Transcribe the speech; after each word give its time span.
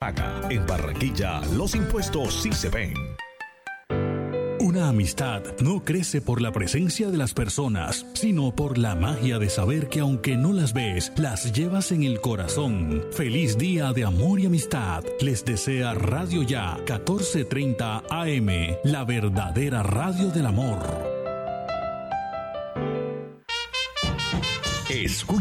Paga. 0.00 0.40
En 0.48 0.66
Barranquilla, 0.66 1.42
los 1.54 1.74
impuestos 1.74 2.42
sí 2.42 2.52
se 2.52 2.70
ven. 2.70 2.94
Una 4.58 4.88
amistad 4.88 5.42
no 5.60 5.84
crece 5.84 6.22
por 6.22 6.40
la 6.40 6.52
presencia 6.52 7.10
de 7.10 7.18
las 7.18 7.34
personas, 7.34 8.06
sino 8.14 8.54
por 8.54 8.78
la 8.78 8.94
magia 8.94 9.38
de 9.38 9.50
saber 9.50 9.88
que 9.88 10.00
aunque 10.00 10.38
no 10.38 10.54
las 10.54 10.72
ves, 10.72 11.12
las 11.16 11.52
llevas 11.52 11.92
en 11.92 12.04
el 12.04 12.22
corazón. 12.22 13.04
Feliz 13.12 13.58
día 13.58 13.92
de 13.92 14.04
amor 14.04 14.40
y 14.40 14.46
amistad. 14.46 15.04
Les 15.20 15.44
desea 15.44 15.92
Radio 15.92 16.42
Ya 16.44 16.76
1430 16.76 18.04
AM, 18.08 18.48
la 18.84 19.04
verdadera 19.04 19.82
radio 19.82 20.30
del 20.30 20.46
amor. 20.46 21.09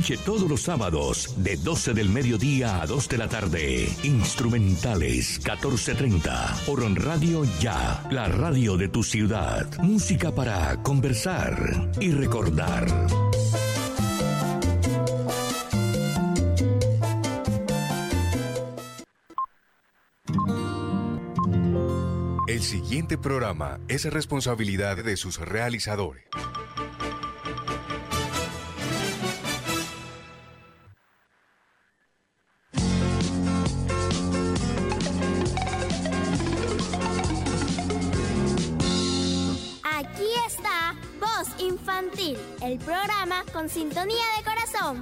Escuche 0.09 0.25
todos 0.25 0.49
los 0.49 0.61
sábados 0.63 1.35
de 1.37 1.55
12 1.55 1.93
del 1.93 2.09
mediodía 2.09 2.81
a 2.81 2.87
2 2.87 3.09
de 3.09 3.17
la 3.19 3.29
tarde. 3.29 3.87
Instrumentales 4.01 5.37
1430 5.37 6.55
por 6.65 6.81
Radio 6.99 7.43
Ya, 7.59 8.07
la 8.09 8.27
radio 8.27 8.75
de 8.75 8.87
tu 8.87 9.03
ciudad. 9.03 9.67
Música 9.83 10.33
para 10.33 10.81
conversar 10.81 11.91
y 11.99 12.11
recordar. 12.11 12.87
El 22.47 22.61
siguiente 22.63 23.19
programa 23.19 23.79
es 23.87 24.05
responsabilidad 24.05 25.03
de 25.03 25.17
sus 25.17 25.39
realizadores. 25.39 26.23
El 42.69 42.77
programa 42.77 43.43
con 43.51 43.67
sintonía 43.67 44.25
de 44.37 44.43
corazón. 44.43 44.58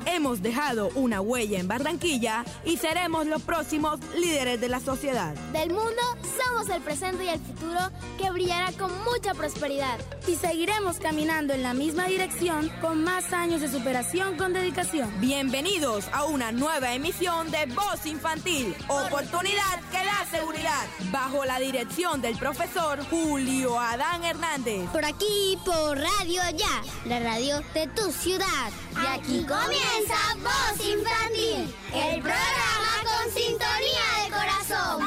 Hemos 0.07 0.41
dejado 0.41 0.89
una 0.95 1.21
huella 1.21 1.59
en 1.59 1.67
Barranquilla 1.67 2.43
y 2.65 2.77
seremos 2.77 3.27
los 3.27 3.43
próximos 3.43 3.99
líderes 4.15 4.59
de 4.59 4.69
la 4.69 4.79
sociedad. 4.79 5.35
Del 5.53 5.69
mundo 5.69 6.01
somos 6.43 6.67
el 6.69 6.81
presente 6.81 7.25
y 7.25 7.29
el 7.29 7.39
futuro 7.39 7.79
que 8.17 8.31
brillará 8.31 8.71
con 8.71 8.91
mucha 9.03 9.35
prosperidad. 9.35 9.99
Y 10.27 10.35
seguiremos 10.35 10.97
caminando 10.97 11.53
en 11.53 11.61
la 11.61 11.75
misma 11.75 12.07
dirección 12.07 12.71
con 12.81 13.03
más 13.03 13.31
años 13.33 13.61
de 13.61 13.69
superación 13.69 14.35
con 14.35 14.51
dedicación. 14.51 15.11
Bienvenidos 15.19 16.05
a 16.11 16.25
una 16.25 16.51
nueva 16.51 16.93
emisión 16.93 17.51
de 17.51 17.67
Voz 17.67 18.05
Infantil, 18.05 18.75
oportunidad 18.87 19.79
que 19.91 19.97
da 19.97 20.25
seguridad, 20.31 20.87
bajo 21.11 21.45
la 21.45 21.59
dirección 21.59 22.19
del 22.19 22.35
profesor 22.37 22.99
Julio 23.11 23.79
Adán 23.79 24.23
Hernández. 24.23 24.89
Por 24.89 25.05
aquí, 25.05 25.57
por 25.63 25.99
Radio 25.99 26.41
Ya, 26.55 26.81
la 27.05 27.19
radio 27.19 27.61
de 27.75 27.87
tu 27.87 28.11
ciudad. 28.11 28.71
Y 29.03 29.05
aquí 29.05 29.45
comienza 29.67 30.15
Voz 30.37 30.79
Infantil, 30.87 31.75
el 31.93 32.21
programa 32.21 32.93
con 33.03 33.31
sintonía 33.33 34.07
de 34.23 34.29
corazón. 34.31 35.01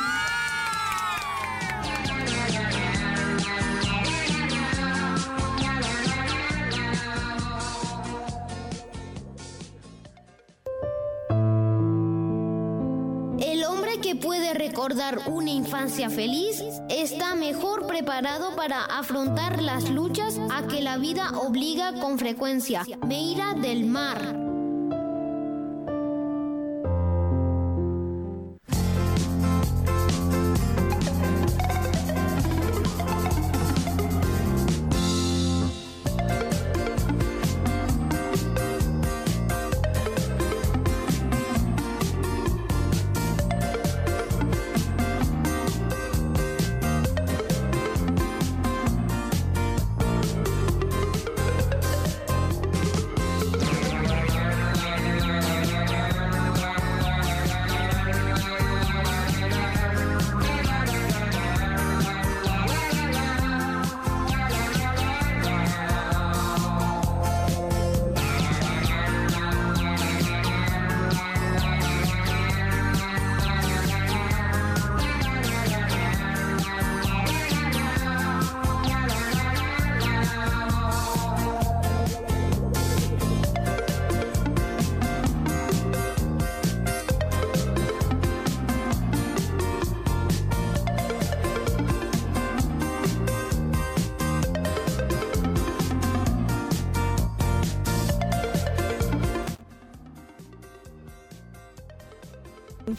El 13.40 13.64
hombre 13.64 14.00
que 14.00 14.14
puede 14.14 14.52
recordar 14.52 15.20
una 15.28 15.50
infancia 15.50 16.10
feliz 16.10 16.62
está 16.90 17.34
mejor 17.34 17.86
preparado 17.86 18.54
para 18.56 18.84
afrontar 18.84 19.62
las 19.62 19.88
luchas 19.88 20.38
a 20.50 20.66
que 20.66 20.82
la 20.82 20.98
vida 20.98 21.30
obliga 21.38 21.94
con 21.94 22.18
frecuencia. 22.18 22.84
Meira 23.06 23.54
del 23.54 23.86
Mar. 23.86 24.39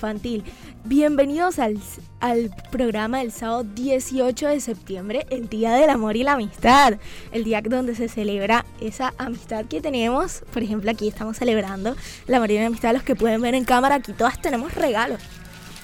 Infantil. 0.02 0.44
Bienvenidos 0.84 1.60
al, 1.60 1.78
al, 2.22 2.50
programa 2.72 3.20
del 3.20 3.32
sábado 3.32 3.64
18 3.64 4.48
de 4.48 4.60
septiembre, 4.60 5.28
el 5.30 5.48
Día 5.48 5.74
del 5.74 5.92
Amor 5.92 6.18
y 6.18 6.24
la 6.24 6.34
Amistad, 6.34 6.96
el 7.32 7.44
día 7.44 7.62
donde 7.62 7.94
se 7.94 8.10
celebra 8.10 8.66
esa 8.80 9.14
amistad 9.20 9.66
que 9.66 9.80
tenemos. 9.80 10.42
Por 10.52 10.64
ejemplo, 10.64 10.90
aquí 10.90 11.08
estamos 11.08 11.38
celebrando 11.38 11.96
el 12.28 12.34
amor 12.34 12.50
y 12.50 12.58
la 12.58 12.66
amistad. 12.66 12.94
Los 12.94 13.04
que 13.04 13.16
pueden 13.16 13.42
ver 13.42 13.54
en 13.54 13.64
cámara, 13.64 13.96
aquí 13.96 14.12
todas 14.14 14.42
tenemos 14.42 14.74
regalos, 14.74 15.22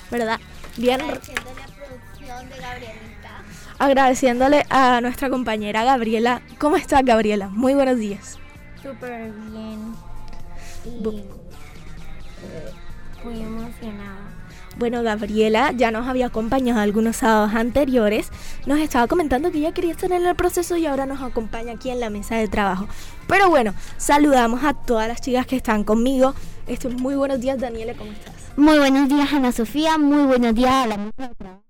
¿verdad? 0.09 0.39
Bien. 0.77 0.99
Agradeciéndole 0.99 1.61
a 1.61 1.67
producción 1.67 2.49
de 2.49 2.57
Gabrielita. 2.57 3.43
Agradeciéndole 3.77 4.65
a 4.71 5.01
nuestra 5.01 5.29
compañera 5.29 5.83
Gabriela. 5.83 6.41
¿Cómo 6.57 6.75
estás, 6.75 7.05
Gabriela? 7.05 7.49
Muy 7.49 7.75
buenos 7.75 7.99
días. 7.99 8.39
Súper 8.81 9.31
bien. 9.51 9.93
Y 10.85 11.36
muy 13.27 13.41
emocionada. 13.41 14.37
Bueno, 14.77 15.01
Gabriela 15.01 15.71
ya 15.71 15.91
nos 15.91 16.07
había 16.07 16.27
acompañado 16.27 16.79
algunos 16.79 17.17
sábados 17.17 17.53
anteriores. 17.55 18.29
Nos 18.65 18.79
estaba 18.79 19.07
comentando 19.07 19.51
que 19.51 19.57
ella 19.57 19.71
quería 19.71 19.91
estar 19.91 20.11
en 20.11 20.25
el 20.25 20.35
proceso 20.35 20.77
y 20.77 20.85
ahora 20.85 21.05
nos 21.05 21.21
acompaña 21.21 21.73
aquí 21.73 21.89
en 21.89 21.99
la 21.99 22.09
mesa 22.09 22.35
de 22.35 22.47
trabajo. 22.47 22.87
Pero 23.27 23.49
bueno, 23.49 23.73
saludamos 23.97 24.63
a 24.63 24.73
todas 24.73 25.07
las 25.07 25.21
chicas 25.21 25.47
que 25.47 25.55
están 25.55 25.83
conmigo. 25.83 26.35
Esto, 26.67 26.89
muy 26.89 27.15
buenos 27.15 27.41
días, 27.41 27.59
Daniela, 27.59 27.93
¿cómo 27.95 28.11
estás? 28.11 28.35
Muy 28.55 28.77
buenos 28.77 29.09
días, 29.09 29.33
Ana 29.33 29.51
Sofía. 29.51 29.97
Muy 29.97 30.25
buenos 30.25 30.53
días 30.53 30.71
a 30.71 30.87
la 30.87 30.97
mesa 30.97 31.27
de 31.27 31.35
trabajo. 31.35 31.66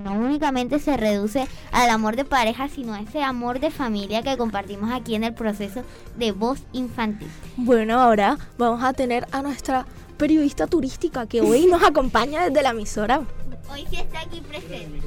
No 0.00 0.12
únicamente 0.12 0.78
se 0.78 0.96
reduce 0.96 1.46
al 1.70 1.90
amor 1.90 2.16
de 2.16 2.24
pareja, 2.24 2.68
sino 2.68 2.94
a 2.94 3.00
ese 3.00 3.22
amor 3.22 3.60
de 3.60 3.70
familia 3.70 4.22
que 4.22 4.36
compartimos 4.36 4.90
aquí 4.92 5.14
en 5.14 5.24
el 5.24 5.34
proceso 5.34 5.82
de 6.16 6.32
voz 6.32 6.60
infantil. 6.72 7.28
Bueno, 7.56 8.00
ahora 8.00 8.38
vamos 8.58 8.82
a 8.82 8.92
tener 8.92 9.26
a 9.32 9.42
nuestra 9.42 9.86
periodista 10.16 10.66
turística 10.66 11.26
que 11.26 11.40
hoy 11.40 11.66
nos 11.66 11.82
acompaña 11.82 12.44
desde 12.44 12.62
la 12.62 12.70
emisora. 12.70 13.22
Hoy 13.70 13.86
sí 13.90 13.96
está 13.96 14.20
aquí 14.20 14.40
presente. 14.40 15.00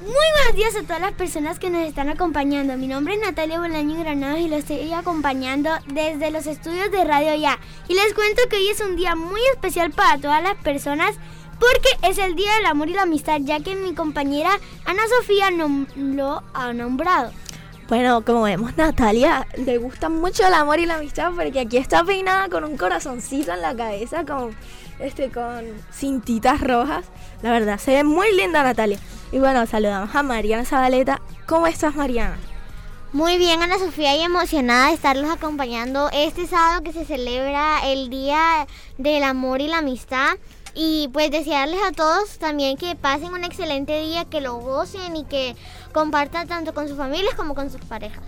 Muy 0.00 0.14
buenos 0.14 0.56
días 0.56 0.74
a 0.76 0.82
todas 0.82 1.00
las 1.00 1.12
personas 1.12 1.58
que 1.58 1.68
nos 1.68 1.86
están 1.86 2.08
acompañando. 2.08 2.76
Mi 2.76 2.88
nombre 2.88 3.14
es 3.14 3.20
Natalia 3.20 3.60
Bolaño 3.60 3.98
Granados 3.98 4.40
y 4.40 4.48
lo 4.48 4.56
estoy 4.56 4.92
acompañando 4.92 5.70
desde 5.86 6.30
los 6.30 6.46
estudios 6.46 6.90
de 6.90 7.04
Radio 7.04 7.34
Ya. 7.34 7.58
Y 7.86 7.94
les 7.94 8.14
cuento 8.14 8.42
que 8.48 8.56
hoy 8.56 8.68
es 8.68 8.80
un 8.80 8.96
día 8.96 9.14
muy 9.14 9.40
especial 9.52 9.90
para 9.90 10.18
todas 10.18 10.42
las 10.42 10.56
personas 10.56 11.16
porque 11.60 12.08
es 12.08 12.18
el 12.18 12.34
Día 12.34 12.54
del 12.56 12.66
Amor 12.66 12.88
y 12.88 12.94
la 12.94 13.02
Amistad, 13.02 13.40
ya 13.42 13.60
que 13.60 13.76
mi 13.76 13.94
compañera 13.94 14.50
Ana 14.86 15.02
Sofía 15.18 15.50
lo 15.50 16.42
ha 16.54 16.72
nombrado. 16.72 17.30
Bueno, 17.90 18.24
como 18.24 18.42
vemos, 18.42 18.76
Natalia 18.76 19.48
le 19.56 19.78
gusta 19.78 20.08
mucho 20.08 20.46
el 20.46 20.54
amor 20.54 20.78
y 20.78 20.86
la 20.86 20.94
amistad 20.94 21.32
porque 21.34 21.58
aquí 21.58 21.76
está 21.76 22.04
peinada 22.04 22.48
con 22.48 22.62
un 22.62 22.76
corazoncito 22.76 23.52
en 23.52 23.62
la 23.62 23.74
cabeza, 23.74 24.24
con 24.24 24.54
este 25.00 25.32
con 25.32 25.64
cintitas 25.92 26.60
rojas. 26.60 27.04
La 27.42 27.50
verdad, 27.50 27.78
se 27.78 27.90
ve 27.90 28.04
muy 28.04 28.32
linda 28.36 28.62
Natalia. 28.62 28.96
Y 29.32 29.40
bueno, 29.40 29.66
saludamos 29.66 30.14
a 30.14 30.22
Mariana 30.22 30.64
Zabaleta. 30.64 31.20
¿Cómo 31.46 31.66
estás, 31.66 31.96
Mariana? 31.96 32.38
Muy 33.12 33.38
bien, 33.38 33.60
Ana 33.60 33.76
Sofía, 33.76 34.14
y 34.14 34.22
emocionada 34.22 34.86
de 34.86 34.94
estarlos 34.94 35.28
acompañando 35.28 36.10
este 36.12 36.46
sábado 36.46 36.84
que 36.84 36.92
se 36.92 37.04
celebra 37.04 37.80
el 37.86 38.08
Día 38.08 38.68
del 38.98 39.24
Amor 39.24 39.60
y 39.60 39.66
la 39.66 39.78
Amistad. 39.78 40.36
Y 40.74 41.08
pues 41.12 41.30
desearles 41.30 41.80
a 41.86 41.92
todos 41.92 42.38
también 42.38 42.76
que 42.76 42.94
pasen 42.94 43.32
un 43.32 43.44
excelente 43.44 44.00
día, 44.00 44.24
que 44.24 44.40
lo 44.40 44.56
gocen 44.58 45.16
y 45.16 45.24
que 45.24 45.56
compartan 45.92 46.46
tanto 46.46 46.74
con 46.74 46.88
sus 46.88 46.96
familias 46.96 47.34
como 47.34 47.54
con 47.54 47.70
sus 47.70 47.80
parejas. 47.82 48.22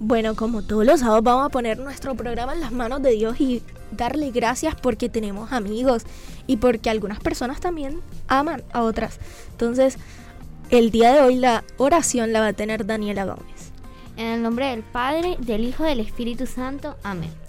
Bueno, 0.00 0.34
como 0.34 0.62
todos 0.62 0.84
los 0.84 1.00
sábados 1.00 1.22
vamos 1.22 1.46
a 1.46 1.50
poner 1.50 1.78
nuestro 1.78 2.14
programa 2.14 2.52
en 2.52 2.60
las 2.60 2.72
manos 2.72 3.02
de 3.02 3.10
Dios 3.12 3.40
y 3.40 3.62
darle 3.92 4.30
gracias 4.30 4.74
porque 4.74 5.08
tenemos 5.08 5.52
amigos 5.52 6.02
y 6.46 6.56
porque 6.56 6.90
algunas 6.90 7.20
personas 7.20 7.60
también 7.60 8.00
aman 8.26 8.62
a 8.72 8.82
otras. 8.82 9.18
Entonces, 9.52 9.98
el 10.70 10.90
día 10.90 11.12
de 11.12 11.20
hoy 11.20 11.36
la 11.36 11.64
oración 11.76 12.32
la 12.32 12.40
va 12.40 12.48
a 12.48 12.52
tener 12.52 12.86
Daniela 12.86 13.24
Gómez. 13.24 13.72
En 14.16 14.26
el 14.26 14.42
nombre 14.42 14.66
del 14.68 14.82
Padre, 14.82 15.36
del 15.40 15.64
Hijo 15.64 15.84
y 15.84 15.88
del 15.88 16.00
Espíritu 16.00 16.46
Santo. 16.46 16.96
Amén. 17.02 17.43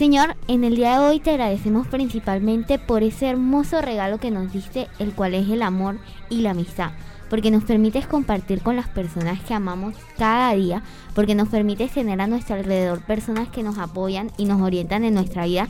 Señor, 0.00 0.34
en 0.48 0.64
el 0.64 0.76
día 0.76 0.98
de 0.98 1.04
hoy 1.04 1.20
te 1.20 1.32
agradecemos 1.32 1.86
principalmente 1.86 2.78
por 2.78 3.02
ese 3.02 3.28
hermoso 3.28 3.82
regalo 3.82 4.16
que 4.16 4.30
nos 4.30 4.50
diste, 4.50 4.88
el 4.98 5.12
cual 5.12 5.34
es 5.34 5.46
el 5.50 5.60
amor 5.60 5.98
y 6.30 6.40
la 6.40 6.52
amistad, 6.52 6.92
porque 7.28 7.50
nos 7.50 7.64
permites 7.64 8.06
compartir 8.06 8.62
con 8.62 8.76
las 8.76 8.88
personas 8.88 9.42
que 9.42 9.52
amamos 9.52 9.94
cada 10.16 10.54
día, 10.54 10.82
porque 11.14 11.34
nos 11.34 11.50
permites 11.50 11.92
tener 11.92 12.18
a 12.22 12.26
nuestro 12.26 12.56
alrededor 12.56 13.02
personas 13.02 13.50
que 13.50 13.62
nos 13.62 13.76
apoyan 13.76 14.30
y 14.38 14.46
nos 14.46 14.62
orientan 14.62 15.04
en 15.04 15.12
nuestra 15.12 15.44
vida 15.44 15.68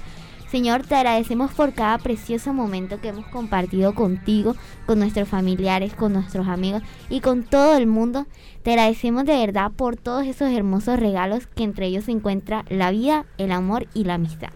Señor, 0.51 0.83
te 0.83 0.97
agradecemos 0.97 1.53
por 1.53 1.75
cada 1.75 1.97
precioso 1.99 2.53
momento 2.53 3.01
que 3.01 3.11
hemos 3.11 3.25
compartido 3.27 3.95
contigo, 3.95 4.57
con 4.85 4.99
nuestros 4.99 5.29
familiares, 5.29 5.95
con 5.95 6.13
nuestros 6.13 6.49
amigos 6.49 6.83
y 7.09 7.21
con 7.21 7.45
todo 7.45 7.77
el 7.77 7.87
mundo. 7.87 8.27
Te 8.63 8.73
agradecemos 8.73 9.25
de 9.25 9.39
verdad 9.39 9.73
por 9.73 9.97
todos 9.97 10.27
esos 10.27 10.51
hermosos 10.51 10.99
regalos 10.99 11.47
que 11.47 11.65
entre 11.65 11.87
ellos 11.87 12.05
se 12.05 12.13
encuentra 12.13 12.65
la 12.69 12.91
vida, 12.91 13.25
el 13.39 13.53
amor 13.53 13.87
y 13.95 14.05
la 14.05 14.15
amistad. 14.15 14.51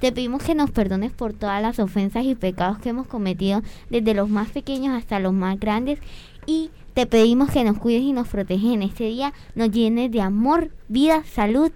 Te 0.00 0.10
pedimos 0.10 0.42
que 0.42 0.54
nos 0.54 0.70
perdones 0.70 1.12
por 1.12 1.32
todas 1.32 1.62
las 1.62 1.78
ofensas 1.78 2.24
y 2.24 2.34
pecados 2.34 2.78
que 2.78 2.88
hemos 2.88 3.06
cometido, 3.06 3.62
desde 3.88 4.14
los 4.14 4.28
más 4.28 4.50
pequeños 4.50 4.96
hasta 4.96 5.20
los 5.20 5.32
más 5.32 5.60
grandes. 5.60 6.00
Y 6.44 6.70
te 6.94 7.06
pedimos 7.06 7.50
que 7.50 7.62
nos 7.62 7.78
cuides 7.78 8.02
y 8.02 8.12
nos 8.12 8.26
proteges 8.26 8.72
en 8.72 8.82
este 8.82 9.04
día, 9.04 9.32
nos 9.54 9.70
llenes 9.70 10.10
de 10.10 10.20
amor, 10.20 10.70
vida, 10.88 11.22
salud, 11.24 11.70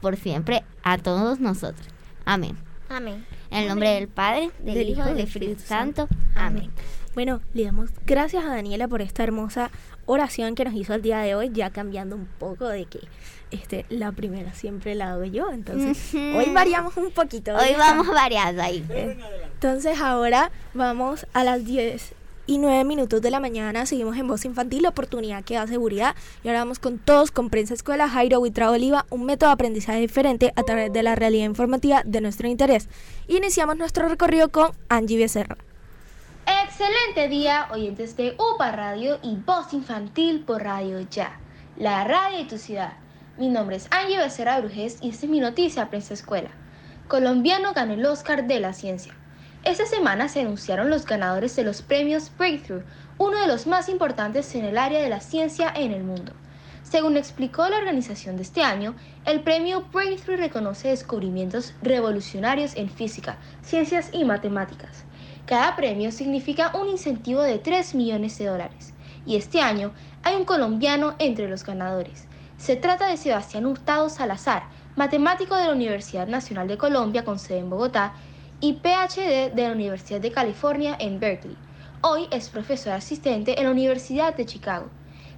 por 0.00 0.16
siempre 0.16 0.64
a 0.82 0.96
todos 0.96 1.40
nosotros. 1.40 1.86
Amén. 2.24 2.56
Amén. 2.88 3.26
En 3.50 3.64
el 3.64 3.68
nombre 3.68 3.90
del 3.90 4.08
Padre, 4.08 4.50
del, 4.64 4.88
Hijo 4.88 5.02
y 5.02 5.08
del 5.10 5.20
Espíritu 5.20 5.60
Santo. 5.60 6.08
Amén. 6.34 6.70
Bueno, 7.16 7.40
le 7.54 7.64
damos 7.64 7.88
gracias 8.04 8.44
a 8.44 8.48
Daniela 8.48 8.88
por 8.88 9.00
esta 9.00 9.22
hermosa 9.22 9.70
oración 10.04 10.54
que 10.54 10.66
nos 10.66 10.74
hizo 10.74 10.92
el 10.92 11.00
día 11.00 11.20
de 11.20 11.34
hoy, 11.34 11.48
ya 11.50 11.70
cambiando 11.70 12.14
un 12.14 12.26
poco 12.26 12.68
de 12.68 12.84
que 12.84 13.00
este, 13.50 13.86
la 13.88 14.12
primera 14.12 14.52
siempre 14.52 14.94
la 14.94 15.14
hago 15.14 15.24
yo, 15.24 15.50
entonces 15.50 16.12
hoy 16.12 16.50
variamos 16.52 16.94
un 16.98 17.10
poquito. 17.12 17.56
Hoy 17.56 17.74
vamos 17.78 18.08
variando 18.08 18.60
ahí. 18.60 18.84
Entonces 19.54 19.98
ahora 19.98 20.50
vamos 20.74 21.26
a 21.32 21.42
las 21.42 21.64
10 21.64 22.12
y 22.48 22.58
9 22.58 22.84
minutos 22.84 23.22
de 23.22 23.30
la 23.30 23.40
mañana 23.40 23.86
seguimos 23.86 24.18
en 24.18 24.28
Voz 24.28 24.44
Infantil, 24.44 24.82
la 24.82 24.90
oportunidad 24.90 25.42
que 25.42 25.54
da 25.54 25.66
seguridad. 25.66 26.14
Y 26.44 26.48
ahora 26.48 26.60
vamos 26.60 26.80
con 26.80 26.98
todos, 26.98 27.30
con 27.30 27.48
Prensa 27.48 27.72
Escuela 27.72 28.10
Jairo 28.10 28.40
Huitra 28.40 28.70
Oliva, 28.70 29.06
un 29.08 29.24
método 29.24 29.48
de 29.48 29.54
aprendizaje 29.54 30.00
diferente 30.00 30.52
a 30.54 30.64
través 30.64 30.92
de 30.92 31.02
la 31.02 31.14
realidad 31.14 31.46
informativa 31.46 32.02
de 32.04 32.20
nuestro 32.20 32.46
interés. 32.46 32.90
Iniciamos 33.26 33.78
nuestro 33.78 34.06
recorrido 34.06 34.50
con 34.50 34.72
Angie 34.90 35.16
Becerra. 35.16 35.56
Excelente 36.48 37.26
día, 37.28 37.66
oyentes 37.72 38.16
de 38.16 38.36
UPA 38.38 38.70
Radio 38.70 39.18
y 39.20 39.34
Voz 39.34 39.72
Infantil 39.72 40.44
por 40.44 40.62
Radio 40.62 41.00
Ya, 41.00 41.40
la 41.76 42.04
radio 42.04 42.38
de 42.38 42.44
tu 42.44 42.56
ciudad. 42.56 42.92
Mi 43.36 43.48
nombre 43.48 43.74
es 43.74 43.88
Angie 43.90 44.18
Becerra 44.18 44.60
Brujes 44.60 44.98
y 45.02 45.08
esta 45.08 45.26
es 45.26 45.30
mi 45.32 45.40
noticia 45.40 45.90
Prensa 45.90 46.14
Escuela. 46.14 46.50
Colombiano 47.08 47.72
ganó 47.72 47.94
el 47.94 48.06
Oscar 48.06 48.46
de 48.46 48.60
la 48.60 48.74
Ciencia. 48.74 49.12
Esta 49.64 49.86
semana 49.86 50.28
se 50.28 50.42
anunciaron 50.42 50.88
los 50.88 51.04
ganadores 51.04 51.56
de 51.56 51.64
los 51.64 51.82
premios 51.82 52.30
Breakthrough, 52.38 52.84
uno 53.18 53.40
de 53.40 53.48
los 53.48 53.66
más 53.66 53.88
importantes 53.88 54.54
en 54.54 54.64
el 54.64 54.78
área 54.78 55.00
de 55.00 55.08
la 55.08 55.20
ciencia 55.20 55.72
en 55.74 55.90
el 55.90 56.04
mundo. 56.04 56.32
Según 56.84 57.16
explicó 57.16 57.68
la 57.68 57.78
organización 57.78 58.36
de 58.36 58.42
este 58.42 58.62
año, 58.62 58.94
el 59.24 59.40
premio 59.40 59.86
Breakthrough 59.92 60.38
reconoce 60.38 60.88
descubrimientos 60.88 61.74
revolucionarios 61.82 62.76
en 62.76 62.88
física, 62.88 63.38
ciencias 63.62 64.10
y 64.12 64.24
matemáticas. 64.24 65.05
Cada 65.46 65.76
premio 65.76 66.10
significa 66.10 66.72
un 66.76 66.88
incentivo 66.88 67.40
de 67.40 67.58
3 67.58 67.94
millones 67.94 68.36
de 68.36 68.46
dólares. 68.46 68.92
Y 69.24 69.36
este 69.36 69.60
año 69.60 69.92
hay 70.24 70.34
un 70.34 70.44
colombiano 70.44 71.14
entre 71.20 71.48
los 71.48 71.64
ganadores. 71.64 72.26
Se 72.58 72.74
trata 72.74 73.06
de 73.06 73.16
Sebastián 73.16 73.64
Hurtado 73.64 74.08
Salazar, 74.08 74.64
matemático 74.96 75.54
de 75.54 75.66
la 75.66 75.72
Universidad 75.72 76.26
Nacional 76.26 76.66
de 76.66 76.76
Colombia 76.76 77.24
con 77.24 77.38
sede 77.38 77.58
en 77.58 77.70
Bogotá 77.70 78.14
y 78.58 78.72
PhD 78.72 79.52
de 79.54 79.62
la 79.68 79.72
Universidad 79.72 80.20
de 80.20 80.32
California 80.32 80.96
en 80.98 81.20
Berkeley. 81.20 81.56
Hoy 82.00 82.26
es 82.32 82.48
profesor 82.48 82.94
asistente 82.94 83.56
en 83.56 83.66
la 83.66 83.70
Universidad 83.70 84.34
de 84.34 84.46
Chicago. 84.46 84.88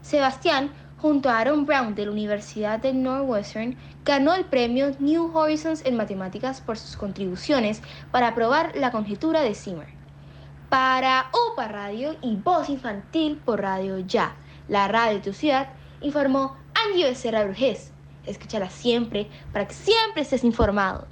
Sebastián, 0.00 0.70
junto 0.96 1.28
a 1.28 1.38
Aaron 1.38 1.66
Brown 1.66 1.94
de 1.94 2.06
la 2.06 2.12
Universidad 2.12 2.78
de 2.78 2.94
Northwestern, 2.94 3.76
ganó 4.06 4.34
el 4.34 4.46
premio 4.46 4.90
New 5.00 5.36
Horizons 5.36 5.84
en 5.84 5.96
matemáticas 5.96 6.62
por 6.62 6.78
sus 6.78 6.96
contribuciones 6.96 7.82
para 8.10 8.34
probar 8.34 8.74
la 8.74 8.90
conjetura 8.90 9.42
de 9.42 9.54
Zimmer. 9.54 9.97
Para 10.68 11.30
UPA 11.32 11.66
Radio 11.68 12.14
y 12.20 12.36
Voz 12.36 12.68
Infantil 12.68 13.40
por 13.42 13.62
Radio 13.62 14.00
Ya, 14.00 14.36
la 14.68 14.86
radio 14.86 15.16
de 15.16 15.24
tu 15.24 15.32
ciudad, 15.32 15.70
informó 16.02 16.58
Angie 16.74 17.06
Becerra 17.06 17.44
Brujes. 17.44 17.90
Escúchala 18.26 18.68
siempre 18.68 19.30
para 19.50 19.66
que 19.66 19.72
siempre 19.72 20.20
estés 20.20 20.44
informado. 20.44 21.06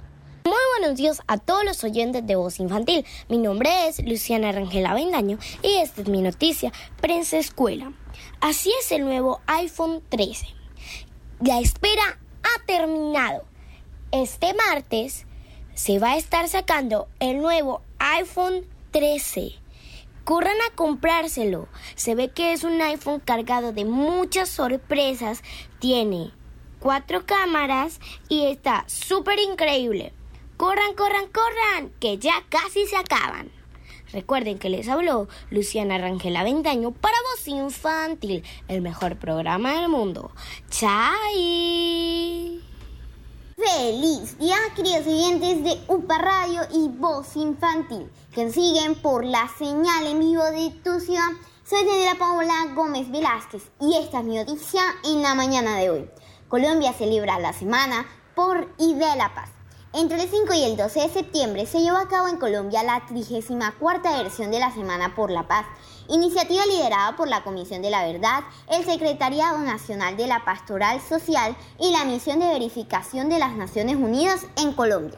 Muy 0.45 0.61
buenos 0.77 0.95
días 0.95 1.23
a 1.25 1.39
todos 1.39 1.65
los 1.65 1.83
oyentes 1.83 2.27
de 2.27 2.35
Voz 2.35 2.59
Infantil. 2.59 3.03
Mi 3.29 3.39
nombre 3.39 3.87
es 3.87 3.99
Luciana 4.05 4.51
Rangela 4.51 4.93
Bendaño 4.93 5.39
y 5.63 5.77
esta 5.77 6.03
es 6.03 6.07
mi 6.07 6.21
noticia 6.21 6.71
Prensa 7.01 7.39
Escuela. 7.39 7.91
Así 8.39 8.71
es 8.79 8.91
el 8.91 9.05
nuevo 9.05 9.41
iPhone 9.47 10.03
13. 10.09 10.45
La 11.39 11.59
espera 11.59 12.19
ha 12.43 12.65
terminado. 12.67 13.43
Este 14.11 14.53
martes 14.53 15.25
se 15.73 15.97
va 15.97 16.11
a 16.11 16.17
estar 16.17 16.47
sacando 16.47 17.07
el 17.19 17.39
nuevo 17.39 17.81
iPhone 17.97 18.61
13. 18.61 18.76
Corran 20.23 20.57
a 20.69 20.75
comprárselo. 20.75 21.67
Se 21.95 22.15
ve 22.15 22.29
que 22.29 22.51
es 22.53 22.63
un 22.63 22.81
iPhone 22.81 23.19
cargado 23.19 23.71
de 23.71 23.85
muchas 23.85 24.49
sorpresas. 24.49 25.43
Tiene 25.79 26.31
cuatro 26.79 27.25
cámaras 27.25 27.99
y 28.27 28.45
está 28.45 28.83
súper 28.87 29.39
increíble. 29.39 30.13
Corran, 30.57 30.95
corran, 30.95 31.27
corran, 31.27 31.91
que 31.99 32.17
ya 32.17 32.43
casi 32.49 32.87
se 32.87 32.97
acaban. 32.97 33.51
Recuerden 34.11 34.57
que 34.57 34.69
les 34.69 34.87
habló 34.87 35.27
Luciana 35.51 35.97
Rangel 35.97 36.35
Aventaño 36.35 36.91
para 36.91 37.17
Voz 37.31 37.47
Infantil, 37.47 38.43
el 38.67 38.81
mejor 38.81 39.17
programa 39.17 39.79
del 39.79 39.89
mundo. 39.89 40.31
¡Chai! 40.69 42.66
Feliz 43.59 44.37
día, 44.37 44.55
queridos 44.75 45.07
oyentes 45.07 45.63
de 45.63 45.81
UPA 45.87 46.19
Radio 46.19 46.61
y 46.71 46.89
Voz 46.89 47.35
Infantil, 47.35 48.07
que 48.31 48.51
siguen 48.51 48.93
por 48.93 49.25
la 49.25 49.49
señal 49.57 50.05
en 50.05 50.19
vivo 50.19 50.43
de 50.43 50.69
tu 50.83 50.99
ciudad. 50.99 51.31
Soy 51.63 51.83
Daniela 51.83 52.19
Paola 52.19 52.53
Gómez 52.75 53.09
Velázquez 53.09 53.63
y 53.81 53.97
esta 53.97 54.19
es 54.19 54.25
mi 54.25 54.35
noticia 54.35 54.83
en 55.05 55.23
la 55.23 55.33
mañana 55.33 55.75
de 55.77 55.89
hoy. 55.89 56.09
Colombia 56.47 56.93
celebra 56.93 57.39
la 57.39 57.51
semana 57.51 58.05
por 58.35 58.71
y 58.77 58.93
de 58.93 59.15
la 59.15 59.33
paz. 59.33 59.56
Entre 59.97 60.21
el 60.21 60.29
5 60.29 60.53
y 60.53 60.63
el 60.63 60.77
12 60.77 60.99
de 60.99 61.09
septiembre 61.09 61.65
se 61.65 61.81
llevó 61.81 61.97
a 61.97 62.07
cabo 62.07 62.27
en 62.27 62.37
Colombia 62.37 62.83
la 62.83 63.03
34 63.07 64.11
versión 64.23 64.51
de 64.51 64.59
la 64.59 64.71
Semana 64.71 65.15
por 65.15 65.31
la 65.31 65.47
Paz, 65.47 65.65
iniciativa 66.07 66.63
liderada 66.67 67.15
por 67.15 67.27
la 67.27 67.43
Comisión 67.43 67.81
de 67.81 67.89
la 67.89 68.05
Verdad, 68.05 68.43
el 68.69 68.85
Secretariado 68.85 69.57
Nacional 69.57 70.15
de 70.15 70.27
la 70.27 70.45
Pastoral 70.45 71.01
Social 71.01 71.57
y 71.79 71.89
la 71.89 72.05
Misión 72.05 72.37
de 72.37 72.45
Verificación 72.45 73.27
de 73.27 73.39
las 73.39 73.55
Naciones 73.55 73.95
Unidas 73.95 74.41
en 74.57 74.71
Colombia. 74.73 75.17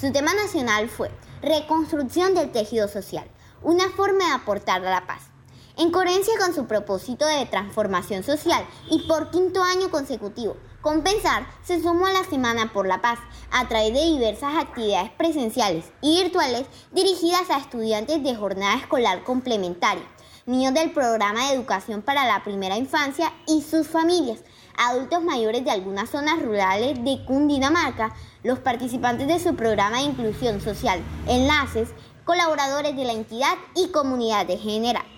Su 0.00 0.12
tema 0.12 0.32
nacional 0.34 0.88
fue 0.88 1.10
Reconstrucción 1.42 2.32
del 2.36 2.52
tejido 2.52 2.86
social, 2.86 3.28
una 3.60 3.90
forma 3.90 4.24
de 4.26 4.34
aportar 4.34 4.86
a 4.86 4.90
la 4.90 5.04
paz. 5.04 5.31
En 5.78 5.90
coherencia 5.90 6.34
con 6.38 6.54
su 6.54 6.66
propósito 6.66 7.26
de 7.26 7.46
transformación 7.46 8.22
social 8.22 8.64
y 8.90 9.06
por 9.08 9.30
quinto 9.30 9.62
año 9.62 9.90
consecutivo, 9.90 10.56
Compensar 10.82 11.46
se 11.62 11.80
sumó 11.80 12.06
a 12.06 12.12
la 12.12 12.24
Semana 12.24 12.72
por 12.72 12.88
la 12.88 13.00
Paz 13.00 13.20
a 13.52 13.68
través 13.68 13.94
de 13.94 14.04
diversas 14.04 14.56
actividades 14.56 15.12
presenciales 15.12 15.84
y 16.00 16.20
virtuales 16.20 16.66
dirigidas 16.90 17.48
a 17.50 17.58
estudiantes 17.58 18.20
de 18.22 18.34
jornada 18.34 18.74
escolar 18.74 19.22
complementaria, 19.22 20.02
niños 20.44 20.74
del 20.74 20.90
programa 20.90 21.46
de 21.46 21.54
educación 21.54 22.02
para 22.02 22.26
la 22.26 22.42
primera 22.42 22.76
infancia 22.76 23.32
y 23.46 23.62
sus 23.62 23.86
familias, 23.86 24.40
adultos 24.76 25.22
mayores 25.22 25.64
de 25.64 25.70
algunas 25.70 26.10
zonas 26.10 26.42
rurales 26.42 27.02
de 27.04 27.24
Cundinamarca, 27.26 28.12
los 28.42 28.58
participantes 28.58 29.28
de 29.28 29.38
su 29.38 29.54
programa 29.54 29.98
de 29.98 30.06
inclusión 30.06 30.60
social, 30.60 31.00
enlaces, 31.28 31.90
colaboradores 32.24 32.96
de 32.96 33.04
la 33.04 33.12
entidad 33.12 33.54
y 33.76 33.88
comunidad 33.88 34.46
de 34.46 34.58
general. 34.58 35.11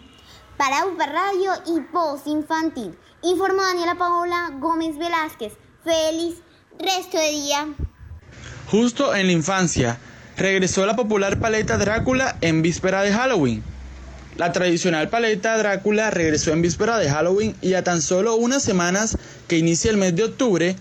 Para 0.57 0.87
UPA 0.87 1.07
Radio 1.07 1.51
y 1.67 1.81
Voz 1.93 2.27
Infantil, 2.27 2.97
informó 3.23 3.63
Daniela 3.63 3.97
Paola 3.97 4.53
Gómez 4.61 4.97
Velázquez. 4.97 5.55
Feliz 5.83 6.37
resto 6.79 7.19
de 7.19 7.31
día. 7.31 7.69
Justo 8.71 9.17
en 9.17 9.27
la 9.27 9.33
infancia, 9.33 9.99
regresó 10.37 10.87
la 10.87 10.95
popular 10.95 11.41
paleta 11.41 11.77
Drácula 11.77 12.37
en 12.41 12.63
víspera 12.63 13.03
de 13.03 13.13
Halloween. 13.13 13.65
La 14.37 14.53
tradicional 14.53 15.09
paleta 15.09 15.59
Drácula 15.59 16.11
regresó 16.11 16.53
en 16.53 16.63
víspera 16.63 16.99
de 16.99 17.11
Halloween 17.11 17.57
y 17.61 17.75
a 17.75 17.83
tan 17.83 18.01
solo 18.01 18.37
unas 18.37 18.63
semanas 18.63 19.19
que 19.49 19.59
inicia 19.59 19.91
el 19.91 19.97
mes 19.97 20.15
de 20.15 20.23
octubre. 20.23 20.77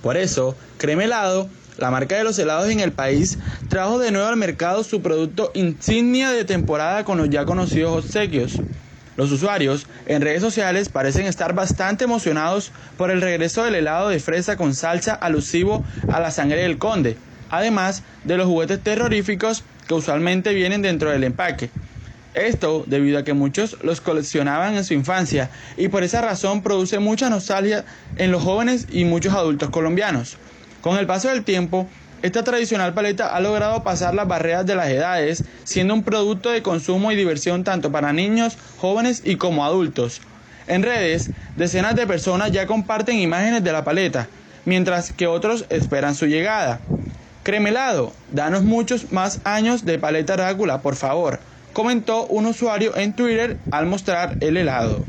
Por 0.00 0.16
eso, 0.16 0.54
Creme 0.78 1.04
Helado, 1.04 1.48
la 1.76 1.90
marca 1.90 2.16
de 2.16 2.22
los 2.24 2.38
helados 2.38 2.68
en 2.70 2.78
el 2.78 2.92
país, 2.92 3.38
trajo 3.68 3.98
de 3.98 4.12
nuevo 4.12 4.28
al 4.28 4.36
mercado 4.36 4.84
su 4.84 5.02
producto 5.02 5.50
insignia 5.54 6.30
de 6.30 6.44
temporada 6.44 7.04
con 7.04 7.18
los 7.18 7.28
ya 7.30 7.44
conocidos 7.44 8.04
obsequios. 8.04 8.60
Los 9.18 9.32
usuarios 9.32 9.88
en 10.06 10.22
redes 10.22 10.40
sociales 10.40 10.90
parecen 10.90 11.26
estar 11.26 11.52
bastante 11.52 12.04
emocionados 12.04 12.70
por 12.96 13.10
el 13.10 13.20
regreso 13.20 13.64
del 13.64 13.74
helado 13.74 14.10
de 14.10 14.20
fresa 14.20 14.56
con 14.56 14.76
salsa 14.76 15.12
alusivo 15.12 15.84
a 16.12 16.20
la 16.20 16.30
sangre 16.30 16.62
del 16.62 16.78
conde, 16.78 17.16
además 17.50 18.04
de 18.22 18.36
los 18.36 18.46
juguetes 18.46 18.80
terroríficos 18.80 19.64
que 19.88 19.94
usualmente 19.94 20.54
vienen 20.54 20.82
dentro 20.82 21.10
del 21.10 21.24
empaque. 21.24 21.68
Esto 22.34 22.84
debido 22.86 23.18
a 23.18 23.24
que 23.24 23.32
muchos 23.32 23.78
los 23.82 24.00
coleccionaban 24.00 24.76
en 24.76 24.84
su 24.84 24.94
infancia 24.94 25.50
y 25.76 25.88
por 25.88 26.04
esa 26.04 26.20
razón 26.20 26.62
produce 26.62 27.00
mucha 27.00 27.28
nostalgia 27.28 27.84
en 28.18 28.30
los 28.30 28.44
jóvenes 28.44 28.86
y 28.88 29.04
muchos 29.04 29.34
adultos 29.34 29.70
colombianos. 29.70 30.36
Con 30.80 30.96
el 30.96 31.08
paso 31.08 31.28
del 31.28 31.42
tiempo, 31.42 31.88
esta 32.22 32.42
tradicional 32.42 32.94
paleta 32.94 33.34
ha 33.34 33.40
logrado 33.40 33.84
pasar 33.84 34.14
las 34.14 34.26
barreras 34.26 34.66
de 34.66 34.74
las 34.74 34.88
edades, 34.88 35.44
siendo 35.64 35.94
un 35.94 36.02
producto 36.02 36.50
de 36.50 36.62
consumo 36.62 37.12
y 37.12 37.16
diversión 37.16 37.62
tanto 37.62 37.92
para 37.92 38.12
niños, 38.12 38.56
jóvenes 38.78 39.22
y 39.24 39.36
como 39.36 39.64
adultos. 39.64 40.20
En 40.66 40.82
redes, 40.82 41.30
decenas 41.56 41.94
de 41.94 42.06
personas 42.06 42.50
ya 42.50 42.66
comparten 42.66 43.18
imágenes 43.18 43.62
de 43.62 43.72
la 43.72 43.84
paleta, 43.84 44.28
mientras 44.64 45.12
que 45.12 45.28
otros 45.28 45.64
esperan 45.70 46.14
su 46.14 46.26
llegada. 46.26 46.80
Cremelado, 47.44 48.12
danos 48.32 48.64
muchos 48.64 49.12
más 49.12 49.40
años 49.44 49.84
de 49.84 49.98
paleta 49.98 50.36
Drácula, 50.36 50.82
por 50.82 50.96
favor, 50.96 51.38
comentó 51.72 52.26
un 52.26 52.46
usuario 52.46 52.96
en 52.96 53.12
Twitter 53.12 53.56
al 53.70 53.86
mostrar 53.86 54.36
el 54.40 54.56
helado. 54.56 55.04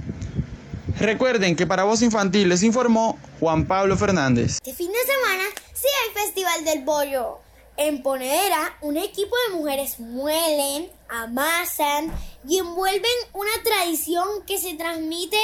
Recuerden 0.99 1.55
que 1.55 1.65
para 1.65 1.85
Voz 1.85 2.01
Infantil 2.01 2.49
les 2.49 2.61
informó 2.61 3.17
Juan 3.39 3.65
Pablo 3.65 3.97
Fernández. 3.97 4.59
Este 4.63 4.73
fin 4.73 4.91
de 4.91 5.11
semana 5.11 5.43
sí 5.79 5.87
hay 5.87 6.23
Festival 6.23 6.65
del 6.65 6.83
Bollo. 6.83 7.39
En 7.77 8.03
Ponedera, 8.03 8.77
un 8.81 8.97
equipo 8.97 9.35
de 9.47 9.55
mujeres 9.55 9.99
muelen, 9.99 10.91
amasan 11.07 12.13
y 12.47 12.57
envuelven 12.57 13.11
una 13.33 13.51
tradición 13.63 14.43
que 14.45 14.57
se 14.57 14.73
transmite 14.73 15.37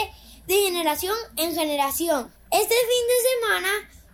de 0.48 0.56
generación 0.56 1.15
en 1.38 1.56
generación. 1.56 2.34
Este 2.51 2.75
fin 2.75 3.08
de 3.08 3.30
semana 3.48 3.70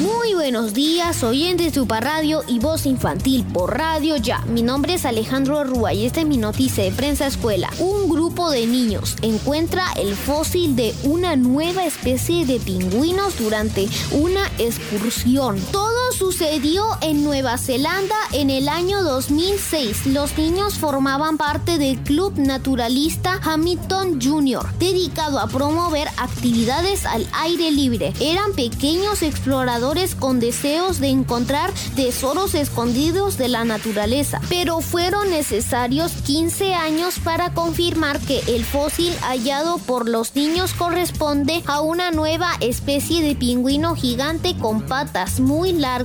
Muy 0.00 0.32
buenos 0.32 0.72
días, 0.72 1.22
oyentes 1.22 1.74
de 1.74 1.80
Upa 1.82 2.00
Radio 2.00 2.42
y 2.46 2.58
Voz 2.58 2.86
Infantil 2.86 3.44
por 3.44 3.76
Radio 3.76 4.16
Ya. 4.16 4.40
Mi 4.46 4.62
nombre 4.62 4.94
es 4.94 5.04
Alejandro 5.04 5.62
Rúa 5.62 5.92
y 5.92 6.06
esta 6.06 6.20
es 6.20 6.26
mi 6.26 6.38
noticia 6.38 6.82
de 6.82 6.90
Prensa 6.90 7.26
Escuela. 7.26 7.68
Un 7.78 8.08
grupo 8.08 8.50
de 8.50 8.66
niños 8.66 9.16
encuentra 9.20 9.84
el 9.96 10.14
fósil 10.14 10.74
de 10.74 10.94
una 11.02 11.36
nueva 11.36 11.84
especie 11.84 12.46
de 12.46 12.58
pingüinos 12.60 13.38
durante 13.38 13.90
una 14.12 14.46
excursión. 14.56 15.60
Todo 15.70 15.99
sucedió 16.12 16.84
en 17.02 17.22
Nueva 17.22 17.56
Zelanda 17.58 18.16
en 18.32 18.50
el 18.50 18.68
año 18.68 19.02
2006. 19.02 20.06
Los 20.06 20.36
niños 20.36 20.74
formaban 20.74 21.36
parte 21.36 21.78
del 21.78 21.98
Club 22.00 22.34
Naturalista 22.36 23.38
Hamilton 23.42 24.20
Jr., 24.20 24.66
dedicado 24.78 25.38
a 25.38 25.46
promover 25.46 26.08
actividades 26.16 27.06
al 27.06 27.26
aire 27.34 27.70
libre. 27.70 28.12
Eran 28.20 28.52
pequeños 28.54 29.22
exploradores 29.22 30.14
con 30.14 30.40
deseos 30.40 31.00
de 31.00 31.08
encontrar 31.08 31.70
tesoros 31.94 32.54
escondidos 32.54 33.36
de 33.36 33.48
la 33.48 33.64
naturaleza, 33.64 34.40
pero 34.48 34.80
fueron 34.80 35.30
necesarios 35.30 36.12
15 36.24 36.74
años 36.74 37.18
para 37.22 37.54
confirmar 37.54 38.18
que 38.20 38.40
el 38.48 38.64
fósil 38.64 39.12
hallado 39.22 39.78
por 39.78 40.08
los 40.08 40.34
niños 40.34 40.72
corresponde 40.72 41.62
a 41.66 41.80
una 41.80 42.10
nueva 42.10 42.50
especie 42.60 43.22
de 43.22 43.34
pingüino 43.34 43.94
gigante 43.94 44.56
con 44.56 44.82
patas 44.82 45.40
muy 45.40 45.72
largas 45.72 45.99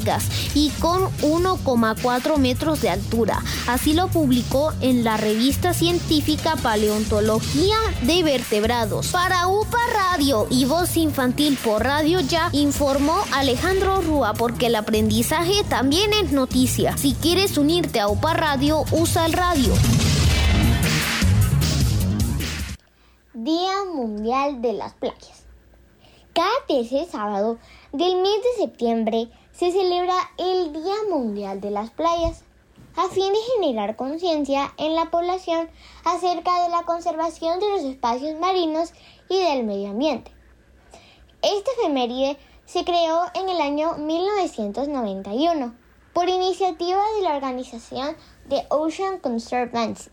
y 0.53 0.69
con 0.79 1.03
1,4 1.21 2.37
metros 2.37 2.81
de 2.81 2.89
altura. 2.89 3.41
Así 3.67 3.93
lo 3.93 4.07
publicó 4.07 4.73
en 4.81 5.03
la 5.03 5.17
revista 5.17 5.73
científica 5.73 6.55
Paleontología 6.61 7.75
de 8.01 8.23
Vertebrados. 8.23 9.07
Para 9.07 9.47
UPA 9.47 9.77
Radio 9.93 10.47
y 10.49 10.65
Voz 10.65 10.97
Infantil 10.97 11.57
por 11.63 11.83
Radio 11.83 12.19
Ya, 12.19 12.49
informó 12.51 13.17
Alejandro 13.33 14.01
Rúa 14.01 14.33
porque 14.33 14.67
el 14.67 14.75
aprendizaje 14.75 15.63
también 15.69 16.11
es 16.13 16.31
noticia. 16.31 16.97
Si 16.97 17.13
quieres 17.13 17.57
unirte 17.57 17.99
a 17.99 18.07
UPA 18.07 18.33
Radio, 18.33 18.83
usa 18.91 19.25
el 19.25 19.33
radio. 19.33 19.73
Día 23.33 23.83
Mundial 23.93 24.61
de 24.61 24.73
las 24.73 24.93
Playas. 24.93 25.45
Cada 26.33 26.49
tercer 26.67 27.07
sábado 27.07 27.59
del 27.93 28.15
mes 28.17 28.41
de 28.43 28.63
septiembre 28.63 29.29
se 29.57 29.71
celebra 29.71 30.15
el 30.37 30.73
Día 30.73 30.95
Mundial 31.09 31.61
de 31.61 31.71
las 31.71 31.89
Playas 31.89 32.43
a 32.97 33.07
fin 33.07 33.31
de 33.31 33.39
generar 33.53 33.95
conciencia 33.95 34.73
en 34.77 34.95
la 34.95 35.09
población 35.09 35.69
acerca 36.03 36.63
de 36.63 36.69
la 36.69 36.83
conservación 36.83 37.61
de 37.61 37.69
los 37.69 37.83
espacios 37.83 38.37
marinos 38.39 38.91
y 39.29 39.39
del 39.39 39.63
medio 39.63 39.91
ambiente. 39.91 40.31
Esta 41.41 41.71
efeméride 41.79 42.37
se 42.65 42.83
creó 42.83 43.23
en 43.33 43.47
el 43.47 43.61
año 43.61 43.93
1991 43.95 45.73
por 46.13 46.27
iniciativa 46.27 47.01
de 47.17 47.21
la 47.23 47.35
organización 47.35 48.15
The 48.49 48.65
Ocean 48.69 49.19
Conservancy, 49.19 50.09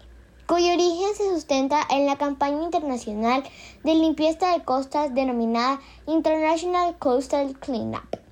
cuyo 0.47 0.73
origen 0.73 1.15
se 1.17 1.31
sustenta 1.31 1.81
en 1.91 2.07
la 2.07 2.17
campaña 2.17 2.63
internacional 2.63 3.43
de 3.83 3.95
limpieza 3.95 4.53
de 4.53 4.65
costas 4.65 5.15
denominada 5.15 5.81
International 6.07 6.97
Coastal 6.99 7.59
Cleanup, 7.59 8.23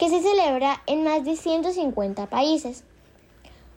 que 0.00 0.08
se 0.08 0.22
celebra 0.22 0.82
en 0.86 1.04
más 1.04 1.26
de 1.26 1.36
150 1.36 2.26
países. 2.30 2.84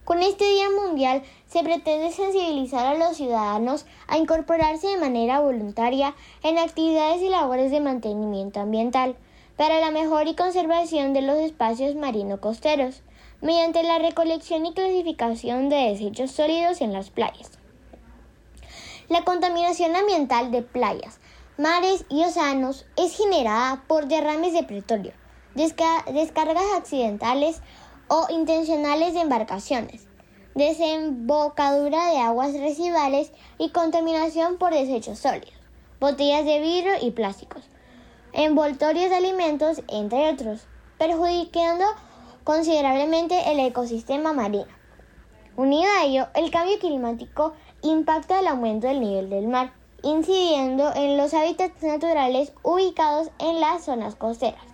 Con 0.05 0.23
este 0.23 0.49
Día 0.49 0.69
Mundial 0.69 1.21
se 1.47 1.63
pretende 1.63 2.13
sensibilizar 2.13 2.85
a 2.85 2.97
los 2.97 3.17
ciudadanos 3.17 3.85
a 4.07 4.17
incorporarse 4.17 4.87
de 4.87 4.97
manera 4.97 5.41
voluntaria 5.41 6.15
en 6.41 6.57
actividades 6.57 7.21
y 7.21 7.27
labores 7.27 7.71
de 7.71 7.81
mantenimiento 7.81 8.61
ambiental, 8.61 9.17
para 9.57 9.81
la 9.81 9.91
mejor 9.91 10.27
y 10.27 10.33
conservación 10.33 11.11
de 11.11 11.23
los 11.23 11.37
espacios 11.39 11.95
marino-costeros, 11.95 13.01
mediante 13.41 13.83
la 13.83 13.99
recolección 13.99 14.65
y 14.65 14.73
clasificación 14.73 15.67
de 15.67 15.89
desechos 15.89 16.31
sólidos 16.31 16.79
en 16.79 16.93
las 16.93 17.09
playas. 17.09 17.51
La 19.09 19.25
contaminación 19.25 19.93
ambiental 19.97 20.51
de 20.51 20.61
playas 20.61 21.19
mares 21.57 22.05
y 22.09 22.23
océanos 22.23 22.85
es 22.95 23.15
generada 23.15 23.83
por 23.87 24.07
derrames 24.07 24.53
de 24.53 24.63
petróleo, 24.63 25.13
descargas 25.55 26.63
accidentales 26.75 27.61
o 28.07 28.27
intencionales 28.29 29.13
de 29.13 29.21
embarcaciones, 29.21 30.07
desembocadura 30.55 32.09
de 32.09 32.17
aguas 32.19 32.53
residuales 32.53 33.31
y 33.57 33.69
contaminación 33.69 34.57
por 34.57 34.73
desechos 34.73 35.19
sólidos, 35.19 35.53
botellas 35.99 36.45
de 36.45 36.59
vidrio 36.59 36.93
y 37.01 37.11
plásticos, 37.11 37.63
envoltorios 38.33 39.09
de 39.09 39.15
alimentos, 39.15 39.81
entre 39.87 40.29
otros, 40.29 40.67
perjudicando 40.97 41.85
considerablemente 42.43 43.51
el 43.51 43.59
ecosistema 43.59 44.33
marino. 44.33 44.67
Unido 45.55 45.89
a 45.97 46.03
ello, 46.05 46.27
el 46.33 46.49
cambio 46.49 46.79
climático 46.79 47.53
impacta 47.83 48.39
el 48.39 48.47
aumento 48.47 48.87
del 48.87 49.01
nivel 49.01 49.29
del 49.29 49.47
mar, 49.47 49.73
incidiendo 50.01 50.91
en 50.95 51.15
los 51.15 51.33
hábitats 51.33 51.81
naturales 51.83 52.53
ubicados 52.63 53.29
en 53.39 53.61
las 53.61 53.85
zonas 53.85 54.15
costeras. 54.15 54.72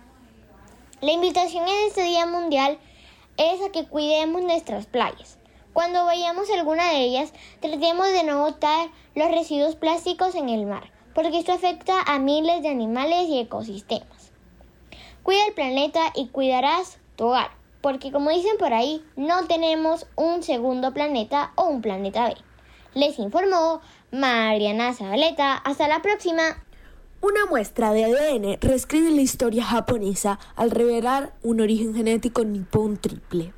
La 1.00 1.12
invitación 1.12 1.66
en 1.66 1.86
este 1.86 2.02
Día 2.02 2.26
Mundial 2.26 2.78
es 3.38 3.62
a 3.62 3.72
que 3.72 3.86
cuidemos 3.86 4.42
nuestras 4.42 4.84
playas. 4.84 5.38
Cuando 5.72 6.04
vayamos 6.04 6.50
a 6.50 6.54
alguna 6.58 6.90
de 6.90 6.98
ellas, 6.98 7.32
tratemos 7.60 8.06
de 8.08 8.22
no 8.22 8.42
botar 8.42 8.90
los 9.14 9.30
residuos 9.30 9.76
plásticos 9.76 10.34
en 10.34 10.50
el 10.50 10.66
mar, 10.66 10.92
porque 11.14 11.38
esto 11.38 11.52
afecta 11.52 12.02
a 12.02 12.18
miles 12.18 12.60
de 12.62 12.68
animales 12.68 13.28
y 13.28 13.38
ecosistemas. 13.38 14.32
Cuida 15.22 15.46
el 15.46 15.54
planeta 15.54 16.12
y 16.14 16.28
cuidarás 16.28 16.98
tu 17.16 17.28
hogar, 17.28 17.50
porque 17.80 18.12
como 18.12 18.28
dicen 18.28 18.58
por 18.58 18.74
ahí, 18.74 19.02
no 19.16 19.46
tenemos 19.46 20.06
un 20.16 20.42
segundo 20.42 20.92
planeta 20.92 21.52
o 21.56 21.64
un 21.64 21.80
planeta 21.80 22.28
B. 22.28 22.36
Les 22.92 23.18
informó 23.18 23.80
Mariana 24.10 24.92
Zabaleta. 24.92 25.54
Hasta 25.54 25.88
la 25.88 26.02
próxima. 26.02 26.62
Una 27.22 27.44
muestra 27.44 27.92
de 27.92 28.06
ADN 28.06 28.56
reescribe 28.62 29.10
la 29.10 29.20
historia 29.20 29.62
japonesa 29.62 30.38
al 30.56 30.70
revelar 30.70 31.34
un 31.42 31.60
origen 31.60 31.94
genético 31.94 32.44
nipón 32.44 32.96
triple. 32.96 33.52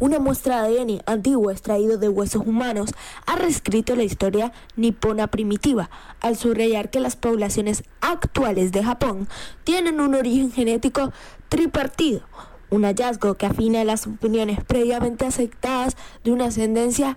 Una 0.00 0.18
muestra 0.18 0.64
de 0.64 0.80
ADN 0.80 1.02
antiguo 1.06 1.52
extraído 1.52 1.96
de 1.96 2.08
huesos 2.08 2.44
humanos 2.44 2.90
ha 3.26 3.36
reescrito 3.36 3.94
la 3.94 4.02
historia 4.02 4.52
nipona 4.74 5.28
primitiva 5.28 5.90
al 6.20 6.36
subrayar 6.36 6.90
que 6.90 6.98
las 6.98 7.14
poblaciones 7.14 7.84
actuales 8.00 8.72
de 8.72 8.82
Japón 8.82 9.28
tienen 9.62 10.00
un 10.00 10.16
origen 10.16 10.50
genético 10.50 11.12
tripartido, 11.48 12.22
un 12.68 12.82
hallazgo 12.82 13.34
que 13.34 13.46
afina 13.46 13.84
las 13.84 14.08
opiniones 14.08 14.58
previamente 14.64 15.24
aceptadas 15.24 15.96
de 16.24 16.32
una 16.32 16.46
ascendencia 16.46 17.16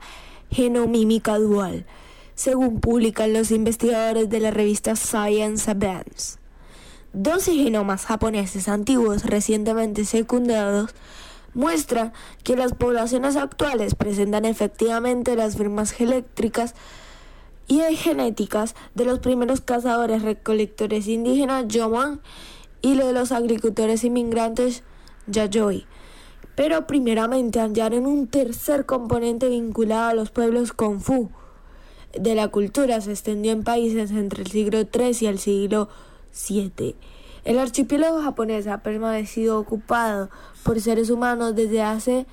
genomímica 0.51 1.39
dual 1.39 1.87
según 2.41 2.79
publican 2.79 3.33
los 3.33 3.51
investigadores 3.51 4.27
de 4.27 4.39
la 4.39 4.49
revista 4.49 4.95
Science 4.95 5.69
Advance. 5.69 6.39
12 7.13 7.53
genomas 7.53 8.07
japoneses 8.07 8.67
antiguos 8.67 9.25
recientemente 9.25 10.05
secundados 10.05 10.89
muestran 11.53 12.13
que 12.43 12.55
las 12.55 12.73
poblaciones 12.73 13.35
actuales 13.35 13.93
presentan 13.93 14.45
efectivamente 14.45 15.35
las 15.35 15.55
firmas 15.55 16.01
eléctricas 16.01 16.73
y 17.67 17.79
genéticas 17.95 18.73
de 18.95 19.05
los 19.05 19.19
primeros 19.19 19.61
cazadores 19.61 20.23
recolectores 20.23 21.07
indígenas 21.07 21.67
Yoman 21.67 22.21
y 22.81 22.95
de 22.95 23.13
los 23.13 23.31
agricultores 23.31 24.03
inmigrantes 24.03 24.81
Yayoi. 25.27 25.85
Pero 26.55 26.87
primeramente 26.87 27.59
hallaron 27.59 28.07
un 28.07 28.25
tercer 28.25 28.87
componente 28.87 29.47
vinculado 29.47 30.09
a 30.09 30.13
los 30.15 30.31
pueblos 30.31 30.73
Kung 30.73 30.99
de 32.19 32.35
la 32.35 32.47
cultura 32.49 33.01
se 33.01 33.11
extendió 33.11 33.51
en 33.51 33.63
países 33.63 34.11
entre 34.11 34.43
el 34.43 34.51
siglo 34.51 34.79
III 34.79 35.17
y 35.21 35.25
el 35.25 35.39
siglo 35.39 35.89
VII. 36.49 36.95
El 37.43 37.57
archipiélago 37.57 38.21
japonés 38.21 38.67
ha 38.67 38.83
permanecido 38.83 39.59
ocupado 39.59 40.29
por 40.63 40.79
seres 40.79 41.09
humanos 41.09 41.55
desde 41.55 41.81
hace 41.81 42.27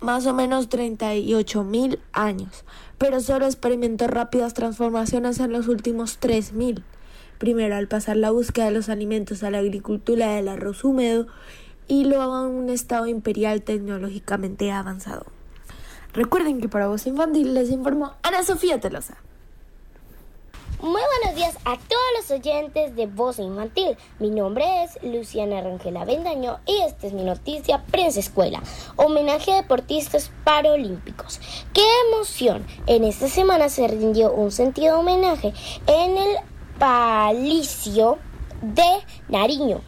más 0.00 0.26
o 0.26 0.34
menos 0.34 0.68
38.000 0.68 1.98
años, 2.12 2.64
pero 2.98 3.20
solo 3.20 3.46
experimentó 3.46 4.06
rápidas 4.06 4.54
transformaciones 4.54 5.40
en 5.40 5.52
los 5.52 5.68
últimos 5.68 6.20
3.000. 6.20 6.82
Primero 7.38 7.76
al 7.76 7.88
pasar 7.88 8.16
la 8.16 8.30
búsqueda 8.30 8.66
de 8.66 8.70
los 8.70 8.88
alimentos 8.88 9.42
a 9.42 9.50
la 9.50 9.58
agricultura 9.58 10.34
del 10.34 10.48
arroz 10.48 10.84
húmedo 10.84 11.26
y 11.88 12.04
luego 12.04 12.34
a 12.34 12.46
un 12.46 12.70
estado 12.70 13.06
imperial 13.06 13.62
tecnológicamente 13.62 14.70
avanzado. 14.70 15.35
Recuerden 16.16 16.62
que 16.62 16.68
para 16.70 16.86
voz 16.86 17.06
infantil 17.06 17.52
les 17.52 17.70
informó 17.70 18.14
Ana 18.22 18.42
Sofía 18.42 18.80
Telosa. 18.80 19.18
Muy 20.80 21.02
buenos 21.20 21.36
días 21.36 21.54
a 21.66 21.76
todos 21.76 22.02
los 22.16 22.30
oyentes 22.30 22.96
de 22.96 23.06
Voz 23.06 23.38
Infantil. 23.38 23.98
Mi 24.18 24.30
nombre 24.30 24.64
es 24.82 24.98
Luciana 25.02 25.60
Rangela 25.60 26.06
Bendaño 26.06 26.58
y 26.64 26.74
esta 26.86 27.06
es 27.06 27.12
mi 27.12 27.22
noticia 27.22 27.84
Prensa 27.90 28.20
Escuela, 28.20 28.62
homenaje 28.96 29.52
a 29.52 29.56
deportistas 29.56 30.30
paralímpicos. 30.42 31.38
¡Qué 31.74 31.84
emoción! 32.08 32.64
En 32.86 33.04
esta 33.04 33.28
semana 33.28 33.68
se 33.68 33.86
rindió 33.86 34.32
un 34.32 34.52
sentido 34.52 35.00
homenaje 35.00 35.52
en 35.86 36.16
el 36.16 36.36
Palicio 36.78 38.16
de 38.62 39.04
Nariño 39.28 39.82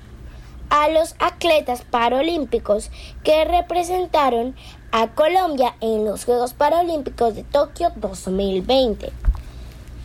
a 0.70 0.88
los 0.88 1.14
atletas 1.18 1.82
paralímpicos 1.82 2.90
que 3.24 3.44
representaron 3.44 4.54
a 4.90 5.08
Colombia 5.08 5.74
en 5.80 6.04
los 6.04 6.24
Juegos 6.24 6.54
Paralímpicos 6.54 7.34
de 7.34 7.44
Tokio 7.44 7.92
2020. 7.96 9.12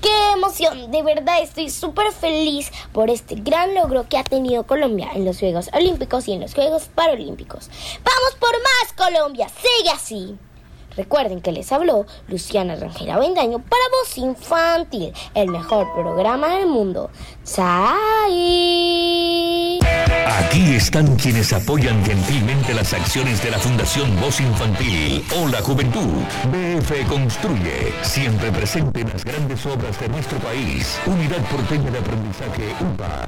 ¡Qué 0.01 0.31
emoción! 0.33 0.91
De 0.91 1.01
verdad 1.01 1.41
estoy 1.41 1.69
súper 1.69 2.11
feliz 2.11 2.69
por 2.91 3.09
este 3.09 3.35
gran 3.35 3.73
logro 3.73 4.09
que 4.09 4.17
ha 4.17 4.23
tenido 4.23 4.63
Colombia 4.63 5.09
en 5.13 5.23
los 5.23 5.39
Juegos 5.39 5.69
Olímpicos 5.73 6.27
y 6.27 6.33
en 6.33 6.41
los 6.41 6.53
Juegos 6.53 6.89
Paralímpicos. 6.93 7.69
¡Vamos 8.03 8.35
por 8.39 8.51
más, 8.51 8.93
Colombia! 8.93 9.47
¡Sigue 9.47 9.89
así! 9.89 10.37
Recuerden 10.97 11.41
que 11.41 11.51
les 11.51 11.71
habló 11.71 12.05
Luciana 12.27 12.75
Rangel 12.75 13.17
Vendaño 13.19 13.59
para 13.59 13.81
Voz 13.91 14.17
Infantil, 14.17 15.13
el 15.33 15.49
mejor 15.49 15.91
programa 15.93 16.57
del 16.57 16.67
mundo. 16.67 17.09
¡Sai! 17.43 18.83
Aquí 20.27 20.75
están 20.75 21.15
quienes 21.15 21.53
apoyan 21.53 22.03
gentilmente 22.05 22.73
las 22.73 22.93
acciones 22.93 23.43
de 23.43 23.51
la 23.51 23.59
Fundación 23.59 24.19
Voz 24.19 24.39
Infantil 24.39 25.23
o 25.35 25.47
la 25.47 25.61
Juventud. 25.61 26.23
BF 26.51 27.07
Construye, 27.07 27.93
siempre 28.01 28.51
presente 28.51 29.01
en 29.01 29.09
las 29.09 29.23
grandes 29.23 29.65
obras 29.65 29.99
de 29.99 30.09
nuestro 30.09 30.37
país. 30.39 30.99
Unidad 31.05 31.43
Porteña 31.49 31.91
de 31.91 31.99
Aprendizaje 31.99 32.73
UPA. 32.81 33.27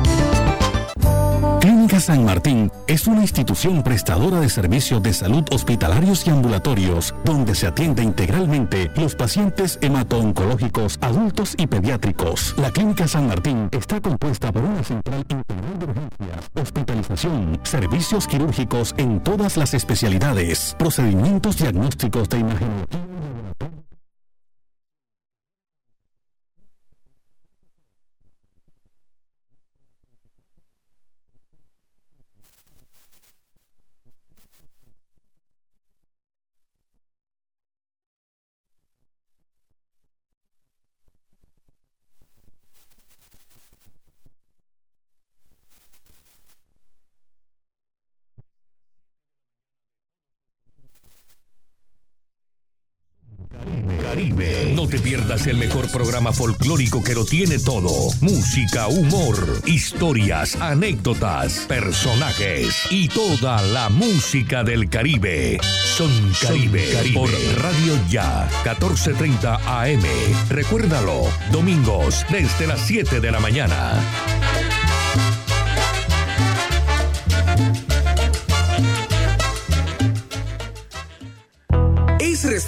Clínica 1.91 2.13
San 2.13 2.23
Martín 2.23 2.71
es 2.87 3.05
una 3.05 3.19
institución 3.19 3.83
prestadora 3.83 4.39
de 4.39 4.47
servicios 4.47 5.03
de 5.03 5.11
salud 5.11 5.43
hospitalarios 5.51 6.25
y 6.25 6.29
ambulatorios, 6.29 7.13
donde 7.25 7.53
se 7.53 7.67
atiende 7.67 8.01
integralmente 8.01 8.89
los 8.95 9.13
pacientes 9.13 9.77
hemato-oncológicos, 9.81 10.97
adultos 11.01 11.53
y 11.57 11.67
pediátricos. 11.67 12.55
La 12.57 12.71
Clínica 12.71 13.09
San 13.09 13.27
Martín 13.27 13.67
está 13.73 13.99
compuesta 13.99 14.53
por 14.53 14.63
una 14.63 14.81
central 14.85 15.25
integral 15.27 15.79
de 15.79 15.85
urgencias, 15.85 16.51
hospitalización, 16.53 17.59
servicios 17.63 18.25
quirúrgicos 18.25 18.95
en 18.95 19.19
todas 19.19 19.57
las 19.57 19.73
especialidades, 19.73 20.77
procedimientos 20.79 21.57
diagnósticos 21.57 22.29
de 22.29 22.39
imagenología 22.39 23.01
programa 56.21 56.33
folclórico 56.33 57.03
que 57.03 57.15
lo 57.15 57.25
tiene 57.25 57.57
todo. 57.57 57.89
Música, 58.21 58.87
humor, 58.87 59.35
historias, 59.65 60.55
anécdotas, 60.57 61.65
personajes 61.67 62.75
y 62.91 63.07
toda 63.07 63.59
la 63.63 63.89
música 63.89 64.63
del 64.63 64.87
Caribe. 64.87 65.59
Son 65.83 66.11
Caribe, 66.39 67.11
por 67.15 67.31
Radio 67.57 67.97
Ya, 68.07 68.47
14:30 68.63 69.59
AM. 69.65 70.03
Recuérdalo, 70.49 71.23
domingos 71.51 72.23
desde 72.29 72.67
las 72.67 72.81
7 72.81 73.19
de 73.19 73.31
la 73.31 73.39
mañana. 73.39 73.99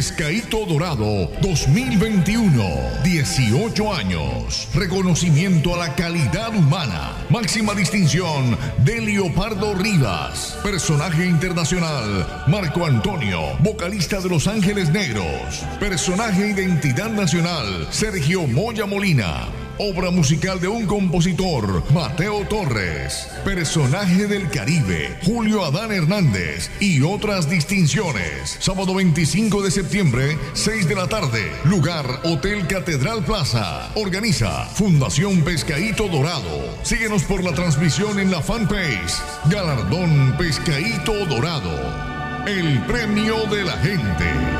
Pescadito 0.00 0.64
Dorado 0.64 1.30
2021. 1.42 3.02
18 3.04 3.92
años. 3.94 4.66
Reconocimiento 4.72 5.74
a 5.74 5.88
la 5.88 5.94
calidad 5.94 6.56
humana. 6.56 7.12
Máxima 7.28 7.74
distinción 7.74 8.56
de 8.82 9.02
Leopardo 9.02 9.74
Rivas. 9.74 10.56
Personaje 10.62 11.26
internacional 11.26 12.44
Marco 12.46 12.86
Antonio, 12.86 13.58
vocalista 13.58 14.22
de 14.22 14.30
Los 14.30 14.46
Ángeles 14.46 14.88
Negros. 14.88 15.66
Personaje 15.78 16.48
identidad 16.48 17.10
nacional 17.10 17.86
Sergio 17.90 18.46
Moya 18.46 18.86
Molina. 18.86 19.59
Obra 19.82 20.10
musical 20.10 20.60
de 20.60 20.68
un 20.68 20.84
compositor, 20.84 21.82
Mateo 21.90 22.46
Torres. 22.46 23.26
Personaje 23.46 24.26
del 24.26 24.50
Caribe, 24.50 25.16
Julio 25.22 25.64
Adán 25.64 25.90
Hernández. 25.90 26.70
Y 26.80 27.00
otras 27.00 27.48
distinciones. 27.48 28.58
Sábado 28.60 28.94
25 28.94 29.62
de 29.62 29.70
septiembre, 29.70 30.36
6 30.52 30.86
de 30.86 30.94
la 30.94 31.06
tarde. 31.06 31.50
Lugar, 31.64 32.04
Hotel 32.24 32.66
Catedral 32.66 33.24
Plaza. 33.24 33.90
Organiza 33.94 34.66
Fundación 34.66 35.40
Pescaíto 35.44 36.08
Dorado. 36.08 36.76
Síguenos 36.82 37.22
por 37.22 37.42
la 37.42 37.54
transmisión 37.54 38.20
en 38.20 38.30
la 38.30 38.42
fanpage. 38.42 39.14
Galardón 39.46 40.34
Pescaíto 40.36 41.24
Dorado. 41.24 42.44
El 42.46 42.84
premio 42.84 43.46
de 43.46 43.64
la 43.64 43.78
gente. 43.78 44.59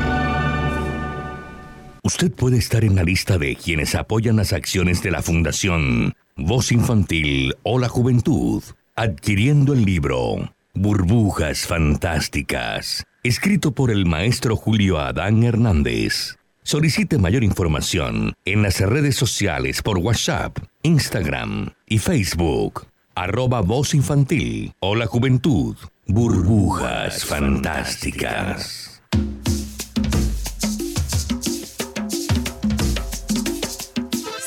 Usted 2.11 2.33
puede 2.33 2.57
estar 2.57 2.83
en 2.83 2.97
la 2.97 3.03
lista 3.03 3.37
de 3.37 3.55
quienes 3.55 3.95
apoyan 3.95 4.35
las 4.35 4.51
acciones 4.51 5.01
de 5.01 5.11
la 5.11 5.21
Fundación 5.21 6.13
Voz 6.35 6.73
Infantil 6.73 7.55
o 7.63 7.79
la 7.79 7.87
Juventud, 7.87 8.61
adquiriendo 8.97 9.71
el 9.71 9.85
libro 9.85 10.53
Burbujas 10.73 11.65
Fantásticas, 11.65 13.05
escrito 13.23 13.71
por 13.71 13.91
el 13.91 14.05
maestro 14.05 14.57
Julio 14.57 14.99
Adán 14.99 15.41
Hernández. 15.43 16.35
Solicite 16.63 17.17
mayor 17.17 17.45
información 17.45 18.33
en 18.43 18.61
las 18.61 18.81
redes 18.81 19.15
sociales 19.15 19.81
por 19.81 19.97
WhatsApp, 19.97 20.57
Instagram 20.83 21.69
y 21.87 21.99
Facebook. 21.99 22.87
Arroba 23.15 23.61
Voz 23.61 23.93
Infantil 23.93 24.73
o 24.81 24.95
la 24.95 25.05
Juventud. 25.05 25.77
Burbujas 26.07 27.23
Fantásticas. 27.23 28.90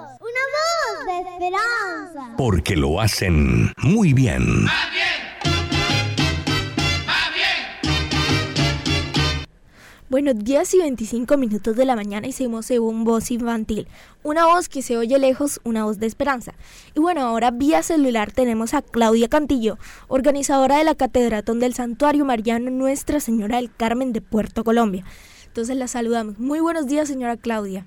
lejos, 0.00 0.20
una 0.20 0.44
voz 0.54 1.06
de 1.06 1.30
esperanza. 1.30 2.36
Porque 2.36 2.76
lo 2.76 3.00
hacen 3.00 3.72
muy 3.82 4.12
bien. 4.12 4.66
Bueno, 10.10 10.32
10 10.32 10.72
y 10.72 10.78
25 10.78 11.36
minutos 11.36 11.76
de 11.76 11.84
la 11.84 11.94
mañana 11.94 12.26
y 12.26 12.32
seguimos 12.32 12.70
en 12.70 12.80
un 12.80 13.04
voz 13.04 13.30
infantil. 13.30 13.86
Una 14.22 14.46
voz 14.46 14.70
que 14.70 14.80
se 14.80 14.96
oye 14.96 15.18
lejos, 15.18 15.60
una 15.64 15.84
voz 15.84 15.98
de 15.98 16.06
esperanza. 16.06 16.54
Y 16.94 17.00
bueno, 17.00 17.20
ahora 17.20 17.50
vía 17.50 17.82
celular 17.82 18.32
tenemos 18.32 18.72
a 18.72 18.80
Claudia 18.80 19.28
Cantillo, 19.28 19.76
organizadora 20.08 20.78
de 20.78 20.84
la 20.84 20.94
Catedratón 20.94 21.60
del 21.60 21.74
Santuario 21.74 22.24
Mariano 22.24 22.70
Nuestra 22.70 23.20
Señora 23.20 23.56
del 23.56 23.70
Carmen 23.70 24.14
de 24.14 24.22
Puerto 24.22 24.64
Colombia. 24.64 25.04
Entonces 25.46 25.76
la 25.76 25.88
saludamos. 25.88 26.38
Muy 26.38 26.60
buenos 26.60 26.86
días, 26.86 27.06
señora 27.06 27.36
Claudia. 27.36 27.84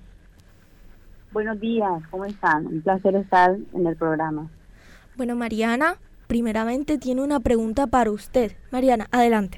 Buenos 1.32 1.62
días, 1.62 2.04
¿cómo 2.10 2.26
están? 2.26 2.67
Un 2.67 2.82
placer 2.82 3.15
estar 3.15 3.56
en 3.74 3.88
el 3.88 3.96
programa. 3.96 4.50
Bueno, 5.15 5.34
Mariana, 5.36 5.96
primeramente 6.28 6.98
tiene 6.98 7.22
una 7.22 7.39
pregunta 7.39 7.88
para 7.88 8.12
usted. 8.12 8.52
Mariana, 8.70 9.08
adelante. 9.12 9.58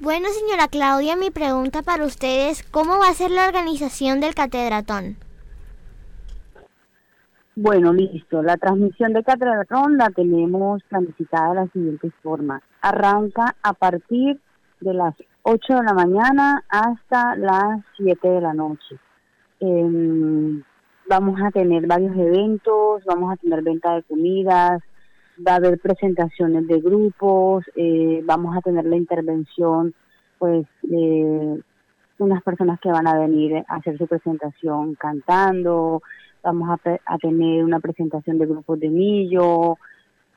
Bueno, 0.00 0.28
señora 0.28 0.68
Claudia, 0.68 1.16
mi 1.16 1.30
pregunta 1.30 1.82
para 1.82 2.06
usted 2.06 2.48
es, 2.48 2.62
¿cómo 2.62 2.98
va 2.98 3.08
a 3.10 3.14
ser 3.14 3.30
la 3.30 3.46
organización 3.46 4.20
del 4.20 4.34
catedratón? 4.34 5.16
Bueno, 7.54 7.92
listo. 7.92 8.42
La 8.42 8.56
transmisión 8.56 9.12
de 9.12 9.24
Catedratón 9.24 9.98
la 9.98 10.10
tenemos 10.10 10.80
planificada 10.84 11.48
de 11.48 11.54
la 11.56 11.66
siguiente 11.66 12.10
forma. 12.22 12.62
Arranca 12.80 13.56
a 13.62 13.72
partir 13.72 14.40
de 14.80 14.94
las 14.94 15.14
8 15.42 15.74
de 15.74 15.82
la 15.82 15.92
mañana 15.92 16.62
hasta 16.68 17.34
las 17.34 17.80
7 17.96 18.28
de 18.28 18.40
la 18.40 18.54
noche. 18.54 19.00
Em, 19.60 20.62
vamos 21.08 21.40
a 21.42 21.50
tener 21.50 21.86
varios 21.86 22.16
eventos, 22.16 23.04
vamos 23.04 23.32
a 23.32 23.36
tener 23.36 23.62
venta 23.62 23.94
de 23.94 24.02
comidas, 24.02 24.82
va 25.46 25.52
a 25.52 25.56
haber 25.56 25.78
presentaciones 25.78 26.66
de 26.66 26.80
grupos, 26.80 27.64
eh, 27.76 28.22
vamos 28.24 28.56
a 28.56 28.60
tener 28.60 28.84
la 28.84 28.96
intervención 28.96 29.94
pues 30.38 30.66
de 30.82 31.62
unas 32.18 32.42
personas 32.42 32.78
que 32.80 32.90
van 32.90 33.06
a 33.06 33.18
venir 33.18 33.56
a 33.56 33.76
hacer 33.76 33.98
su 33.98 34.06
presentación 34.06 34.94
cantando, 34.94 36.02
vamos 36.42 36.68
a, 36.70 36.78
a 37.06 37.18
tener 37.18 37.64
una 37.64 37.80
presentación 37.80 38.38
de 38.38 38.46
grupos 38.46 38.78
de 38.78 38.88
millo, 38.88 39.76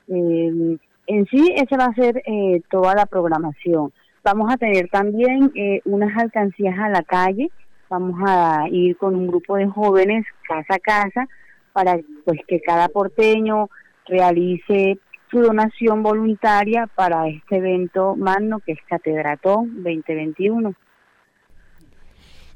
eh, 0.08 0.78
en 1.06 1.26
sí 1.26 1.52
esa 1.56 1.76
va 1.76 1.86
a 1.86 1.94
ser 1.94 2.22
eh, 2.26 2.62
toda 2.70 2.94
la 2.94 3.06
programación. 3.06 3.92
Vamos 4.24 4.52
a 4.52 4.56
tener 4.56 4.88
también 4.88 5.50
eh, 5.54 5.80
unas 5.84 6.16
alcancías 6.16 6.78
a 6.78 6.88
la 6.88 7.02
calle, 7.02 7.50
vamos 7.92 8.18
a 8.26 8.68
ir 8.70 8.96
con 8.96 9.14
un 9.14 9.26
grupo 9.26 9.56
de 9.56 9.66
jóvenes 9.66 10.24
casa 10.48 10.76
a 10.76 10.78
casa 10.78 11.28
para 11.74 12.00
pues 12.24 12.40
que 12.48 12.58
cada 12.62 12.88
porteño 12.88 13.68
realice 14.06 14.98
su 15.30 15.40
donación 15.40 16.02
voluntaria 16.02 16.86
para 16.94 17.28
este 17.28 17.56
evento 17.56 18.16
magno 18.16 18.60
que 18.60 18.72
es 18.72 18.78
Catedratón 18.88 19.82
2021. 19.82 20.74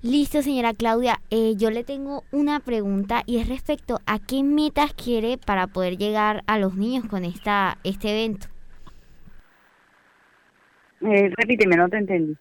Listo, 0.02 0.40
señora 0.40 0.72
Claudia. 0.72 1.20
Eh, 1.30 1.54
yo 1.56 1.70
le 1.70 1.84
tengo 1.84 2.22
una 2.32 2.60
pregunta 2.60 3.22
y 3.26 3.38
es 3.38 3.48
respecto 3.48 3.98
a 4.06 4.18
qué 4.18 4.42
metas 4.42 4.94
quiere 4.94 5.36
para 5.36 5.66
poder 5.66 5.98
llegar 5.98 6.44
a 6.46 6.58
los 6.58 6.76
niños 6.76 7.04
con 7.06 7.24
esta 7.24 7.76
este 7.84 8.08
evento. 8.10 8.46
Eh, 11.02 11.30
repíteme, 11.36 11.76
no 11.76 11.88
te 11.90 11.98
entendí. 11.98 12.36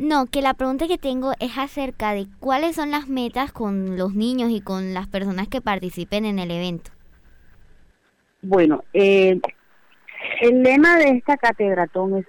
No, 0.00 0.24
que 0.24 0.40
la 0.40 0.54
pregunta 0.54 0.88
que 0.88 0.96
tengo 0.96 1.32
es 1.40 1.58
acerca 1.58 2.14
de 2.14 2.26
cuáles 2.38 2.76
son 2.76 2.90
las 2.90 3.06
metas 3.06 3.52
con 3.52 3.98
los 3.98 4.14
niños 4.14 4.50
y 4.50 4.62
con 4.62 4.94
las 4.94 5.06
personas 5.08 5.46
que 5.48 5.60
participen 5.60 6.24
en 6.24 6.38
el 6.38 6.50
evento. 6.50 6.90
Bueno, 8.40 8.82
eh, 8.94 9.38
el 10.40 10.62
lema 10.62 10.96
de 10.96 11.10
esta 11.10 11.36
catedratón 11.36 12.16
es 12.16 12.26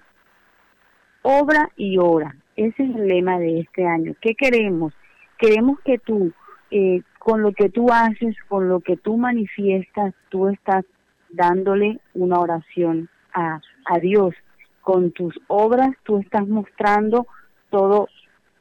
obra 1.22 1.72
y 1.78 1.98
hora. 1.98 2.36
Ese 2.58 2.84
es 2.84 2.94
el 2.94 3.08
lema 3.08 3.40
de 3.40 3.62
este 3.62 3.88
año. 3.88 4.16
¿Qué 4.20 4.36
queremos? 4.36 4.92
Queremos 5.40 5.80
que 5.86 5.98
tú, 5.98 6.34
eh, 6.72 7.04
con 7.20 7.42
lo 7.42 7.54
que 7.54 7.70
tú 7.70 7.88
haces, 7.90 8.36
con 8.50 8.68
lo 8.68 8.82
que 8.82 8.98
tú 8.98 9.16
manifiestas, 9.16 10.14
tú 10.28 10.50
estás 10.50 10.84
dándole 11.30 12.02
una 12.16 12.38
oración 12.38 13.08
a, 13.34 13.62
a 13.86 14.00
Dios. 14.00 14.36
Con 14.82 15.12
tus 15.12 15.40
obras 15.48 15.92
tú 16.04 16.18
estás 16.18 16.46
mostrando 16.50 17.28
todo 17.72 18.10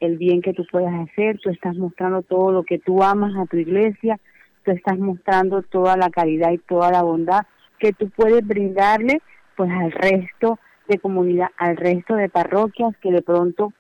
el 0.00 0.16
bien 0.16 0.40
que 0.40 0.54
tú 0.54 0.64
puedes 0.70 0.92
hacer, 0.92 1.38
tú 1.40 1.50
estás 1.50 1.76
mostrando 1.76 2.22
todo 2.22 2.52
lo 2.52 2.62
que 2.62 2.78
tú 2.78 3.02
amas 3.02 3.36
a 3.36 3.44
tu 3.44 3.58
iglesia, 3.58 4.18
tú 4.64 4.70
estás 4.70 4.98
mostrando 4.98 5.62
toda 5.62 5.96
la 5.96 6.08
caridad 6.08 6.52
y 6.52 6.58
toda 6.58 6.90
la 6.90 7.02
bondad 7.02 7.42
que 7.78 7.92
tú 7.92 8.08
puedes 8.10 8.46
brindarle 8.46 9.20
pues 9.56 9.70
al 9.70 9.92
resto 9.92 10.58
de 10.88 10.98
comunidad, 10.98 11.48
al 11.58 11.76
resto 11.76 12.14
de 12.14 12.28
parroquias 12.28 12.96
que 13.02 13.12
de 13.12 13.22
pronto 13.22 13.72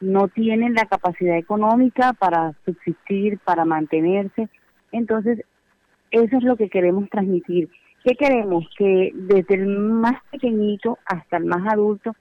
no 0.00 0.28
tienen 0.28 0.74
la 0.74 0.86
capacidad 0.86 1.36
económica 1.36 2.12
para 2.14 2.54
subsistir, 2.64 3.38
para 3.38 3.64
mantenerse. 3.64 4.48
Entonces, 4.92 5.44
eso 6.10 6.36
es 6.36 6.42
lo 6.42 6.56
que 6.56 6.68
queremos 6.68 7.08
transmitir. 7.10 7.70
¿Qué 8.04 8.14
queremos? 8.14 8.64
Que 8.78 9.10
desde 9.14 9.54
el 9.56 9.66
más 9.66 10.22
pequeñito 10.30 10.98
hasta 11.04 11.36
el 11.36 11.44
más 11.44 11.70
adulto 11.72 12.14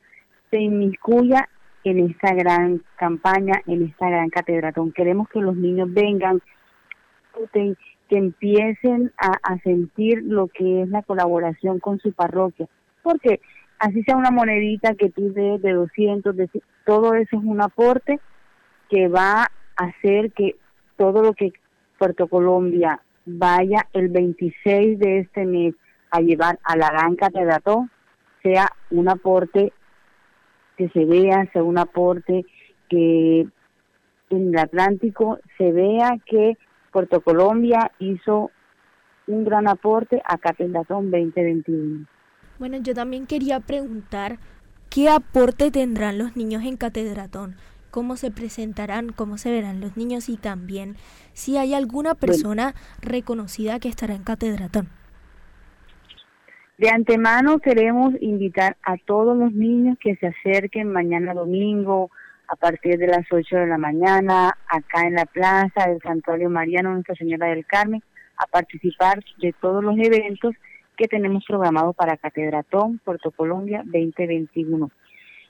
se 0.50 0.60
inmiscuya 0.60 1.48
en 1.90 2.00
esta 2.12 2.34
gran 2.34 2.84
campaña, 2.98 3.62
en 3.68 3.84
esta 3.84 4.10
gran 4.10 4.30
catedratón. 4.30 4.92
Queremos 4.92 5.28
que 5.30 5.40
los 5.40 5.56
niños 5.56 5.92
vengan, 5.92 6.42
que 7.54 7.76
empiecen 8.18 9.12
a, 9.18 9.58
sentir 9.64 10.24
lo 10.24 10.48
que 10.48 10.84
es 10.84 10.90
la 10.90 11.04
colaboración 11.04 11.80
con 11.80 12.00
su 12.00 12.12
parroquia, 12.12 12.68
porque 13.04 13.40
así 13.80 14.04
sea 14.04 14.18
una 14.18 14.32
monedita 14.32 14.96
que 14.96 15.10
tú 15.10 15.32
des 15.34 15.62
de 15.62 15.74
200, 15.74 16.36
de, 16.36 16.50
todo 16.86 17.14
eso 17.14 17.38
es 17.38 17.44
un 17.44 17.62
aporte 17.62 18.20
que 18.90 19.08
va 19.08 19.44
a 19.44 19.84
hacer 19.84 20.32
que 20.34 20.56
todo 20.98 21.24
lo 21.24 21.34
que 21.34 21.54
Puerto 21.98 22.28
Colombia 22.28 23.02
vaya 23.26 23.88
el 23.94 24.10
26 24.10 25.00
de 25.00 25.20
este 25.20 25.46
mes 25.46 25.76
a 26.12 26.22
llevar 26.22 26.60
a 26.64 26.76
la 26.76 26.90
gran 26.90 27.16
catedratón 27.16 27.92
sea 28.42 28.70
un 28.90 29.10
aporte 29.10 29.72
que 30.80 30.88
se 30.90 31.04
vea, 31.04 31.46
sea 31.52 31.62
un 31.62 31.78
aporte 31.78 32.46
que 32.88 33.42
en 34.30 34.48
el 34.48 34.58
Atlántico 34.58 35.38
se 35.58 35.74
vea 35.74 36.18
que 36.26 36.58
Puerto 36.94 37.20
Colombia 37.20 37.92
hizo 38.00 38.50
un 39.28 39.44
gran 39.44 39.68
aporte 39.68 40.22
a 40.24 40.38
Catedratón 40.38 41.12
2021. 41.12 42.08
Bueno, 42.60 42.78
yo 42.78 42.94
también 42.94 43.28
quería 43.28 43.60
preguntar 43.60 44.38
qué 44.90 45.10
aporte 45.10 45.70
tendrán 45.70 46.18
los 46.18 46.38
niños 46.38 46.64
en 46.64 46.78
Catedratón, 46.78 47.58
cómo 47.92 48.16
se 48.16 48.32
presentarán, 48.32 49.12
cómo 49.12 49.38
se 49.38 49.52
verán 49.52 49.82
los 49.82 49.98
niños 49.98 50.30
y 50.30 50.38
también 50.38 50.96
si 51.34 51.58
hay 51.58 51.74
alguna 51.74 52.16
persona 52.16 52.74
reconocida 53.02 53.80
que 53.80 53.90
estará 53.90 54.16
en 54.16 54.24
Catedratón. 54.24 54.99
De 56.80 56.90
antemano 56.90 57.60
queremos 57.60 58.14
invitar 58.22 58.78
a 58.84 58.96
todos 58.96 59.38
los 59.38 59.52
niños 59.52 59.98
que 60.00 60.16
se 60.16 60.28
acerquen 60.28 60.94
mañana 60.94 61.34
domingo 61.34 62.10
a 62.48 62.56
partir 62.56 62.98
de 62.98 63.08
las 63.08 63.30
8 63.30 63.54
de 63.54 63.68
la 63.68 63.78
mañana 63.78 64.58
acá 64.66 65.06
en 65.06 65.16
la 65.16 65.26
plaza 65.26 65.90
del 65.90 66.00
Santuario 66.00 66.50
Mariano 66.50 66.94
Nuestra 66.94 67.16
Señora 67.16 67.48
del 67.48 67.66
Carmen 67.66 68.02
a 68.38 68.48
participar 68.48 69.22
de 69.42 69.52
todos 69.60 69.84
los 69.84 69.98
eventos 69.98 70.56
que 70.96 71.10
tenemos 71.10 71.44
programados 71.46 71.98
para 71.98 72.16
Catedratón 72.16 73.00
Puerto 73.00 73.32
Colombia 73.32 73.82
2021. 73.84 74.90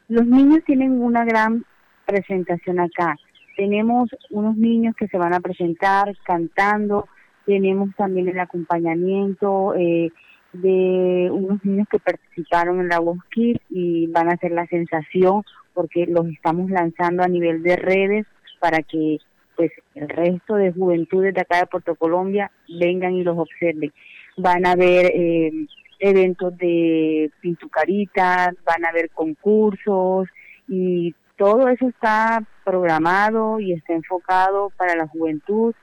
Los 0.07 0.25
niños 0.25 0.63
tienen 0.65 0.99
una 0.99 1.25
gran 1.25 1.63
presentación 2.07 2.79
acá. 2.79 3.15
Tenemos 3.55 4.09
unos 4.31 4.57
niños 4.57 4.95
que 4.95 5.07
se 5.07 5.19
van 5.19 5.35
a 5.35 5.41
presentar 5.41 6.11
cantando, 6.23 7.07
tenemos 7.45 7.95
también 7.95 8.29
el 8.29 8.39
acompañamiento 8.39 9.75
eh, 9.75 10.11
de 10.53 11.29
unos 11.31 11.63
niños 11.63 11.87
que 11.91 11.99
participaron 11.99 12.79
en 12.79 12.89
la 12.89 12.99
Voz 12.99 13.19
Kids 13.31 13.59
y 13.69 14.07
van 14.07 14.29
a 14.29 14.33
hacer 14.33 14.51
la 14.51 14.65
sensación 14.67 15.43
porque 15.73 16.05
los 16.07 16.27
estamos 16.27 16.69
lanzando 16.69 17.23
a 17.23 17.27
nivel 17.27 17.61
de 17.63 17.75
redes 17.75 18.25
para 18.59 18.81
que 18.81 19.17
pues 19.55 19.71
el 19.93 20.07
resto 20.07 20.55
de 20.55 20.71
juventudes 20.71 21.33
de 21.33 21.41
acá 21.41 21.59
de 21.59 21.67
Puerto 21.67 21.95
Colombia 21.95 22.49
vengan 22.79 23.13
y 23.13 23.23
los 23.23 23.37
observen. 23.37 23.91
Van 24.37 24.65
a 24.65 24.71
haber 24.71 25.11
eh, 25.13 25.51
eventos 25.99 26.57
de 26.57 27.29
pintucaritas, 27.41 28.55
van 28.65 28.85
a 28.85 28.89
haber 28.89 29.09
concursos 29.09 30.29
y 30.67 31.13
todo 31.35 31.67
eso 31.67 31.87
está 31.89 32.43
programado 32.63 33.59
y 33.59 33.73
está 33.73 33.93
enfocado 33.93 34.71
para 34.77 34.95
la 34.95 35.07
juventud 35.07 35.73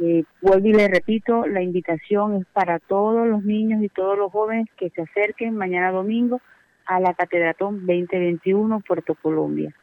eh, 0.00 0.24
vuelvo 0.40 0.66
y 0.66 0.72
le 0.72 0.88
repito, 0.88 1.46
la 1.46 1.60
invitación 1.60 2.36
es 2.36 2.46
para 2.52 2.78
todos 2.78 3.26
los 3.28 3.44
niños 3.44 3.82
y 3.82 3.88
todos 3.88 4.16
los 4.16 4.32
jóvenes 4.32 4.66
que 4.78 4.88
se 4.90 5.02
acerquen 5.02 5.56
mañana 5.56 5.92
domingo 5.92 6.40
a 6.86 7.00
la 7.00 7.12
Catedratón 7.14 7.86
2021 7.86 8.80
Puerto 8.80 9.14
Colombia. 9.14 9.74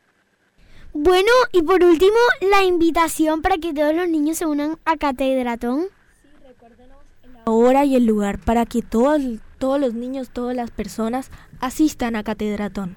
Bueno, 0.93 1.31
y 1.51 1.61
por 1.61 1.83
último, 1.83 2.17
la 2.49 2.63
invitación 2.63 3.43
para 3.43 3.57
que 3.57 3.73
todos 3.73 3.93
los 3.93 4.09
niños 4.09 4.37
se 4.37 4.47
unan 4.47 4.77
a 4.85 4.97
Catedratón. 4.97 5.83
Sí, 6.21 6.29
recuérdenos 6.45 6.97
la 7.45 7.51
hora 7.51 7.85
y 7.85 7.95
el 7.95 8.05
lugar 8.07 8.39
para 8.39 8.65
que 8.65 8.81
todos, 8.81 9.21
todos 9.59 9.79
los 9.79 9.93
niños, 9.93 10.31
todas 10.31 10.55
las 10.55 10.71
personas 10.71 11.29
asistan 11.61 12.15
a 12.15 12.23
Catedratón. 12.23 12.95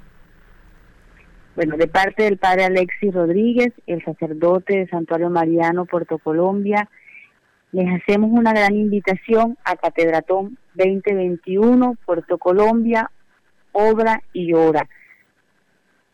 Bueno, 1.54 1.76
de 1.76 1.88
parte 1.88 2.22
del 2.22 2.38
padre 2.38 2.64
Alexis 2.64 3.12
Rodríguez, 3.12 3.74
el 3.86 4.02
sacerdote 4.02 4.78
de 4.78 4.88
Santuario 4.88 5.28
Mariano, 5.28 5.84
Puerto 5.84 6.16
Colombia, 6.16 6.88
les 7.72 7.86
hacemos 7.88 8.30
una 8.32 8.52
gran 8.52 8.74
invitación 8.74 9.56
a 9.64 9.76
Catedratón 9.76 10.58
2021, 10.74 11.96
Puerto 12.04 12.38
Colombia, 12.38 13.10
obra 13.72 14.22
y 14.32 14.52
hora, 14.54 14.88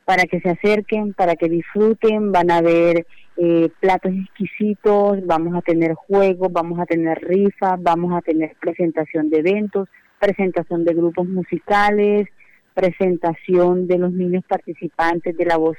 para 0.05 0.25
que 0.25 0.41
se 0.41 0.51
acerquen, 0.51 1.15
para 1.15 1.37
que 1.37 1.49
disfruten, 1.49 2.31
van 2.31 2.51
a 2.51 2.61
ver 2.61 3.07
eh, 3.39 3.71
platos 3.81 4.13
exquisitos, 4.13 5.25
vamos 5.27 5.55
a 5.55 5.63
tener 5.63 5.95
juegos, 5.95 6.53
vamos 6.53 6.79
a 6.79 6.87
tener 6.87 7.19
rifas, 7.19 7.83
vamos 7.83 8.15
a 8.15 8.21
tener 8.21 8.55
presentación 8.61 9.31
de 9.31 9.39
eventos, 9.39 9.89
presentación 10.21 10.85
de 10.85 10.95
grupos 10.95 11.27
musicales, 11.27 12.29
presentación 12.75 13.87
de 13.87 13.99
los 13.99 14.13
niños 14.13 14.45
participantes 14.47 15.37
de 15.37 15.45
la 15.47 15.57
Voz 15.57 15.79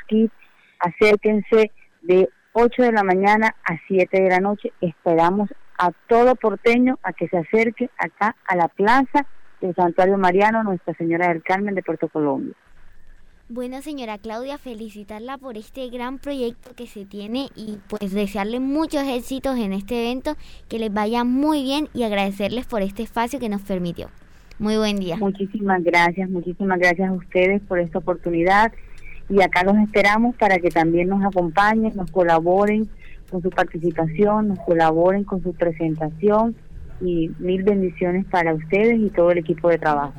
Acérquense 0.79 1.71
de 2.01 2.29
8 2.53 2.83
de 2.83 2.91
la 2.91 3.03
mañana 3.03 3.55
a 3.63 3.77
7 3.87 4.21
de 4.21 4.29
la 4.29 4.39
noche. 4.39 4.73
Esperamos 4.81 5.49
a 5.77 5.91
todo 6.07 6.35
porteño 6.35 6.97
a 7.03 7.13
que 7.13 7.27
se 7.27 7.37
acerque 7.37 7.89
acá 7.97 8.35
a 8.47 8.55
la 8.55 8.67
plaza 8.67 9.25
de 9.61 9.73
Santuario 9.73 10.17
Mariano, 10.17 10.63
Nuestra 10.63 10.93
Señora 10.95 11.29
del 11.29 11.43
Carmen 11.43 11.75
de 11.75 11.83
Puerto 11.83 12.07
Colombia. 12.09 12.55
Bueno, 13.49 13.81
señora 13.81 14.17
Claudia, 14.17 14.57
felicitarla 14.57 15.37
por 15.37 15.55
este 15.55 15.89
gran 15.89 16.19
proyecto 16.19 16.71
que 16.75 16.85
se 16.85 17.05
tiene 17.05 17.47
y 17.55 17.77
pues 17.87 18.11
desearle 18.11 18.59
muchos 18.59 19.03
éxitos 19.03 19.57
en 19.57 19.71
este 19.71 20.05
evento, 20.05 20.35
que 20.67 20.79
les 20.79 20.93
vaya 20.93 21.23
muy 21.23 21.63
bien 21.63 21.87
y 21.93 22.03
agradecerles 22.03 22.65
por 22.65 22.81
este 22.81 23.03
espacio 23.03 23.39
que 23.39 23.47
nos 23.47 23.61
permitió. 23.61 24.09
Muy 24.59 24.75
buen 24.75 24.97
día. 24.97 25.15
Muchísimas 25.15 25.81
gracias, 25.81 26.29
muchísimas 26.29 26.77
gracias 26.77 27.09
a 27.09 27.13
ustedes 27.13 27.61
por 27.61 27.79
esta 27.79 27.99
oportunidad 27.99 28.73
y 29.29 29.41
acá 29.41 29.63
los 29.63 29.77
esperamos 29.77 30.35
para 30.35 30.57
que 30.57 30.69
también 30.69 31.07
nos 31.07 31.23
acompañen, 31.23 31.95
nos 31.95 32.11
colaboren 32.11 32.89
con 33.29 33.41
su 33.41 33.49
participación, 33.49 34.49
nos 34.49 34.59
colaboren 34.59 35.23
con 35.23 35.43
su 35.43 35.53
presentación 35.53 36.55
y 37.01 37.29
mil 37.39 37.63
bendiciones 37.63 38.25
para 38.25 38.53
ustedes 38.53 38.99
y 38.99 39.09
todo 39.09 39.31
el 39.31 39.39
equipo 39.39 39.69
de 39.69 39.77
trabajo. 39.77 40.13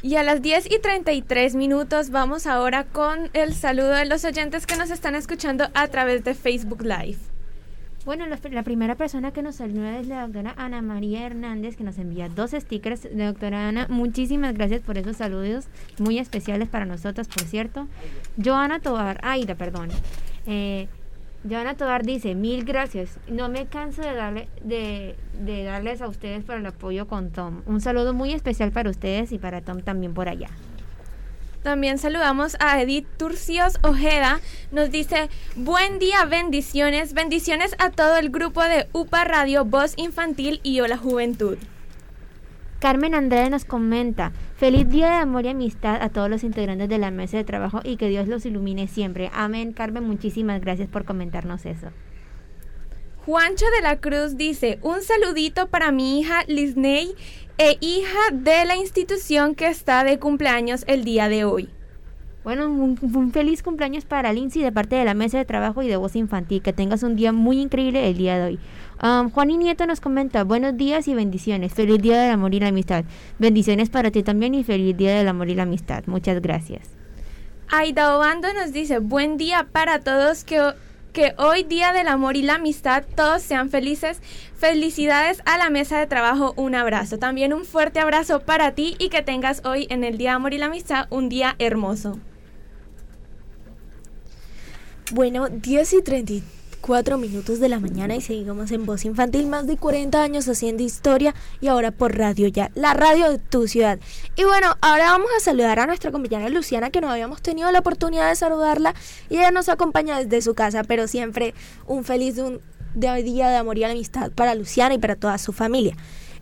Y 0.00 0.14
a 0.14 0.22
las 0.22 0.42
10 0.42 0.70
y 0.70 0.78
33 0.78 1.56
minutos 1.56 2.10
vamos 2.10 2.46
ahora 2.46 2.84
con 2.84 3.30
el 3.32 3.52
saludo 3.52 3.90
de 3.90 4.04
los 4.04 4.24
oyentes 4.24 4.64
que 4.64 4.76
nos 4.76 4.90
están 4.90 5.16
escuchando 5.16 5.66
a 5.74 5.88
través 5.88 6.22
de 6.22 6.34
Facebook 6.34 6.82
Live. 6.82 7.18
Bueno, 8.08 8.24
la, 8.24 8.62
primera 8.62 8.94
persona 8.94 9.32
que 9.32 9.42
nos 9.42 9.56
saluda 9.56 9.98
es 9.98 10.06
la 10.06 10.22
doctora 10.22 10.54
Ana 10.56 10.80
María 10.80 11.26
Hernández, 11.26 11.76
que 11.76 11.84
nos 11.84 11.98
envía 11.98 12.30
dos 12.30 12.52
stickers. 12.52 13.06
Doctora 13.14 13.68
Ana, 13.68 13.86
muchísimas 13.90 14.54
gracias 14.54 14.80
por 14.80 14.96
esos 14.96 15.18
saludos, 15.18 15.66
muy 15.98 16.18
especiales 16.18 16.70
para 16.70 16.86
nosotros, 16.86 17.28
por 17.28 17.42
cierto. 17.42 17.86
Joana 18.42 18.80
Tobar, 18.80 19.20
Aida, 19.22 19.56
perdón. 19.56 19.90
Eh, 20.46 20.88
Joana 21.46 21.74
Tobar 21.74 22.02
dice, 22.02 22.34
mil 22.34 22.64
gracias. 22.64 23.18
No 23.28 23.50
me 23.50 23.66
canso 23.66 24.00
de, 24.00 24.14
darle, 24.14 24.48
de, 24.64 25.14
de 25.38 25.64
darles 25.64 26.00
a 26.00 26.08
ustedes 26.08 26.42
por 26.44 26.54
el 26.54 26.64
apoyo 26.64 27.06
con 27.08 27.28
Tom. 27.28 27.60
Un 27.66 27.82
saludo 27.82 28.14
muy 28.14 28.32
especial 28.32 28.72
para 28.72 28.88
ustedes 28.88 29.32
y 29.32 29.38
para 29.38 29.60
Tom 29.60 29.82
también 29.82 30.14
por 30.14 30.30
allá. 30.30 30.48
También 31.68 31.98
saludamos 31.98 32.56
a 32.60 32.80
Edith 32.80 33.06
Turcios 33.18 33.78
Ojeda. 33.82 34.40
Nos 34.72 34.90
dice, 34.90 35.28
buen 35.54 35.98
día, 35.98 36.24
bendiciones. 36.24 37.12
Bendiciones 37.12 37.76
a 37.78 37.90
todo 37.90 38.16
el 38.16 38.30
grupo 38.30 38.62
de 38.62 38.88
UPA 38.94 39.24
Radio, 39.24 39.66
Voz 39.66 39.92
Infantil 39.98 40.60
y 40.62 40.80
Hola 40.80 40.96
Juventud. 40.96 41.58
Carmen 42.78 43.14
Andrade 43.14 43.50
nos 43.50 43.66
comenta, 43.66 44.32
feliz 44.56 44.88
día 44.88 45.10
de 45.10 45.16
amor 45.16 45.44
y 45.44 45.48
amistad 45.48 46.00
a 46.00 46.08
todos 46.08 46.30
los 46.30 46.42
integrantes 46.42 46.88
de 46.88 46.96
la 46.96 47.10
mesa 47.10 47.36
de 47.36 47.44
trabajo 47.44 47.82
y 47.84 47.98
que 47.98 48.08
Dios 48.08 48.28
los 48.28 48.46
ilumine 48.46 48.88
siempre. 48.88 49.30
Amén, 49.34 49.74
Carmen, 49.74 50.04
muchísimas 50.04 50.62
gracias 50.62 50.88
por 50.88 51.04
comentarnos 51.04 51.66
eso. 51.66 51.88
Juancho 53.26 53.66
de 53.76 53.82
la 53.82 54.00
Cruz 54.00 54.38
dice, 54.38 54.78
un 54.80 55.02
saludito 55.02 55.66
para 55.66 55.92
mi 55.92 56.18
hija 56.18 56.44
Lisney 56.46 57.14
e 57.58 57.76
hija 57.80 58.18
de 58.32 58.64
la 58.64 58.76
institución 58.76 59.56
que 59.56 59.66
está 59.66 60.04
de 60.04 60.20
cumpleaños 60.20 60.84
el 60.86 61.04
día 61.04 61.28
de 61.28 61.44
hoy. 61.44 61.68
Bueno, 62.44 62.70
un, 62.70 62.96
un, 63.02 63.32
feliz 63.32 63.64
cumpleaños 63.64 64.04
para 64.04 64.32
Lindsay 64.32 64.62
de 64.62 64.70
parte 64.70 64.94
de 64.94 65.04
la 65.04 65.12
mesa 65.12 65.38
de 65.38 65.44
trabajo 65.44 65.82
y 65.82 65.88
de 65.88 65.96
voz 65.96 66.14
infantil. 66.14 66.62
Que 66.62 66.72
tengas 66.72 67.02
un 67.02 67.16
día 67.16 67.32
muy 67.32 67.60
increíble 67.60 68.08
el 68.08 68.16
día 68.16 68.38
de 68.38 68.44
hoy. 68.44 68.58
Um, 69.02 69.30
Juan 69.30 69.50
y 69.50 69.58
Nieto 69.58 69.86
nos 69.86 70.00
comenta, 70.00 70.44
buenos 70.44 70.76
días 70.76 71.08
y 71.08 71.14
bendiciones. 71.14 71.74
Feliz 71.74 72.00
día 72.00 72.22
del 72.22 72.32
amor 72.32 72.54
y 72.54 72.60
la 72.60 72.68
amistad. 72.68 73.04
Bendiciones 73.38 73.90
para 73.90 74.12
ti 74.12 74.22
también 74.22 74.54
y 74.54 74.62
feliz 74.64 74.96
día 74.96 75.18
del 75.18 75.28
amor 75.28 75.50
y 75.50 75.56
la 75.56 75.64
amistad. 75.64 76.04
Muchas 76.06 76.40
gracias. 76.40 76.88
Aida 77.68 78.16
Obando 78.16 78.52
nos 78.54 78.72
dice, 78.72 78.98
buen 79.00 79.36
día 79.36 79.68
para 79.70 80.00
todos 80.00 80.44
que 80.44 80.72
que 81.18 81.34
hoy 81.36 81.64
día 81.64 81.92
del 81.92 82.06
amor 82.06 82.36
y 82.36 82.42
la 82.42 82.54
amistad 82.54 83.02
todos 83.16 83.42
sean 83.42 83.70
felices. 83.70 84.20
Felicidades 84.56 85.42
a 85.46 85.58
la 85.58 85.68
mesa 85.68 85.98
de 85.98 86.06
trabajo, 86.06 86.54
un 86.54 86.76
abrazo. 86.76 87.18
También 87.18 87.52
un 87.52 87.64
fuerte 87.64 87.98
abrazo 87.98 88.38
para 88.38 88.76
ti 88.76 88.94
y 89.00 89.08
que 89.08 89.22
tengas 89.22 89.62
hoy 89.64 89.88
en 89.90 90.04
el 90.04 90.16
Día 90.16 90.30
del 90.30 90.36
Amor 90.36 90.54
y 90.54 90.58
la 90.58 90.66
Amistad 90.66 91.08
un 91.10 91.28
día 91.28 91.56
hermoso. 91.58 92.20
Bueno, 95.10 95.48
10 95.48 95.92
y 95.94 96.02
34 96.78 97.18
minutos 97.18 97.60
de 97.60 97.68
la 97.68 97.80
mañana 97.80 98.14
y 98.14 98.20
seguimos 98.20 98.70
en 98.70 98.86
Voz 98.86 99.04
Infantil, 99.04 99.46
más 99.46 99.66
de 99.66 99.76
40 99.76 100.22
años 100.22 100.48
haciendo 100.48 100.82
historia 100.82 101.34
y 101.60 101.66
ahora 101.66 101.90
por 101.90 102.16
Radio 102.16 102.48
Ya, 102.48 102.70
la 102.74 102.94
radio 102.94 103.30
de 103.30 103.38
tu 103.38 103.66
ciudad. 103.66 103.98
Y 104.36 104.44
bueno, 104.44 104.76
ahora 104.80 105.10
vamos 105.10 105.28
a 105.36 105.40
saludar 105.40 105.80
a 105.80 105.86
nuestra 105.86 106.12
compañera 106.12 106.48
Luciana, 106.48 106.90
que 106.90 107.00
no 107.00 107.10
habíamos 107.10 107.42
tenido 107.42 107.70
la 107.72 107.80
oportunidad 107.80 108.28
de 108.28 108.36
saludarla 108.36 108.94
y 109.28 109.36
ella 109.36 109.50
nos 109.50 109.68
acompaña 109.68 110.18
desde 110.18 110.40
su 110.40 110.54
casa, 110.54 110.84
pero 110.84 111.08
siempre 111.08 111.52
un 111.86 112.04
feliz 112.04 112.36
día 112.94 113.48
de 113.48 113.56
amor 113.56 113.76
y 113.78 113.84
amistad 113.84 114.30
para 114.32 114.54
Luciana 114.54 114.94
y 114.94 114.98
para 114.98 115.16
toda 115.16 115.36
su 115.38 115.52
familia. 115.52 115.96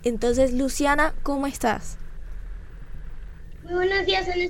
Entonces, 0.05 0.53
Luciana, 0.53 1.15
¿cómo 1.23 1.47
estás? 1.47 1.97
Muy 3.65 3.75
buenos 3.75 4.07
días, 4.07 4.29
Ana 4.29 4.45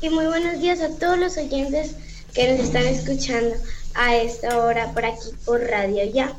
y 0.00 0.10
muy 0.10 0.26
buenos 0.26 0.60
días 0.60 0.80
a 0.80 0.90
todos 0.98 1.18
los 1.18 1.38
oyentes 1.38 1.94
que 2.34 2.50
nos 2.50 2.60
están 2.60 2.82
escuchando 2.84 3.54
a 3.94 4.16
esta 4.16 4.58
hora 4.58 4.92
por 4.92 5.04
aquí 5.04 5.30
por 5.44 5.60
Radio 5.60 6.04
Ya. 6.12 6.32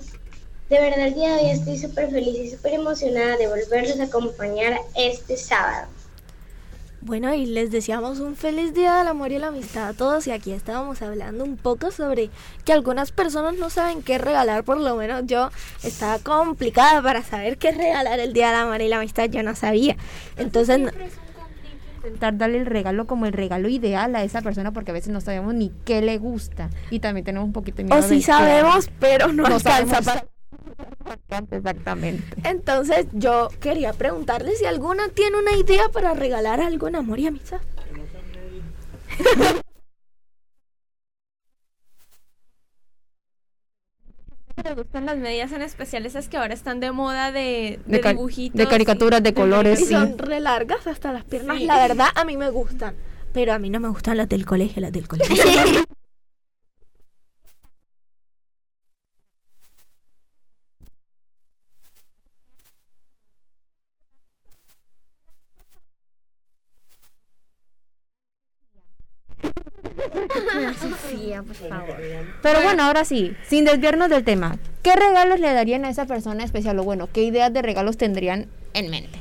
De 0.69 0.79
verdad 0.79 1.07
el 1.07 1.13
día 1.13 1.35
de 1.35 1.43
hoy 1.43 1.49
estoy 1.51 1.77
súper 1.77 2.09
feliz 2.09 2.37
y 2.39 2.49
súper 2.49 2.73
emocionada 2.73 3.37
de 3.37 3.47
volverlos 3.47 3.99
a 3.99 4.03
acompañar 4.03 4.79
este 4.95 5.37
sábado. 5.37 5.87
Bueno, 7.01 7.35
y 7.35 7.45
les 7.45 7.69
deseamos 7.69 8.19
un 8.19 8.35
feliz 8.35 8.73
día 8.73 8.95
del 8.95 9.07
amor 9.07 9.31
y 9.31 9.37
la 9.37 9.47
amistad 9.47 9.89
a 9.89 9.93
todos 9.93 10.25
y 10.25 10.31
aquí 10.31 10.51
estábamos 10.51 11.03
hablando 11.03 11.43
un 11.43 11.55
poco 11.55 11.91
sobre 11.91 12.31
que 12.63 12.73
algunas 12.73 13.11
personas 13.11 13.53
no 13.53 13.69
saben 13.69 14.01
qué 14.01 14.17
regalar, 14.17 14.63
por 14.63 14.79
lo 14.79 14.95
menos 14.95 15.21
yo 15.27 15.51
estaba 15.83 16.17
complicada 16.17 17.03
para 17.03 17.21
saber 17.21 17.59
qué 17.59 17.71
regalar 17.71 18.19
el 18.19 18.33
día 18.33 18.47
del 18.47 18.61
amor 18.61 18.81
y 18.81 18.87
la 18.87 18.97
amistad, 18.97 19.29
yo 19.29 19.43
no 19.43 19.55
sabía. 19.55 19.97
Entonces... 20.35 20.81
intentar 22.05 22.37
darle 22.37 22.59
el 22.59 22.65
regalo 22.65 23.05
como 23.07 23.25
el 23.25 23.33
regalo 23.33 23.67
ideal 23.67 24.15
a 24.15 24.23
esa 24.23 24.41
persona 24.41 24.71
porque 24.71 24.91
a 24.91 24.93
veces 24.93 25.11
no 25.11 25.21
sabemos 25.21 25.53
ni 25.53 25.71
qué 25.85 26.01
le 26.01 26.17
gusta 26.17 26.69
y 26.89 26.99
también 26.99 27.25
tenemos 27.25 27.47
un 27.47 27.53
poquito 27.53 27.77
de 27.77 27.85
miedo. 27.85 27.97
O 27.97 28.01
sí 28.01 28.21
sabemos, 28.21 28.89
pero 28.99 29.27
no, 29.33 29.43
no 29.47 29.55
alcanza 29.55 30.01
para... 30.01 30.25
Exactamente. 31.51 32.25
Entonces 32.43 33.07
yo 33.13 33.49
quería 33.59 33.93
preguntarle 33.93 34.55
si 34.55 34.65
alguna 34.65 35.09
tiene 35.09 35.37
una 35.37 35.55
idea 35.55 35.89
para 35.89 36.13
regalar 36.13 36.61
algo 36.61 36.87
en 36.87 36.95
amor 36.95 37.19
y 37.19 37.27
amistad. 37.27 37.61
me 44.65 44.73
gustan 44.73 45.06
las 45.06 45.17
medias 45.17 45.51
en 45.51 45.62
especial 45.62 46.06
esas 46.08 46.28
que 46.28 46.38
ahora 46.38 46.54
están 46.54 46.80
de 46.80 46.91
moda 46.91 47.32
de, 47.32 47.80
de, 47.86 47.99
de 47.99 48.10
dibujitos. 48.10 48.58
De 48.58 48.67
caricaturas 48.67 49.21
de, 49.21 49.34
colores. 49.34 49.80
Y 49.80 49.86
son 49.86 50.17
re 50.17 50.39
largas 50.39 50.88
hasta 50.88 51.13
las 51.13 51.23
piernas. 51.23 51.58
Sí. 51.58 51.65
La 51.65 51.78
verdad, 51.88 52.08
a 52.15 52.25
mí 52.25 52.36
me 52.36 52.49
gustan. 52.49 52.95
Pero 53.32 53.54
a 53.54 53.60
mí 53.60 53.69
no 53.69 53.80
me 53.80 53.89
gustan 53.89 54.17
las 54.17 54.28
del 54.28 54.45
colegio, 54.45 54.82
las 54.82 54.91
del 54.91 55.08
colegio. 55.08 55.36
Sofía, 70.82 71.43
por 71.59 71.69
favor. 71.69 71.97
Pero 72.41 72.61
bueno, 72.61 72.83
ahora 72.83 73.05
sí, 73.05 73.35
sin 73.47 73.65
desviarnos 73.65 74.09
del 74.09 74.23
tema, 74.23 74.57
¿qué 74.83 74.95
regalos 74.95 75.39
le 75.39 75.53
darían 75.53 75.85
a 75.85 75.89
esa 75.89 76.05
persona 76.05 76.43
especial? 76.43 76.79
O 76.79 76.83
bueno, 76.83 77.09
¿qué 77.11 77.23
ideas 77.23 77.51
de 77.53 77.61
regalos 77.61 77.97
tendrían 77.97 78.47
en 78.73 78.89
mente? 78.89 79.19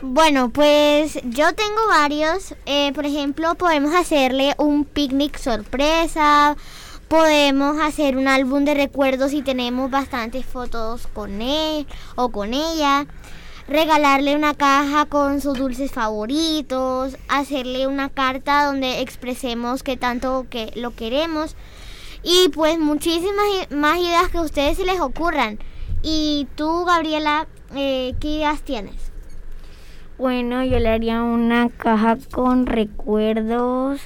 Bueno, 0.00 0.50
pues 0.50 1.18
yo 1.24 1.52
tengo 1.54 1.88
varios. 1.88 2.54
Eh, 2.66 2.92
por 2.94 3.04
ejemplo, 3.04 3.56
podemos 3.56 3.94
hacerle 3.94 4.54
un 4.58 4.84
picnic 4.84 5.36
sorpresa. 5.38 6.56
Podemos 7.08 7.80
hacer 7.80 8.16
un 8.16 8.28
álbum 8.28 8.64
de 8.64 8.74
recuerdos 8.74 9.30
si 9.30 9.42
tenemos 9.42 9.90
bastantes 9.90 10.44
fotos 10.44 11.06
con 11.08 11.40
él 11.40 11.86
o 12.16 12.28
con 12.28 12.52
ella 12.52 13.06
regalarle 13.68 14.34
una 14.34 14.54
caja 14.54 15.04
con 15.06 15.40
sus 15.40 15.58
dulces 15.58 15.92
favoritos, 15.92 17.16
hacerle 17.28 17.86
una 17.86 18.08
carta 18.08 18.64
donde 18.64 19.00
expresemos 19.00 19.82
que 19.82 19.96
tanto 19.96 20.46
que 20.48 20.72
lo 20.74 20.92
queremos 20.92 21.54
y 22.22 22.48
pues 22.48 22.78
muchísimas 22.78 23.70
más 23.70 23.98
ideas 23.98 24.28
que 24.28 24.38
a 24.38 24.42
ustedes 24.42 24.76
se 24.78 24.84
les 24.84 25.00
ocurran. 25.00 25.58
Y 26.02 26.46
tú, 26.56 26.84
Gabriela, 26.84 27.46
eh, 27.74 28.14
¿qué 28.20 28.28
ideas 28.28 28.62
tienes? 28.62 29.12
Bueno, 30.16 30.64
yo 30.64 30.78
le 30.78 30.88
haría 30.88 31.22
una 31.22 31.68
caja 31.68 32.16
con 32.32 32.66
recuerdos 32.66 34.00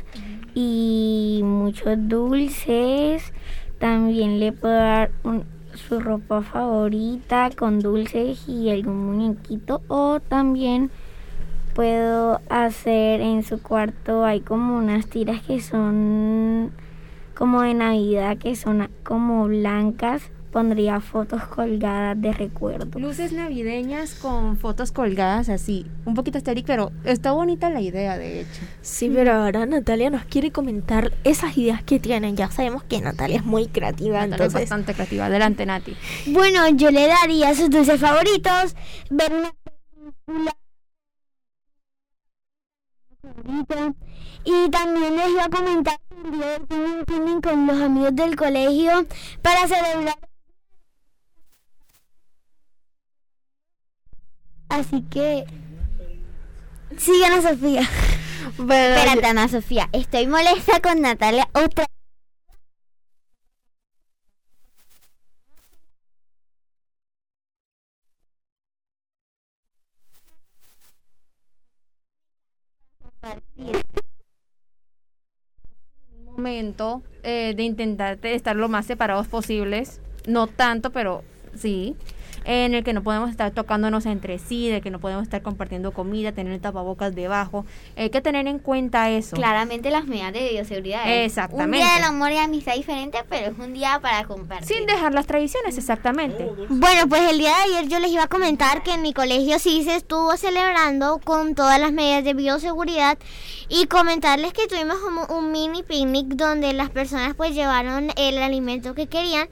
y 0.54 1.40
muchos 1.42 1.96
dulces. 1.96 3.32
También 3.78 4.38
le 4.38 4.52
puedo 4.52 4.74
dar 4.74 5.10
un, 5.24 5.46
su 5.92 6.00
ropa 6.00 6.40
favorita 6.40 7.50
con 7.54 7.80
dulces 7.80 8.48
y 8.48 8.70
algún 8.70 9.04
muñequito 9.04 9.82
o 9.88 10.20
también 10.20 10.90
puedo 11.74 12.40
hacer 12.48 13.20
en 13.20 13.42
su 13.42 13.60
cuarto 13.60 14.24
hay 14.24 14.40
como 14.40 14.78
unas 14.78 15.06
tiras 15.06 15.42
que 15.42 15.60
son 15.60 16.72
como 17.34 17.60
de 17.60 17.74
navidad 17.74 18.38
que 18.38 18.56
son 18.56 18.88
como 19.04 19.48
blancas 19.48 20.30
pondría 20.52 21.00
fotos 21.00 21.42
colgadas 21.44 22.20
de 22.20 22.32
recuerdo. 22.32 22.98
Luces 23.00 23.32
navideñas 23.32 24.14
con 24.14 24.58
fotos 24.58 24.92
colgadas 24.92 25.48
así, 25.48 25.86
un 26.04 26.14
poquito 26.14 26.38
estéril, 26.38 26.64
pero 26.64 26.92
está 27.04 27.32
bonita 27.32 27.70
la 27.70 27.80
idea 27.80 28.18
de 28.18 28.42
hecho. 28.42 28.60
Sí, 28.82 29.10
pero 29.12 29.32
ahora 29.32 29.64
Natalia 29.64 30.10
nos 30.10 30.24
quiere 30.26 30.52
comentar 30.52 31.10
esas 31.24 31.56
ideas 31.56 31.82
que 31.82 31.98
tienen. 31.98 32.36
Ya 32.36 32.50
sabemos 32.50 32.84
que 32.84 33.00
Natalia 33.00 33.38
es 33.38 33.44
muy 33.44 33.66
creativa, 33.66 34.20
Natalia 34.20 34.34
entonces 34.34 34.54
es 34.54 34.70
bastante 34.70 34.94
creativa. 34.94 35.26
Adelante, 35.26 35.64
Nati. 35.64 35.96
Bueno, 36.26 36.68
yo 36.68 36.90
le 36.90 37.06
daría 37.06 37.54
sus 37.54 37.70
dulces 37.70 37.98
favoritos, 37.98 38.76
ver 39.10 39.32
una 39.32 39.52
película 40.26 40.52
y 44.44 44.70
también 44.70 45.16
les 45.16 45.30
iba 45.30 45.44
a 45.44 45.48
comentar 45.48 45.98
que 46.68 47.04
tienen 47.06 47.40
con 47.40 47.66
los 47.66 47.80
amigos 47.80 48.14
del 48.14 48.36
colegio 48.36 49.06
para 49.40 49.66
celebrar 49.66 50.16
Así 54.72 55.02
que... 55.02 55.44
Sí, 56.96 57.12
Ana 57.24 57.42
Sofía. 57.42 57.82
Espérate, 58.58 59.26
Ana 59.26 59.46
Sofía. 59.46 59.90
Estoy 59.92 60.26
molesta 60.26 60.80
con 60.80 61.02
Natalia 61.02 61.46
otra 61.52 61.84
momento 76.32 77.02
eh, 77.22 77.52
de 77.54 77.62
intentar 77.62 78.18
estar 78.22 78.56
lo 78.56 78.68
más 78.70 78.86
separados 78.86 79.28
posibles, 79.28 80.00
no 80.26 80.46
tanto, 80.46 80.90
pero 80.90 81.22
sí, 81.54 81.94
en 82.44 82.74
el 82.74 82.84
que 82.84 82.92
no 82.92 83.02
podemos 83.02 83.30
estar 83.30 83.50
tocándonos 83.50 84.06
entre 84.06 84.38
sí, 84.38 84.68
de 84.68 84.80
que 84.80 84.90
no 84.90 84.98
podemos 84.98 85.22
estar 85.22 85.42
compartiendo 85.42 85.92
comida, 85.92 86.32
tener 86.32 86.60
tapabocas 86.60 87.14
debajo. 87.14 87.64
Hay 87.96 88.10
que 88.10 88.20
tener 88.20 88.46
en 88.46 88.58
cuenta 88.58 89.10
eso. 89.10 89.36
Claramente 89.36 89.90
las 89.90 90.06
medidas 90.06 90.32
de 90.32 90.50
bioseguridad. 90.50 91.24
Exactamente. 91.24 91.78
Un 91.78 91.84
día 91.84 91.94
del 91.94 92.04
amor 92.04 92.32
y 92.32 92.38
amistad 92.38 92.74
diferente, 92.74 93.18
pero 93.28 93.52
es 93.52 93.58
un 93.58 93.72
día 93.72 93.98
para 94.00 94.24
compartir. 94.24 94.66
Sin 94.66 94.86
dejar 94.86 95.14
las 95.14 95.26
tradiciones, 95.26 95.76
exactamente. 95.78 96.50
Bueno, 96.68 97.08
pues 97.08 97.30
el 97.30 97.38
día 97.38 97.54
de 97.56 97.76
ayer 97.76 97.88
yo 97.88 97.98
les 97.98 98.10
iba 98.10 98.24
a 98.24 98.28
comentar 98.28 98.82
que 98.82 98.94
en 98.94 99.02
mi 99.02 99.12
colegio 99.12 99.58
sí 99.58 99.82
se 99.84 99.96
estuvo 99.96 100.36
celebrando 100.36 101.20
con 101.24 101.54
todas 101.54 101.78
las 101.78 101.92
medidas 101.92 102.24
de 102.24 102.34
bioseguridad 102.34 103.18
y 103.68 103.86
comentarles 103.86 104.52
que 104.52 104.66
tuvimos 104.66 104.96
como 104.98 105.26
un 105.26 105.52
mini 105.52 105.82
picnic 105.82 106.26
donde 106.28 106.72
las 106.72 106.90
personas 106.90 107.34
pues 107.34 107.54
llevaron 107.54 108.10
el 108.16 108.38
alimento 108.38 108.94
que 108.94 109.06
querían 109.06 109.48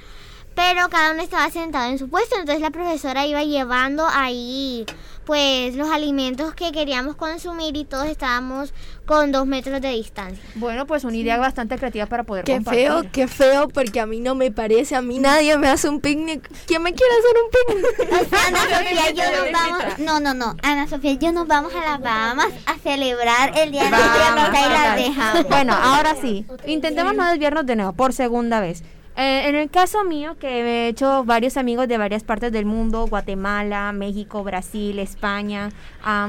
pero 0.60 0.90
cada 0.90 1.12
uno 1.12 1.22
estaba 1.22 1.48
sentado 1.48 1.90
en 1.90 1.98
su 1.98 2.10
puesto, 2.10 2.36
entonces 2.36 2.60
la 2.60 2.70
profesora 2.70 3.24
iba 3.24 3.42
llevando 3.42 4.06
ahí 4.06 4.84
pues 5.24 5.74
los 5.74 5.88
alimentos 5.88 6.54
que 6.54 6.70
queríamos 6.70 7.16
consumir 7.16 7.74
y 7.76 7.86
todos 7.86 8.06
estábamos 8.06 8.74
con 9.06 9.32
dos 9.32 9.46
metros 9.46 9.80
de 9.80 9.88
distancia. 9.88 10.42
Bueno, 10.56 10.86
pues 10.86 11.04
una 11.04 11.16
idea 11.16 11.38
bastante 11.38 11.78
creativa 11.78 12.04
para 12.06 12.24
poder 12.24 12.44
Qué 12.44 12.60
feo, 12.60 13.04
qué 13.10 13.26
feo, 13.26 13.68
porque 13.68 14.00
a 14.00 14.06
mí 14.06 14.20
no 14.20 14.34
me 14.34 14.50
parece, 14.50 14.96
a 14.96 15.00
mí 15.00 15.18
nadie 15.18 15.56
me 15.56 15.68
hace 15.68 15.88
un 15.88 16.00
picnic. 16.00 16.50
¿Quién 16.66 16.82
me 16.82 16.92
quiere 16.92 17.12
hacer 17.14 17.36
un 17.42 18.10
picnic? 18.10 18.34
Ana 18.46 18.60
Sofía, 18.60 19.10
yo 19.12 19.22
nos 19.38 19.52
vamos, 19.52 19.98
no, 19.98 20.20
no, 20.20 20.34
no, 20.34 20.56
Ana 20.62 20.86
Sofía, 20.88 21.14
yo 21.14 21.32
nos 21.32 21.46
vamos 21.46 21.72
a 21.74 21.80
las 21.80 22.00
Bahamas 22.00 22.52
a 22.66 22.76
celebrar 22.78 23.56
el 23.56 23.70
Día 23.70 23.84
de 23.84 23.90
la 23.92 24.66
y 24.66 24.72
la 24.72 24.96
dejamos. 24.96 25.48
Bueno, 25.48 25.72
ahora 25.72 26.16
sí, 26.20 26.44
intentemos 26.66 27.14
no 27.14 27.30
desviarnos 27.30 27.64
de 27.64 27.76
nuevo, 27.76 27.94
por 27.94 28.12
segunda 28.12 28.60
vez. 28.60 28.82
Eh, 29.20 29.50
en 29.50 29.54
el 29.54 29.68
caso 29.68 30.02
mío, 30.02 30.38
que 30.40 30.48
he 30.62 30.88
hecho 30.88 31.24
varios 31.24 31.58
amigos 31.58 31.86
de 31.88 31.98
varias 31.98 32.24
partes 32.24 32.50
del 32.52 32.64
mundo, 32.64 33.06
Guatemala, 33.06 33.92
México, 33.92 34.42
Brasil, 34.42 34.98
España, 34.98 35.68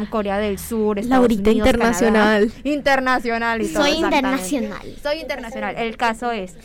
Corea 0.10 0.40
del 0.40 0.60
Sur, 0.60 1.00
Estados 1.00 1.22
Laurita 1.22 1.52
internacional. 1.52 2.52
internacional 2.66 3.62
y 3.62 3.70
todo. 3.70 3.84
Soy 3.84 3.94
internacional. 3.94 4.82
Soy 5.02 5.20
internacional. 5.20 5.76
El 5.78 5.96
caso 5.96 6.34
es 6.34 6.58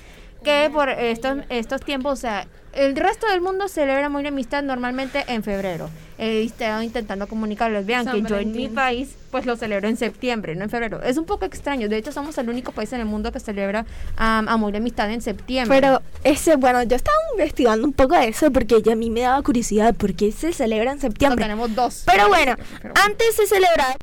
que 0.47 0.71
por 0.73 0.89
estos, 0.89 1.39
estos 1.49 1.81
tiempos, 1.81 2.13
o 2.13 2.17
sea, 2.17 2.47
el 2.73 2.95
resto 2.95 3.27
del 3.27 3.41
mundo 3.41 3.67
celebra 3.69 4.09
muy 4.09 4.25
amistad 4.27 4.63
normalmente 4.63 5.25
en 5.27 5.43
febrero. 5.43 5.91
He 6.19 6.43
estado 6.45 6.83
intentando 6.83 7.27
comunicarles, 7.27 7.85
vean 7.85 8.07
que 8.07 8.23
yo 8.23 8.37
en 8.37 8.53
mi 8.53 8.69
país 8.69 9.17
pues 9.31 9.45
lo 9.45 9.57
celebro 9.57 9.89
en 9.89 9.97
septiembre, 9.97 10.55
no 10.55 10.65
en 10.65 10.71
febrero. 10.71 11.03
Es 11.03 11.19
un 11.19 11.25
poco 11.25 11.45
extraño, 11.45 11.89
de 11.89 11.97
hecho 11.97 12.13
somos 12.13 12.39
el 12.39 12.49
único 12.49 12.73
país 12.73 12.93
en 12.93 13.01
el 13.01 13.07
mundo 13.07 13.33
que 13.33 13.41
celebra 13.41 13.85
amor 14.17 14.75
y 14.75 14.77
amistad 14.77 15.11
en 15.11 15.21
septiembre. 15.21 15.79
Pero 15.81 16.01
ese, 16.23 16.57
bueno, 16.57 16.83
yo 16.85 16.97
estaba 16.97 17.17
investigando 17.33 17.85
un 17.87 17.93
poco 17.93 18.15
de 18.15 18.29
eso 18.29 18.51
porque 18.53 18.81
ya 18.83 18.93
a 18.93 18.97
mí 18.97 19.11
me 19.11 19.23
daba 19.23 19.43
curiosidad 19.43 19.95
por 19.95 20.15
qué 20.15 20.31
se 20.31 20.53
celebra 20.53 20.93
en 20.93 21.01
septiembre. 21.01 21.43
tenemos 21.43 21.75
dos. 21.75 22.05
Pero 22.07 22.29
bueno, 22.29 22.55
antes 22.95 23.35
se 23.35 23.47
celebraba 23.47 23.97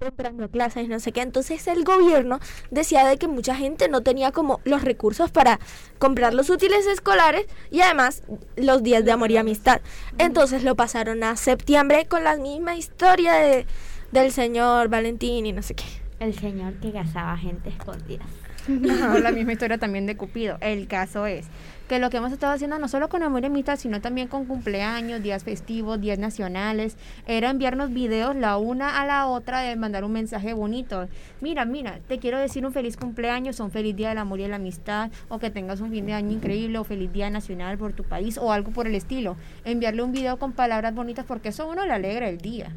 entrando 0.00 0.48
clases, 0.48 0.88
no 0.88 1.00
sé 1.00 1.10
qué. 1.10 1.22
Entonces 1.22 1.66
el 1.66 1.82
gobierno 1.82 2.38
decía 2.70 3.04
de 3.04 3.16
que 3.16 3.26
mucha 3.26 3.56
gente 3.56 3.88
no 3.88 4.00
tenía 4.02 4.30
como 4.30 4.60
los 4.62 4.82
recursos 4.82 5.32
para 5.32 5.58
comprar 5.98 6.34
los 6.34 6.50
útiles 6.50 6.86
escolares 6.86 7.46
y 7.72 7.80
además 7.80 8.22
los 8.56 8.84
días 8.84 9.04
de 9.04 9.10
amor 9.10 9.32
y 9.32 9.38
amistad. 9.38 9.80
Entonces 10.18 10.62
lo 10.62 10.76
pasaron 10.76 11.24
a 11.24 11.34
septiembre 11.34 12.06
con 12.06 12.22
la 12.22 12.36
misma 12.36 12.76
historia 12.76 13.34
de, 13.34 13.66
del 14.12 14.30
señor 14.30 14.88
Valentín 14.88 15.46
y 15.46 15.52
no 15.52 15.62
sé 15.62 15.74
qué. 15.74 15.84
El 16.20 16.38
señor 16.38 16.74
que 16.74 16.92
casaba 16.92 17.36
gente 17.36 17.68
escondida. 17.68 18.24
la 18.68 19.32
misma 19.32 19.52
historia 19.54 19.78
también 19.78 20.06
de 20.06 20.16
Cupido. 20.16 20.58
El 20.60 20.86
caso 20.86 21.26
es 21.26 21.46
que 21.88 21.98
lo 21.98 22.10
que 22.10 22.18
hemos 22.18 22.32
estado 22.32 22.52
haciendo 22.52 22.78
no 22.78 22.86
solo 22.86 23.08
con 23.08 23.22
Amor 23.22 23.42
y 23.42 23.46
Amistad, 23.46 23.78
sino 23.78 24.02
también 24.02 24.28
con 24.28 24.44
cumpleaños, 24.44 25.22
días 25.22 25.42
festivos, 25.42 25.98
días 26.00 26.18
nacionales, 26.18 26.96
era 27.26 27.48
enviarnos 27.48 27.92
videos 27.92 28.36
la 28.36 28.58
una 28.58 29.00
a 29.00 29.06
la 29.06 29.26
otra 29.26 29.60
de 29.60 29.74
mandar 29.74 30.04
un 30.04 30.12
mensaje 30.12 30.52
bonito. 30.52 31.08
Mira, 31.40 31.64
mira, 31.64 31.98
te 32.06 32.18
quiero 32.18 32.38
decir 32.38 32.66
un 32.66 32.72
feliz 32.72 32.98
cumpleaños, 32.98 33.58
o 33.58 33.64
un 33.64 33.70
feliz 33.70 33.96
día 33.96 34.10
del 34.10 34.18
amor 34.18 34.38
y 34.38 34.42
de 34.42 34.48
la 34.50 34.56
amistad, 34.56 35.10
o 35.30 35.38
que 35.38 35.50
tengas 35.50 35.80
un 35.80 35.90
fin 35.90 36.04
de 36.04 36.12
año 36.12 36.30
increíble, 36.30 36.78
o 36.78 36.84
feliz 36.84 37.10
día 37.10 37.30
nacional 37.30 37.78
por 37.78 37.94
tu 37.94 38.04
país, 38.04 38.36
o 38.36 38.52
algo 38.52 38.70
por 38.70 38.86
el 38.86 38.94
estilo. 38.94 39.36
Enviarle 39.64 40.02
un 40.02 40.12
video 40.12 40.38
con 40.38 40.52
palabras 40.52 40.94
bonitas 40.94 41.24
porque 41.26 41.48
eso 41.48 41.62
a 41.62 41.66
uno 41.66 41.86
le 41.86 41.92
alegra 41.92 42.28
el 42.28 42.36
día. 42.36 42.70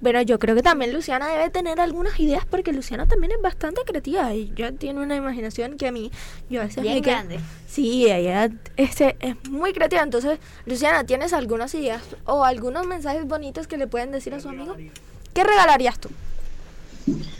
Bueno, 0.00 0.20
yo 0.22 0.38
creo 0.38 0.54
que 0.54 0.62
también 0.62 0.92
Luciana 0.92 1.28
debe 1.28 1.48
tener 1.48 1.80
algunas 1.80 2.18
ideas 2.20 2.44
porque 2.44 2.72
Luciana 2.72 3.06
también 3.06 3.32
es 3.32 3.40
bastante 3.40 3.80
creativa 3.86 4.34
y 4.34 4.52
ya 4.54 4.72
tiene 4.72 5.00
una 5.00 5.16
imaginación 5.16 5.78
que 5.78 5.86
a 5.88 5.92
mí, 5.92 6.10
yo 6.50 6.60
a 6.60 6.64
veces 6.64 6.82
Bien 6.82 7.00
grande. 7.00 7.40
Sí, 7.66 8.10
ella 8.10 8.50
este, 8.76 9.16
es 9.20 9.36
muy 9.48 9.72
creativa. 9.72 10.02
Entonces, 10.02 10.38
Luciana, 10.66 11.04
¿tienes 11.04 11.32
algunas 11.32 11.74
ideas 11.74 12.02
o 12.24 12.44
algunos 12.44 12.86
mensajes 12.86 13.26
bonitos 13.26 13.66
que 13.66 13.78
le 13.78 13.86
pueden 13.86 14.12
decir 14.12 14.34
a 14.34 14.40
su 14.40 14.50
amigo? 14.50 14.76
¿Qué 15.32 15.44
regalarías 15.44 15.98
tú? 15.98 16.10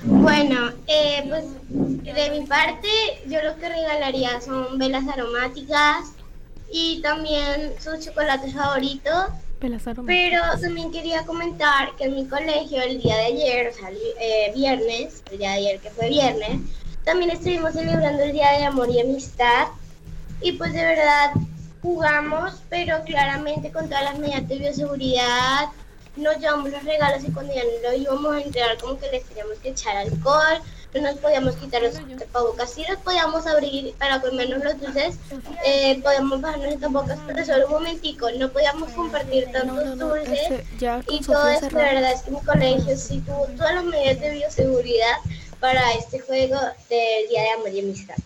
Bueno, 0.02 0.70
eh, 0.86 1.24
pues 1.28 1.44
de 1.68 2.30
mi 2.30 2.46
parte 2.46 2.88
yo 3.26 3.42
lo 3.42 3.56
que 3.56 3.68
regalaría 3.68 4.40
son 4.40 4.78
velas 4.78 5.08
aromáticas 5.08 6.12
y 6.72 7.00
también 7.02 7.72
sus 7.80 8.04
chocolates 8.04 8.54
favoritos. 8.54 9.26
Pero 10.06 10.42
también 10.60 10.92
quería 10.92 11.24
comentar 11.24 11.94
que 11.96 12.04
en 12.04 12.14
mi 12.14 12.26
colegio 12.26 12.82
el 12.82 13.00
día 13.00 13.16
de 13.16 13.24
ayer, 13.24 13.68
o 13.68 13.72
sea, 13.72 13.88
el 13.88 13.98
eh, 14.20 14.52
viernes, 14.54 15.22
el 15.30 15.38
día 15.38 15.50
de 15.50 15.56
ayer 15.56 15.80
que 15.80 15.90
fue 15.90 16.08
viernes, 16.08 16.60
también 17.04 17.30
estuvimos 17.30 17.72
celebrando 17.72 18.22
el 18.22 18.32
Día 18.32 18.50
de 18.52 18.64
Amor 18.64 18.90
y 18.90 19.00
Amistad. 19.00 19.68
Y 20.42 20.52
pues 20.52 20.72
de 20.72 20.84
verdad 20.84 21.30
jugamos, 21.80 22.60
pero 22.68 23.02
claramente 23.04 23.70
con 23.70 23.88
todas 23.88 24.04
las 24.04 24.18
medidas 24.18 24.46
de 24.48 24.58
bioseguridad, 24.58 25.68
nos 26.16 26.38
llevamos 26.38 26.70
los 26.70 26.82
regalos 26.82 27.22
y 27.24 27.30
cuando 27.30 27.54
ya 27.54 27.62
no 27.62 27.90
lo 27.90 27.96
íbamos 27.96 28.34
a 28.34 28.40
entregar 28.40 28.76
como 28.78 28.98
que 28.98 29.10
les 29.10 29.24
teníamos 29.24 29.58
que 29.58 29.70
echar 29.70 29.96
alcohol, 29.96 30.58
no 30.94 31.02
nos 31.02 31.18
podíamos 31.18 31.56
quitar 31.56 31.82
los 31.82 31.94
tapabocas, 31.94 32.72
sí 32.72 32.84
los 32.88 32.98
podíamos 32.98 33.46
abrir 33.46 33.94
para 33.94 34.20
comernos 34.20 34.64
los 34.64 34.80
dulces, 34.80 35.18
eh, 35.64 36.00
podíamos 36.02 36.40
bajarnos 36.40 36.70
los 36.70 36.80
tapabocas, 36.80 37.18
pero 37.26 37.44
solo 37.44 37.66
un 37.66 37.72
momentico, 37.72 38.30
no 38.38 38.50
podíamos 38.50 38.90
compartir 38.92 39.50
tantos 39.52 39.98
dulces. 39.98 40.64
y 41.08 41.20
todo 41.20 41.48
eso, 41.48 41.68
de 41.68 41.74
verdad 41.74 42.12
es 42.12 42.22
que 42.22 42.30
mi 42.30 42.40
colegio 42.40 42.96
sí 42.96 43.20
tuvo 43.20 43.46
todas 43.56 43.74
las 43.74 43.84
medidas 43.84 44.20
de 44.20 44.30
bioseguridad 44.30 45.16
para 45.60 45.92
este 45.92 46.20
juego 46.20 46.58
del 46.88 47.28
Día 47.28 47.42
de 47.42 47.50
Amor 47.50 47.70
y 47.70 47.80
Amistad. 47.80 48.16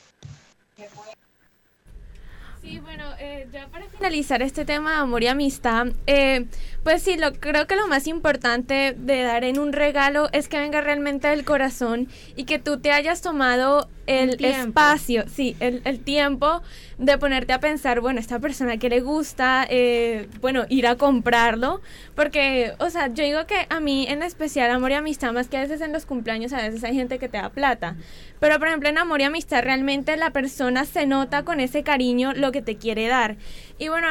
Sí, 2.63 2.79
bueno, 2.79 3.05
eh, 3.19 3.49
ya 3.51 3.69
para 3.69 3.89
finalizar 3.89 4.43
este 4.43 4.67
tema 4.67 4.91
de 4.91 4.97
amor 4.99 5.23
y 5.23 5.29
amistad, 5.29 5.87
eh, 6.07 6.47
pues 6.83 7.03
sí, 7.03 7.16
lo, 7.16 7.33
creo 7.33 7.66
que 7.66 7.76
lo 7.76 7.89
más 7.89 8.07
importante 8.07 8.95
de 8.97 9.22
dar 9.22 9.45
en 9.45 9.59
un 9.59 9.72
regalo 9.72 10.28
es 10.33 10.49
que 10.49 10.59
venga 10.59 10.81
realmente 10.81 11.28
del 11.28 11.45
corazón 11.45 12.09
y 12.37 12.45
que 12.45 12.59
tú 12.59 12.81
te 12.81 12.93
hayas 12.93 13.20
tomado 13.20 13.89
el, 14.07 14.45
espacio, 14.45 15.24
sí, 15.28 15.57
el, 15.61 15.83
el, 15.85 16.01
tiempo 16.01 16.62
de 16.99 17.16
ponerte 17.16 17.53
a 17.53 17.61
pensar, 17.61 18.01
bueno, 18.01 18.18
esta 18.18 18.41
persona 18.41 18.76
que 18.76 18.89
le 18.89 19.01
gusta, 19.01 19.64
eh, 19.70 20.28
bueno, 20.41 20.64
ir 20.68 20.89
a 20.89 20.97
comprarlo, 20.97 21.81
porque, 22.16 22.72
o 22.78 22.91
sea, 22.91 23.07
yo 23.07 23.22
digo 23.22 23.47
que 23.47 23.66
a 23.68 23.78
mí 23.78 24.07
en 24.09 24.22
especial 24.22 24.70
amor 24.70 24.91
y 24.91 24.95
amistad, 24.95 25.33
más 25.33 25.47
que 25.47 25.59
a 25.59 25.61
veces 25.61 25.81
en 25.81 25.93
los 25.93 26.07
cumpleaños, 26.07 26.53
a 26.53 26.57
veces 26.57 26.83
hay 26.83 26.95
gente 26.95 27.20
que 27.20 27.28
te 27.28 27.39
da 27.39 27.51
plata, 27.51 27.97
pero 28.41 28.59
por 28.59 28.66
ejemplo 28.66 28.89
en 28.89 28.99
amor 28.99 29.20
y 29.20 29.24
amistad 29.24 29.62
realmente 29.62 30.16
la 30.16 30.31
persona 30.31 30.85
se 30.87 31.07
nota 31.07 31.45
con 31.45 31.61
ese 31.61 31.85
cariño 31.85 32.33
lo 32.33 32.51
que 32.51 32.62
te 32.62 32.76
quiere 32.76 33.07
dar. 33.07 33.37
Y 33.78 33.89
bueno, 33.89 34.09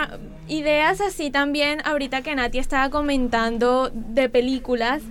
ideas 0.47 1.01
así 1.01 1.29
también, 1.29 1.81
ahorita 1.83 2.21
que 2.21 2.33
Nati 2.35 2.58
estaba 2.59 2.89
comentando 2.89 3.91
de 3.93 4.29
películas, 4.29 5.01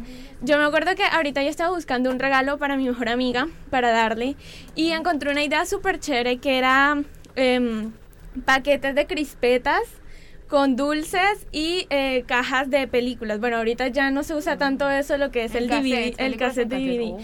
yo 0.41 0.57
me 0.59 0.65
acuerdo 0.65 0.95
que 0.95 1.03
ahorita 1.03 1.43
yo 1.43 1.49
estaba 1.49 1.75
buscando 1.75 2.11
un 2.11 2.19
regalo 2.19 2.59
para 2.59 2.77
mi 2.77 2.87
mejor 2.87 3.09
amiga, 3.09 3.49
para 3.71 3.91
darle, 3.91 4.37
y 4.75 4.91
encontré 4.91 5.31
una 5.31 5.43
idea 5.43 5.67
súper 5.67 5.99
chévere 5.99 6.39
que 6.39 6.59
era 6.59 7.03
em, 7.35 7.93
paquetes 8.45 8.95
de 8.95 9.07
crispetas 9.07 9.83
con 10.49 10.77
dulces 10.77 11.47
y 11.53 11.87
eh, 11.91 12.25
cajas 12.27 12.71
de 12.71 12.87
películas. 12.87 13.41
Bueno, 13.41 13.59
ahorita 13.59 13.89
ya 13.89 14.11
no 14.11 14.23
se 14.23 14.35
usa 14.35 14.57
tanto 14.57 14.89
eso, 14.89 15.19
lo 15.19 15.31
que 15.31 15.45
es 15.45 15.55
el, 15.55 15.69
DVD, 15.69 16.15
el 16.19 16.37
cassette 16.37 16.69
DVD. 16.69 17.17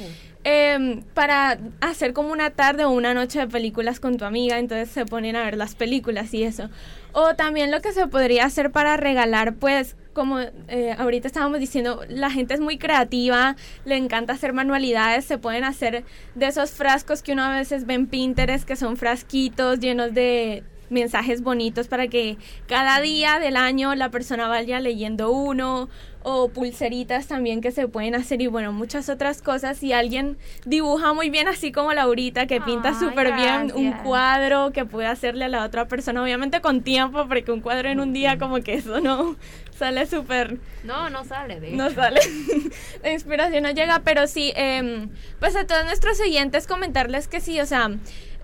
em, 0.45 1.03
para 1.14 1.59
hacer 1.81 2.12
como 2.12 2.33
una 2.33 2.51
tarde 2.51 2.85
o 2.85 2.91
una 2.91 3.14
noche 3.14 3.39
de 3.39 3.47
películas 3.47 3.99
con 3.99 4.18
tu 4.18 4.25
amiga, 4.25 4.59
entonces 4.59 4.91
se 4.91 5.07
ponen 5.07 5.37
a 5.37 5.45
ver 5.45 5.57
las 5.57 5.75
películas 5.75 6.35
y 6.35 6.43
eso. 6.43 6.68
O 7.12 7.35
también 7.35 7.70
lo 7.70 7.81
que 7.81 7.93
se 7.93 8.07
podría 8.09 8.45
hacer 8.45 8.72
para 8.72 8.97
regalar, 8.97 9.55
pues 9.55 9.97
como 10.15 10.41
eh, 10.41 10.95
ahorita 10.97 11.27
estábamos 11.27 11.61
diciendo, 11.61 12.01
la 12.09 12.31
gente 12.31 12.55
es 12.55 12.61
muy 12.61 12.79
creativa, 12.79 13.57
le 13.85 13.97
encanta 13.97 14.33
hacer 14.33 14.53
manualidades, 14.53 15.25
se 15.25 15.37
pueden 15.37 15.65
hacer 15.65 16.05
de 16.35 16.47
esos 16.47 16.71
frascos 16.71 17.23
que 17.23 17.33
uno 17.33 17.43
a 17.43 17.51
veces 17.51 17.85
ve 17.85 17.95
en 17.95 18.07
Pinterest, 18.07 18.67
que 18.67 18.77
son 18.77 18.97
frasquitos 18.97 19.81
llenos 19.81 20.15
de 20.15 20.65
mensajes 20.91 21.43
bonitos 21.43 21.89
para 21.89 22.09
que 22.09 22.37
cada 22.66 23.01
día 23.01 23.39
del 23.39 23.57
año 23.57 23.95
la 23.95 24.11
persona 24.11 24.49
vaya 24.49 24.80
leyendo 24.80 25.30
uno 25.30 25.89
o 26.24 26.49
pulseritas 26.49 27.26
también 27.26 27.61
que 27.61 27.70
se 27.70 27.87
pueden 27.87 28.14
hacer 28.14 28.41
y 28.41 28.47
bueno, 28.47 28.72
muchas 28.72 29.11
otras 29.11 29.43
cosas. 29.43 29.76
Si 29.76 29.93
alguien 29.93 30.39
dibuja 30.64 31.12
muy 31.12 31.28
bien, 31.28 31.47
así 31.49 31.70
como 31.70 31.93
Laurita, 31.93 32.47
que 32.47 32.62
pinta 32.62 32.99
súper 32.99 33.35
bien 33.35 33.72
un 33.74 33.93
cuadro 33.93 34.72
que 34.72 34.87
puede 34.87 35.07
hacerle 35.07 35.45
a 35.45 35.49
la 35.49 35.64
otra 35.64 35.87
persona, 35.87 36.22
obviamente 36.22 36.62
con 36.62 36.80
tiempo, 36.80 37.28
porque 37.28 37.53
un 37.53 37.61
cuadro 37.61 37.91
en 37.91 38.01
un 38.01 38.14
día 38.14 38.39
como 38.39 38.61
que 38.62 38.74
eso 38.74 39.01
no 39.01 39.37
sale 39.76 40.07
súper... 40.07 40.59
No, 40.82 41.11
no 41.11 41.24
sale, 41.24 41.61
de 41.61 41.72
No 41.72 41.91
sale. 41.91 42.20
La 43.03 43.12
inspiración 43.12 43.62
no 43.64 43.70
llega, 43.70 44.01
pero 44.03 44.26
sí, 44.26 44.53
eh, 44.57 45.09
pues 45.41 45.55
a 45.57 45.66
todos 45.66 45.85
nuestros 45.85 46.18
oyentes 46.20 46.66
comentarles 46.66 47.28
que 47.28 47.41
sí, 47.41 47.61
o 47.61 47.66
sea... 47.66 47.91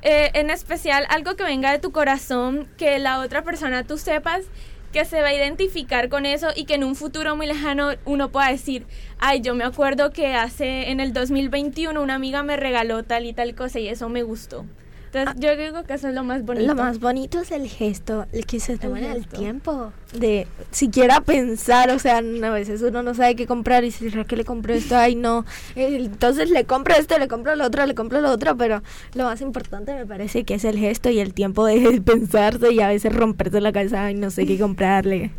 Eh, 0.02 0.30
en 0.34 0.48
especial 0.48 1.04
algo 1.10 1.36
que 1.36 1.44
venga 1.44 1.72
de 1.72 1.78
tu 1.78 1.92
corazón, 1.92 2.68
que 2.78 2.98
la 2.98 3.20
otra 3.20 3.42
persona 3.42 3.84
tú 3.84 3.98
sepas 3.98 4.46
que 4.92 5.04
se 5.04 5.20
va 5.20 5.28
a 5.28 5.34
identificar 5.34 6.08
con 6.08 6.26
eso 6.26 6.48
y 6.56 6.64
que 6.64 6.74
en 6.74 6.84
un 6.84 6.96
futuro 6.96 7.36
muy 7.36 7.46
lejano 7.46 7.90
uno 8.06 8.30
pueda 8.30 8.50
decir, 8.50 8.86
ay, 9.18 9.40
yo 9.40 9.54
me 9.54 9.64
acuerdo 9.64 10.10
que 10.10 10.34
hace 10.34 10.90
en 10.90 11.00
el 11.00 11.12
2021 11.12 12.00
una 12.00 12.14
amiga 12.14 12.42
me 12.42 12.56
regaló 12.56 13.04
tal 13.04 13.26
y 13.26 13.32
tal 13.32 13.54
cosa 13.54 13.78
y 13.78 13.88
eso 13.88 14.08
me 14.08 14.22
gustó. 14.22 14.64
Entonces, 15.12 15.42
yo 15.42 15.56
digo 15.56 15.82
que 15.82 15.94
eso 15.94 16.08
es 16.08 16.14
lo 16.14 16.22
más 16.22 16.44
bonito. 16.44 16.66
Lo 16.66 16.74
más 16.76 17.00
bonito 17.00 17.40
es 17.40 17.50
el 17.50 17.68
gesto, 17.68 18.26
el 18.32 18.46
que 18.46 18.60
se 18.60 18.78
toma 18.78 19.00
el, 19.00 19.26
tiempo 19.26 19.92
de 20.12 20.46
siquiera 20.70 21.20
pensar, 21.20 21.90
o 21.90 21.98
sea, 21.98 22.18
a 22.18 22.50
veces 22.50 22.82
uno 22.82 23.02
no 23.02 23.14
sabe 23.14 23.36
qué 23.36 23.46
comprar 23.46 23.84
y 23.84 23.90
si 23.90 24.06
es 24.06 24.26
que 24.26 24.36
le 24.36 24.44
compro 24.44 24.74
esto, 24.74 24.96
ay 24.96 25.14
no, 25.14 25.44
entonces 25.74 26.50
le 26.50 26.64
compro 26.64 26.94
esto, 26.94 27.18
le 27.18 27.28
compro 27.28 27.54
lo 27.56 27.64
otro, 27.66 27.86
le 27.86 27.94
compro 27.94 28.20
lo 28.20 28.30
otro, 28.30 28.56
pero 28.56 28.82
lo 29.14 29.24
más 29.24 29.40
importante 29.40 29.94
me 29.94 30.06
parece 30.06 30.44
que 30.44 30.54
es 30.54 30.64
el 30.64 30.78
gesto 30.78 31.10
y 31.10 31.20
el 31.20 31.34
tiempo 31.34 31.64
de 31.64 32.00
pensarse 32.04 32.72
y 32.72 32.80
a 32.80 32.88
veces 32.88 33.14
romperse 33.14 33.60
la 33.60 33.72
cabeza, 33.72 34.04
ay 34.04 34.14
no 34.14 34.30
sé 34.30 34.46
qué 34.46 34.58
comprarle. 34.58 35.30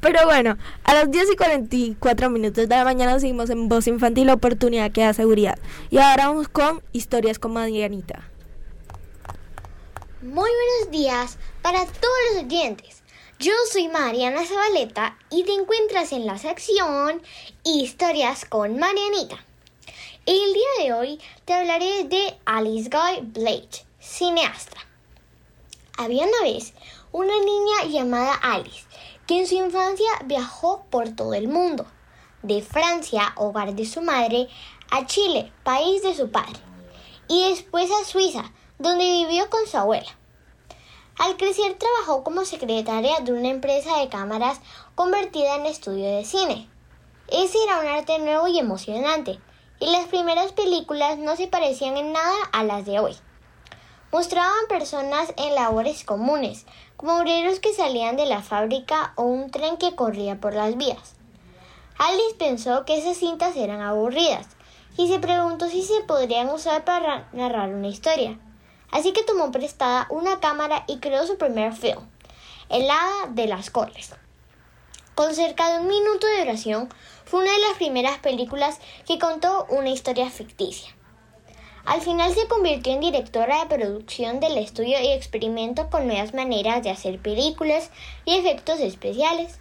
Pero 0.00 0.24
bueno, 0.24 0.56
a 0.84 0.94
las 0.94 1.10
10 1.10 1.32
y 1.32 1.36
44 1.36 2.30
minutos 2.30 2.68
de 2.68 2.74
la 2.74 2.84
mañana 2.84 3.18
seguimos 3.18 3.50
en 3.50 3.68
Voz 3.68 3.86
Infantil, 3.86 4.30
oportunidad 4.30 4.92
que 4.92 5.02
da 5.02 5.12
seguridad. 5.12 5.58
Y 5.90 5.98
ahora 5.98 6.28
vamos 6.28 6.48
con 6.48 6.80
historias 6.92 7.38
con 7.38 7.52
Marianita. 7.52 8.29
Muy 10.22 10.50
buenos 10.50 10.90
días 10.90 11.38
para 11.62 11.86
todos 11.86 12.18
los 12.34 12.44
oyentes. 12.44 13.02
Yo 13.38 13.52
soy 13.72 13.88
Mariana 13.88 14.44
Zabaleta 14.44 15.16
y 15.30 15.44
te 15.44 15.54
encuentras 15.54 16.12
en 16.12 16.26
la 16.26 16.36
sección 16.36 17.22
Historias 17.64 18.44
con 18.44 18.78
Marianita. 18.78 19.42
El 20.26 20.52
día 20.52 20.84
de 20.84 20.92
hoy 20.92 21.20
te 21.46 21.54
hablaré 21.54 22.04
de 22.04 22.38
Alice 22.44 22.90
Guy 22.90 23.20
Blake, 23.32 23.86
cineasta. 23.98 24.76
Había 25.96 26.26
una 26.26 26.42
vez 26.42 26.74
una 27.12 27.38
niña 27.38 27.84
llamada 27.88 28.34
Alice 28.34 28.84
que 29.26 29.38
en 29.38 29.46
su 29.46 29.54
infancia 29.54 30.10
viajó 30.26 30.84
por 30.90 31.16
todo 31.16 31.32
el 31.32 31.48
mundo, 31.48 31.86
de 32.42 32.60
Francia, 32.60 33.32
hogar 33.36 33.74
de 33.74 33.86
su 33.86 34.02
madre, 34.02 34.48
a 34.90 35.06
Chile, 35.06 35.50
país 35.64 36.02
de 36.02 36.14
su 36.14 36.30
padre, 36.30 36.60
y 37.26 37.48
después 37.48 37.90
a 37.90 38.04
Suiza, 38.04 38.52
donde 38.80 39.04
vivió 39.04 39.48
con 39.50 39.66
su 39.66 39.76
abuela. 39.76 40.16
Al 41.18 41.36
crecer 41.36 41.74
trabajó 41.74 42.24
como 42.24 42.46
secretaria 42.46 43.20
de 43.20 43.32
una 43.32 43.50
empresa 43.50 43.98
de 43.98 44.08
cámaras 44.08 44.58
convertida 44.94 45.56
en 45.56 45.66
estudio 45.66 46.16
de 46.16 46.24
cine. 46.24 46.66
Ese 47.28 47.58
era 47.62 47.78
un 47.78 47.86
arte 47.86 48.18
nuevo 48.18 48.48
y 48.48 48.58
emocionante, 48.58 49.38
y 49.80 49.90
las 49.90 50.06
primeras 50.06 50.52
películas 50.52 51.18
no 51.18 51.36
se 51.36 51.46
parecían 51.46 51.98
en 51.98 52.12
nada 52.12 52.36
a 52.52 52.64
las 52.64 52.86
de 52.86 53.00
hoy. 53.00 53.14
Mostraban 54.12 54.66
personas 54.68 55.32
en 55.36 55.54
labores 55.54 56.02
comunes, 56.02 56.64
como 56.96 57.18
obreros 57.18 57.60
que 57.60 57.74
salían 57.74 58.16
de 58.16 58.24
la 58.24 58.40
fábrica 58.40 59.12
o 59.16 59.24
un 59.24 59.50
tren 59.50 59.76
que 59.76 59.94
corría 59.94 60.40
por 60.40 60.54
las 60.54 60.76
vías. 60.78 61.16
Alice 61.98 62.34
pensó 62.38 62.86
que 62.86 62.96
esas 62.96 63.18
cintas 63.18 63.56
eran 63.56 63.82
aburridas 63.82 64.46
y 64.96 65.08
se 65.08 65.18
preguntó 65.18 65.68
si 65.68 65.82
se 65.82 66.00
podrían 66.00 66.48
usar 66.48 66.84
para 66.86 67.28
narrar 67.32 67.74
una 67.74 67.88
historia. 67.88 68.38
Así 68.90 69.12
que 69.12 69.22
tomó 69.22 69.52
prestada 69.52 70.06
una 70.10 70.40
cámara 70.40 70.84
y 70.86 70.98
creó 70.98 71.26
su 71.26 71.38
primer 71.38 71.72
film, 71.72 72.08
El 72.68 72.90
Hada 72.90 73.26
de 73.28 73.46
las 73.46 73.70
Coles. 73.70 74.14
Con 75.14 75.34
cerca 75.34 75.72
de 75.72 75.80
un 75.80 75.88
minuto 75.88 76.26
de 76.26 76.40
duración, 76.40 76.88
fue 77.24 77.42
una 77.42 77.52
de 77.52 77.58
las 77.58 77.76
primeras 77.76 78.18
películas 78.18 78.80
que 79.06 79.18
contó 79.18 79.66
una 79.68 79.90
historia 79.90 80.30
ficticia. 80.30 80.94
Al 81.84 82.00
final 82.00 82.34
se 82.34 82.46
convirtió 82.46 82.92
en 82.92 83.00
directora 83.00 83.60
de 83.60 83.76
producción 83.76 84.40
del 84.40 84.58
estudio 84.58 85.00
y 85.00 85.12
experimentó 85.12 85.88
con 85.88 86.06
nuevas 86.06 86.34
maneras 86.34 86.82
de 86.82 86.90
hacer 86.90 87.20
películas 87.20 87.90
y 88.24 88.36
efectos 88.36 88.80
especiales. 88.80 89.60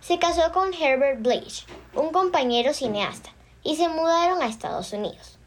Se 0.00 0.18
casó 0.18 0.52
con 0.52 0.74
Herbert 0.74 1.20
Blake, 1.22 1.64
un 1.94 2.10
compañero 2.10 2.74
cineasta, 2.74 3.30
y 3.62 3.76
se 3.76 3.88
mudaron 3.88 4.42
a 4.42 4.46
Estados 4.46 4.92
Unidos. 4.92 5.37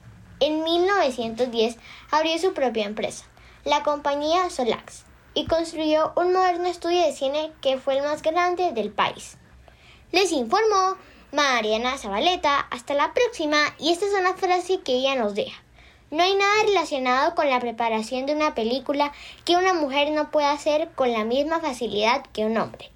En 0.42 0.64
1910 0.64 1.78
abrió 2.12 2.38
su 2.38 2.54
propia 2.54 2.86
empresa, 2.86 3.24
la 3.64 3.84
compañía 3.84 4.50
Solax, 4.50 5.06
y 5.34 5.46
construyó 5.46 6.12
un 6.18 6.34
moderno 6.34 6.68
estudio 6.68 7.06
de 7.06 7.14
cine 7.14 7.54
que 7.62 7.78
fue 7.78 7.98
el 7.98 8.04
más 8.04 8.22
grande 8.22 8.74
del 8.74 8.92
país. 8.92 9.38
Les 10.12 10.34
informó 10.34 10.98
Mariana 11.32 11.98
Zabaleta. 11.98 12.60
Hasta 12.60 12.94
la 12.94 13.14
próxima. 13.14 13.58
Y 13.80 13.92
esta 13.92 14.06
es 14.06 14.14
una 14.14 14.34
frase 14.34 14.82
que 14.82 14.94
ella 14.94 15.16
nos 15.16 15.34
deja. 15.36 15.62
No 16.10 16.24
hay 16.24 16.36
nada 16.36 16.64
relacionado 16.66 17.36
con 17.36 17.50
la 17.50 17.60
preparación 17.62 18.26
de 18.26 18.36
una 18.36 18.54
película 18.54 19.14
que 19.46 19.56
una 19.56 19.74
mujer 19.74 20.12
no 20.12 20.30
pueda 20.30 20.52
hacer 20.52 20.89
con 20.96 21.14
la 21.14 21.24
misma 21.24 21.62
facilidad 21.62 22.26
que 22.34 22.46
un 22.46 22.58
hombre. 22.58 22.92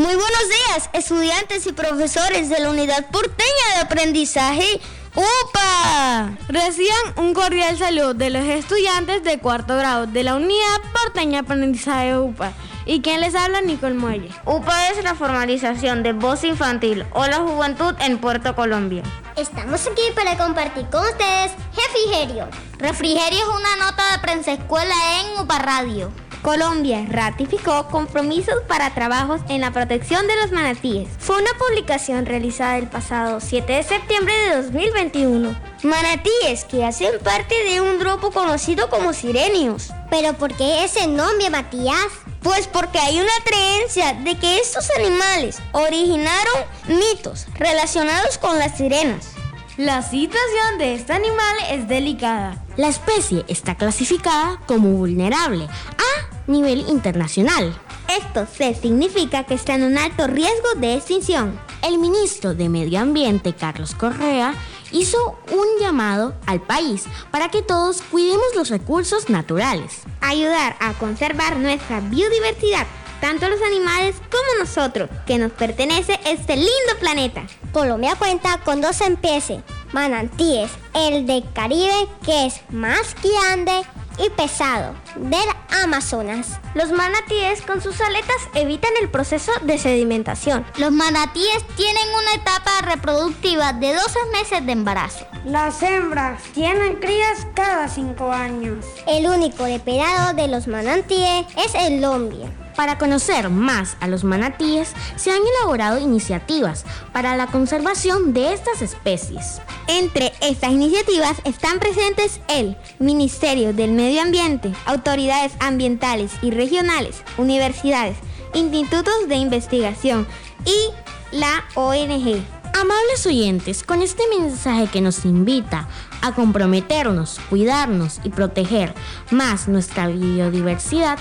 Muy 0.00 0.14
buenos 0.14 0.48
días, 0.48 0.88
estudiantes 0.94 1.66
y 1.66 1.72
profesores 1.72 2.48
de 2.48 2.58
la 2.58 2.70
Unidad 2.70 3.10
Porteña 3.10 3.74
de 3.74 3.80
Aprendizaje 3.82 4.80
¡UPA! 5.14 6.38
Reciban 6.48 7.12
un 7.16 7.34
cordial 7.34 7.76
saludo 7.76 8.14
de 8.14 8.30
los 8.30 8.42
estudiantes 8.44 9.22
de 9.24 9.38
cuarto 9.40 9.76
grado 9.76 10.06
de 10.06 10.24
la 10.24 10.36
Unidad 10.36 10.80
Porteña 10.90 11.42
de 11.42 11.46
Aprendizaje 11.46 12.16
UPA. 12.16 12.54
¿Y 12.86 13.02
quién 13.02 13.20
les 13.20 13.34
habla? 13.34 13.60
Nicole 13.60 13.92
Muelle. 13.92 14.30
UPA 14.46 14.88
es 14.88 15.04
la 15.04 15.14
formalización 15.14 16.02
de 16.02 16.14
voz 16.14 16.44
infantil 16.44 17.04
o 17.12 17.26
la 17.26 17.40
juventud 17.40 17.94
en 18.00 18.16
Puerto 18.16 18.56
Colombia. 18.56 19.02
Estamos 19.36 19.86
aquí 19.86 20.02
para 20.14 20.38
compartir 20.38 20.86
con 20.86 21.04
ustedes 21.04 21.52
Refrigerio. 21.76 22.48
Refrigerio 22.78 23.38
es 23.38 23.54
una 23.54 23.76
nota 23.76 24.12
de 24.12 24.18
prensa 24.20 24.52
escuela 24.52 24.94
en 25.20 25.40
UPA 25.40 25.58
Radio. 25.58 26.10
Colombia 26.42 27.04
ratificó 27.06 27.86
compromisos 27.88 28.54
para 28.66 28.94
trabajos 28.94 29.42
en 29.48 29.60
la 29.60 29.72
protección 29.72 30.26
de 30.26 30.36
los 30.36 30.52
manatíes. 30.52 31.08
Fue 31.18 31.36
una 31.36 31.50
publicación 31.58 32.24
realizada 32.24 32.78
el 32.78 32.88
pasado 32.88 33.40
7 33.40 33.70
de 33.70 33.82
septiembre 33.82 34.32
de 34.32 34.62
2021. 34.62 35.54
Manatíes 35.82 36.64
que 36.64 36.84
hacen 36.84 37.18
parte 37.22 37.54
de 37.64 37.82
un 37.82 37.98
grupo 37.98 38.30
conocido 38.30 38.88
como 38.88 39.12
sirenios. 39.12 39.92
¿Pero 40.08 40.32
por 40.34 40.54
qué 40.56 40.84
ese 40.84 41.06
nombre, 41.06 41.50
Matías? 41.50 42.08
Pues 42.42 42.66
porque 42.66 42.98
hay 42.98 43.20
una 43.20 43.30
creencia 43.44 44.14
de 44.14 44.38
que 44.38 44.58
estos 44.58 44.88
animales 44.98 45.58
originaron 45.72 46.64
mitos 46.88 47.46
relacionados 47.54 48.38
con 48.38 48.58
las 48.58 48.78
sirenas. 48.78 49.32
La 49.76 50.02
situación 50.02 50.78
de 50.78 50.94
este 50.94 51.12
animal 51.12 51.56
es 51.70 51.86
delicada. 51.86 52.62
La 52.76 52.88
especie 52.88 53.44
está 53.48 53.74
clasificada 53.74 54.58
como 54.66 54.90
vulnerable 54.90 55.64
a 55.64 56.29
nivel 56.46 56.84
internacional. 56.88 57.78
Esto 58.08 58.46
se 58.52 58.74
significa 58.74 59.44
que 59.44 59.54
está 59.54 59.74
en 59.74 59.84
un 59.84 59.98
alto 59.98 60.26
riesgo 60.26 60.74
de 60.76 60.94
extinción. 60.94 61.58
El 61.82 61.98
ministro 61.98 62.54
de 62.54 62.68
Medio 62.68 63.00
Ambiente, 63.00 63.54
Carlos 63.54 63.94
Correa, 63.94 64.54
hizo 64.92 65.38
un 65.52 65.66
llamado 65.80 66.34
al 66.46 66.60
país 66.60 67.04
para 67.30 67.48
que 67.50 67.62
todos 67.62 68.02
cuidemos 68.02 68.54
los 68.54 68.68
recursos 68.68 69.30
naturales. 69.30 70.02
Ayudar 70.20 70.76
a 70.80 70.92
conservar 70.94 71.56
nuestra 71.56 72.00
biodiversidad 72.00 72.86
tanto 73.20 73.48
los 73.48 73.60
animales 73.60 74.16
como 74.30 74.58
nosotros, 74.58 75.10
que 75.26 75.38
nos 75.38 75.52
pertenece 75.52 76.18
este 76.24 76.56
lindo 76.56 76.70
planeta. 76.98 77.42
Colombia 77.72 78.16
cuenta 78.16 78.58
con 78.64 78.80
dos 78.80 79.00
empiece, 79.02 79.62
manantíes, 79.92 80.70
el 80.94 81.26
de 81.26 81.44
Caribe, 81.54 82.08
que 82.24 82.46
es 82.46 82.62
más 82.70 83.14
grande, 83.22 83.86
y 84.18 84.28
pesado 84.30 84.94
del 85.16 85.48
Amazonas. 85.82 86.60
Los 86.74 86.90
manatíes 86.92 87.62
con 87.62 87.80
sus 87.80 88.00
aletas 88.00 88.36
evitan 88.54 88.90
el 89.00 89.08
proceso 89.08 89.52
de 89.62 89.78
sedimentación. 89.78 90.64
Los 90.76 90.92
manatíes 90.92 91.66
tienen 91.76 92.08
una 92.22 92.34
etapa 92.34 92.80
reproductiva 92.82 93.72
de 93.72 93.94
12 93.94 94.18
meses 94.32 94.66
de 94.66 94.72
embarazo. 94.72 95.26
Las 95.44 95.82
hembras 95.82 96.42
tienen 96.54 96.96
crías 96.96 97.46
cada 97.54 97.88
5 97.88 98.32
años. 98.32 98.84
El 99.06 99.26
único 99.26 99.64
depredador 99.64 100.34
de 100.34 100.48
los 100.48 100.66
manatíes 100.66 101.46
es 101.56 101.74
el 101.74 102.00
lombie. 102.00 102.46
Para 102.76 102.96
conocer 102.96 103.50
más 103.50 103.96
a 104.00 104.06
los 104.06 104.24
manatíes, 104.24 104.94
se 105.16 105.30
han 105.30 105.40
elaborado 105.58 105.98
iniciativas 105.98 106.86
para 107.12 107.36
la 107.36 107.46
conservación 107.46 108.32
de 108.32 108.54
estas 108.54 108.80
especies. 108.80 109.60
Entre 109.86 110.32
estas 110.40 110.70
iniciativas 110.70 111.36
están 111.44 111.78
presentes 111.78 112.40
el 112.48 112.78
Ministerio 112.98 113.74
del 113.74 113.90
Medio 113.90 114.22
Ambiente, 114.22 114.72
autoridades 115.00 115.52
ambientales 115.60 116.32
y 116.42 116.50
regionales, 116.50 117.22
universidades, 117.38 118.18
institutos 118.52 119.28
de 119.28 119.36
investigación 119.36 120.26
y 120.66 121.36
la 121.36 121.64
ONG. 121.74 122.44
Amables 122.78 123.26
oyentes, 123.26 123.82
con 123.82 124.02
este 124.02 124.22
mensaje 124.38 124.88
que 124.88 125.00
nos 125.00 125.24
invita 125.24 125.88
a 126.20 126.34
comprometernos, 126.34 127.40
cuidarnos 127.48 128.20
y 128.24 128.28
proteger 128.28 128.94
más 129.30 129.68
nuestra 129.68 130.08
biodiversidad, 130.08 131.18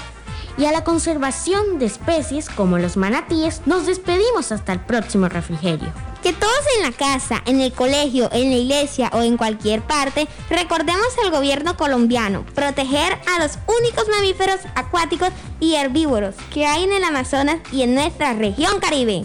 y 0.58 0.66
a 0.66 0.74
la 0.74 0.84
conservación 0.84 1.80
de 1.80 1.86
especies 1.86 2.50
como 2.50 2.80
los 2.80 2.98
manatíes, 2.98 3.62
nos 3.66 3.86
despedimos 3.86 4.52
hasta 4.52 4.74
el 4.74 4.82
próximo 4.82 5.30
refrigerio. 5.30 6.09
Que 6.24 6.34
todos 6.34 6.60
en 6.78 6.84
la 6.84 6.92
casa, 6.92 7.42
en 7.46 7.62
el 7.62 7.72
colegio, 7.72 8.30
en 8.32 8.50
la 8.50 8.58
iglesia 8.58 9.10
o 9.14 9.22
en 9.22 9.38
cualquier 9.38 9.82
parte, 9.82 10.28
recordemos 10.50 11.08
al 11.24 11.32
gobierno 11.32 11.78
colombiano, 11.78 12.46
proteger 12.54 13.14
a 13.14 13.42
los 13.42 13.58
únicos 13.80 14.08
mamíferos 14.10 14.60
acuáticos 14.76 15.30
y 15.60 15.76
herbívoros 15.76 16.36
que 16.54 16.66
hay 16.66 16.84
en 16.84 16.92
el 16.92 17.04
Amazonas 17.04 17.58
y 17.72 17.84
en 17.84 17.96
nuestra 17.96 18.34
región 18.34 18.80
caribe. 18.80 19.24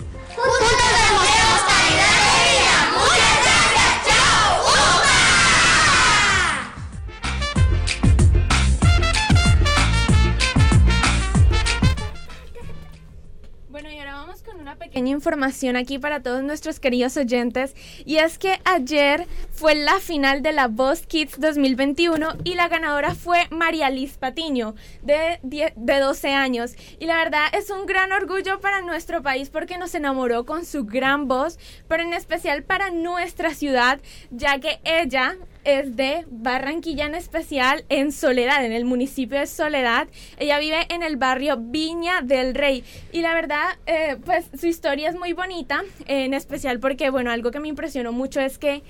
Información 15.25 15.77
aquí 15.77 15.99
para 15.99 16.23
todos 16.23 16.43
nuestros 16.43 16.81
queridos 16.81 17.17
oyentes 17.17 17.75
y 18.05 18.17
es 18.17 18.37
que 18.37 18.61
ayer 18.67 19.27
fue 19.53 19.75
la 19.75 19.99
final 19.99 20.43
de 20.43 20.53
la 20.53 20.69
Voz 20.69 21.07
Kids 21.07 21.41
2021 21.41 22.35
y 22.45 22.57
la 22.57 22.69
ganadora 22.69 23.15
fue 23.15 23.47
María 23.51 23.89
Liz 23.89 24.19
Patiño 24.19 24.75
de, 25.01 25.41
de 25.43 25.99
12 25.99 26.35
años. 26.35 26.75
Y 26.99 27.07
la 27.07 27.17
verdad 27.17 27.47
es 27.55 27.71
un 27.71 27.87
gran 27.87 28.13
orgullo 28.13 28.61
para 28.61 28.83
nuestro 28.83 29.23
país 29.23 29.49
porque 29.49 29.79
nos 29.79 29.95
enamoró 29.95 30.45
con 30.45 30.67
su 30.67 30.85
gran 30.85 31.27
voz 31.27 31.59
pero 31.89 32.03
en 32.03 32.13
especial 32.13 32.63
para 32.63 32.91
nuestra 32.91 33.55
ciudad 33.55 34.01
ya 34.31 34.59
que 34.61 34.79
ella 34.85 35.39
es 35.65 35.97
de 35.97 36.25
Barranquilla 36.31 37.07
en 37.07 37.15
especial, 37.15 37.85
en 37.89 38.13
Soledad, 38.13 38.65
en 38.65 38.73
el 38.73 38.85
municipio 38.85 39.39
de 39.39 39.47
Soledad. 39.47 40.09
Ella 40.39 40.59
vive 40.59 40.87
en 40.91 41.03
el 41.03 41.17
barrio 41.17 41.57
Viña 41.59 42.21
del 42.23 42.55
Rey. 42.55 42.85
Y 43.13 43.21
la 43.21 43.35
verdad, 43.35 43.79
eh, 43.87 44.17
pues 44.25 44.47
su 44.59 44.67
historia 44.67 45.09
es 45.09 45.17
muy 45.17 45.33
bonita, 45.33 45.83
en 46.07 46.35
especial 46.35 46.81
porque, 46.81 47.11
bueno, 47.11 47.31
algo 47.31 47.51
que 47.51 47.61
me 47.61 47.69
impresionó 47.69 48.13
mucho 48.13 48.41
es 48.41 48.59
que 48.59 48.83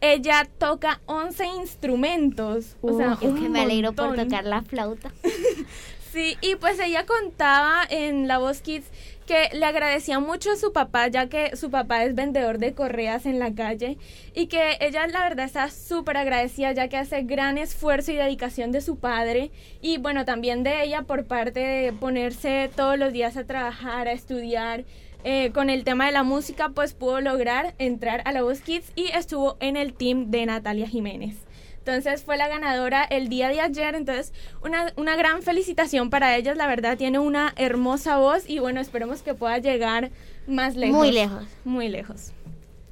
ella 0.00 0.48
toca 0.58 1.00
11 1.06 1.46
instrumentos. 1.60 2.76
o 2.80 2.96
sea, 2.96 3.16
que 3.20 3.28
me 3.28 3.60
alegro 3.60 3.92
por 3.92 4.16
tocar 4.16 4.44
la 4.44 4.62
flauta. 4.62 5.12
sí, 6.12 6.36
y 6.40 6.56
pues 6.56 6.80
ella 6.80 7.06
contaba 7.06 7.84
en 7.88 8.26
La 8.26 8.38
Voz 8.38 8.62
Kids 8.62 8.86
que 9.32 9.56
le 9.56 9.64
agradecía 9.64 10.20
mucho 10.20 10.52
a 10.52 10.56
su 10.56 10.74
papá, 10.74 11.08
ya 11.08 11.30
que 11.30 11.56
su 11.56 11.70
papá 11.70 12.04
es 12.04 12.14
vendedor 12.14 12.58
de 12.58 12.74
correas 12.74 13.24
en 13.24 13.38
la 13.38 13.54
calle, 13.54 13.96
y 14.34 14.44
que 14.44 14.76
ella 14.78 15.06
la 15.06 15.20
verdad 15.20 15.46
está 15.46 15.70
súper 15.70 16.18
agradecida, 16.18 16.72
ya 16.72 16.88
que 16.88 16.98
hace 16.98 17.22
gran 17.22 17.56
esfuerzo 17.56 18.12
y 18.12 18.16
dedicación 18.16 18.72
de 18.72 18.82
su 18.82 18.96
padre, 18.96 19.50
y 19.80 19.96
bueno, 19.96 20.26
también 20.26 20.64
de 20.64 20.84
ella 20.84 21.04
por 21.04 21.24
parte 21.24 21.60
de 21.60 21.94
ponerse 21.94 22.68
todos 22.76 22.98
los 22.98 23.14
días 23.14 23.38
a 23.38 23.46
trabajar, 23.46 24.06
a 24.06 24.12
estudiar. 24.12 24.84
Eh, 25.24 25.50
con 25.54 25.70
el 25.70 25.84
tema 25.84 26.06
de 26.06 26.12
la 26.12 26.24
música, 26.24 26.70
pues 26.70 26.92
pudo 26.92 27.22
lograr 27.22 27.74
entrar 27.78 28.20
a 28.26 28.32
la 28.32 28.42
Voz 28.42 28.60
Kids 28.60 28.92
y 28.96 29.06
estuvo 29.14 29.56
en 29.60 29.78
el 29.78 29.94
team 29.94 30.30
de 30.30 30.44
Natalia 30.44 30.88
Jiménez. 30.88 31.36
Entonces 31.84 32.22
fue 32.22 32.36
la 32.36 32.46
ganadora 32.46 33.02
el 33.02 33.28
día 33.28 33.48
de 33.48 33.60
ayer. 33.60 33.96
Entonces, 33.96 34.32
una, 34.62 34.92
una 34.96 35.16
gran 35.16 35.42
felicitación 35.42 36.10
para 36.10 36.36
ellas. 36.36 36.56
La 36.56 36.68
verdad, 36.68 36.96
tiene 36.96 37.18
una 37.18 37.52
hermosa 37.56 38.18
voz 38.18 38.48
y 38.48 38.60
bueno, 38.60 38.80
esperemos 38.80 39.22
que 39.22 39.34
pueda 39.34 39.58
llegar 39.58 40.12
más 40.46 40.76
lejos. 40.76 40.96
Muy 40.96 41.10
lejos. 41.10 41.44
Muy 41.64 41.88
lejos. 41.88 42.32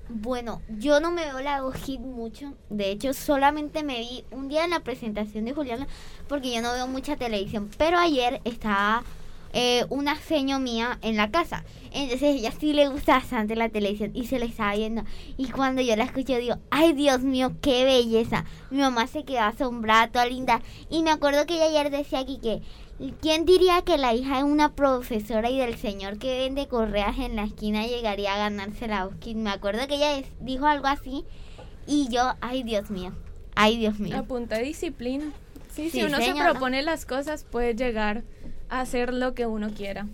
Bueno, 0.09 0.61
yo 0.77 0.99
no 0.99 1.13
me 1.13 1.25
veo 1.25 1.39
la 1.39 1.63
voz 1.63 1.77
hit 1.77 2.01
mucho. 2.01 2.53
De 2.69 2.91
hecho, 2.91 3.15
solamente 3.15 3.85
me 3.85 4.01
vi 4.01 4.25
un 4.33 4.49
día 4.49 4.65
en 4.65 4.71
la 4.71 4.81
presentación 4.81 5.45
de 5.45 5.53
Juliana 5.53 5.87
porque 6.29 6.53
yo 6.53 6.61
no 6.61 6.73
veo 6.73 6.89
mucha 6.89 7.15
televisión. 7.15 7.71
Pero 7.79 7.97
ayer 7.97 8.41
estaba 8.45 9.05
eh, 9.53 9.85
una 9.89 10.17
seño 10.17 10.61
mía 10.61 10.99
en 11.03 11.17
la 11.17 11.31
casa. 11.31 11.65
Entonces 11.93 12.37
ella 12.37 12.53
sí 12.53 12.73
le 12.73 12.89
gusta 12.89 13.15
bastante 13.15 13.57
la 13.57 13.69
televisión 13.69 14.13
y 14.15 14.27
se 14.27 14.39
la 14.39 14.45
estaba 14.45 14.75
viendo. 14.75 15.05
Y 15.37 15.51
cuando 15.51 15.83
yo 15.83 15.97
la 15.97 16.05
escuché 16.05 16.39
digo, 16.39 16.57
ay 16.71 16.93
Dios 16.93 17.21
mío, 17.23 17.53
qué 17.61 17.85
belleza. 17.85 18.45
Mi 18.71 18.79
mamá 18.79 19.07
se 19.07 19.25
quedó 19.25 19.41
asombrada, 19.41 20.09
toda 20.09 20.27
linda. 20.27 20.63
Y 20.89 21.03
me 21.03 21.11
acuerdo 21.11 21.47
que 21.47 21.55
ella 21.55 21.67
ayer 21.67 21.91
decía 21.91 22.21
aquí 22.21 22.39
que, 22.39 22.63
¿quién 23.21 23.45
diría 23.45 23.83
que 23.83 23.99
la 23.99 24.15
hija 24.15 24.39
de 24.39 24.45
una 24.45 24.75
profesora 24.75 25.51
y 25.51 25.59
del 25.59 25.77
señor 25.77 26.19
que 26.19 26.39
vende 26.39 26.69
correas 26.69 27.19
en 27.19 27.37
la 27.37 27.45
esquina 27.45 27.87
llegaría 27.87 28.35
a 28.35 28.39
ganarse 28.39 28.87
la 28.87 29.07
Oscar? 29.07 29.35
Me 29.35 29.51
acuerdo 29.51 29.87
que 29.89 29.97
ella 29.97 30.23
dijo 30.41 30.67
algo 30.67 30.87
así 30.87 31.25
y 31.87 32.09
yo, 32.09 32.35
ay 32.41 32.63
Dios 32.63 32.91
mío, 32.91 33.13
ay 33.57 33.79
Dios 33.79 33.99
mío. 33.99 34.17
A 34.17 34.23
punta 34.23 34.59
de 34.59 34.65
disciplina. 34.65 35.33
Sí, 35.73 35.91
si 35.91 36.03
uno 36.03 36.19
se 36.19 36.35
propone 36.35 36.83
las 36.83 37.07
cosas 37.07 37.45
puede 37.45 37.75
llegar 37.75 38.25
hacer 38.71 39.13
lo 39.13 39.35
que 39.35 39.47
uno 39.47 39.71
quiera. 39.71 40.07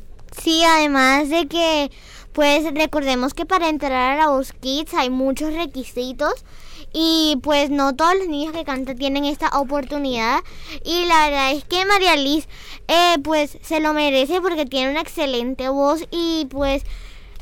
Sí, 0.43 0.63
además 0.65 1.31
de 1.31 1.47
que, 1.47 1.91
pues 2.33 2.65
recordemos 2.75 3.33
que 3.33 3.47
para 3.47 3.69
entrar 3.69 4.13
a 4.13 4.17
la 4.17 4.29
Voz 4.29 4.53
Kids 4.53 4.93
hay 4.95 5.11
muchos 5.11 5.55
requisitos 5.55 6.45
y 6.93 7.39
pues 7.43 7.71
no 7.71 7.95
todos 7.95 8.15
los 8.17 8.29
niños 8.29 8.53
que 8.53 8.65
cantan 8.65 8.97
tienen 8.97 9.25
esta 9.25 9.49
oportunidad 9.59 10.41
y 10.85 11.05
la 11.07 11.27
verdad 11.27 11.53
es 11.53 11.65
que 11.65 11.85
María 11.85 12.17
Liz 12.17 12.49
eh, 12.89 13.17
pues 13.23 13.59
se 13.63 13.81
lo 13.81 13.93
merece 13.93 14.41
porque 14.41 14.67
tiene 14.67 14.91
una 14.91 15.01
excelente 15.01 15.69
voz 15.69 16.07
y 16.11 16.47
pues 16.51 16.85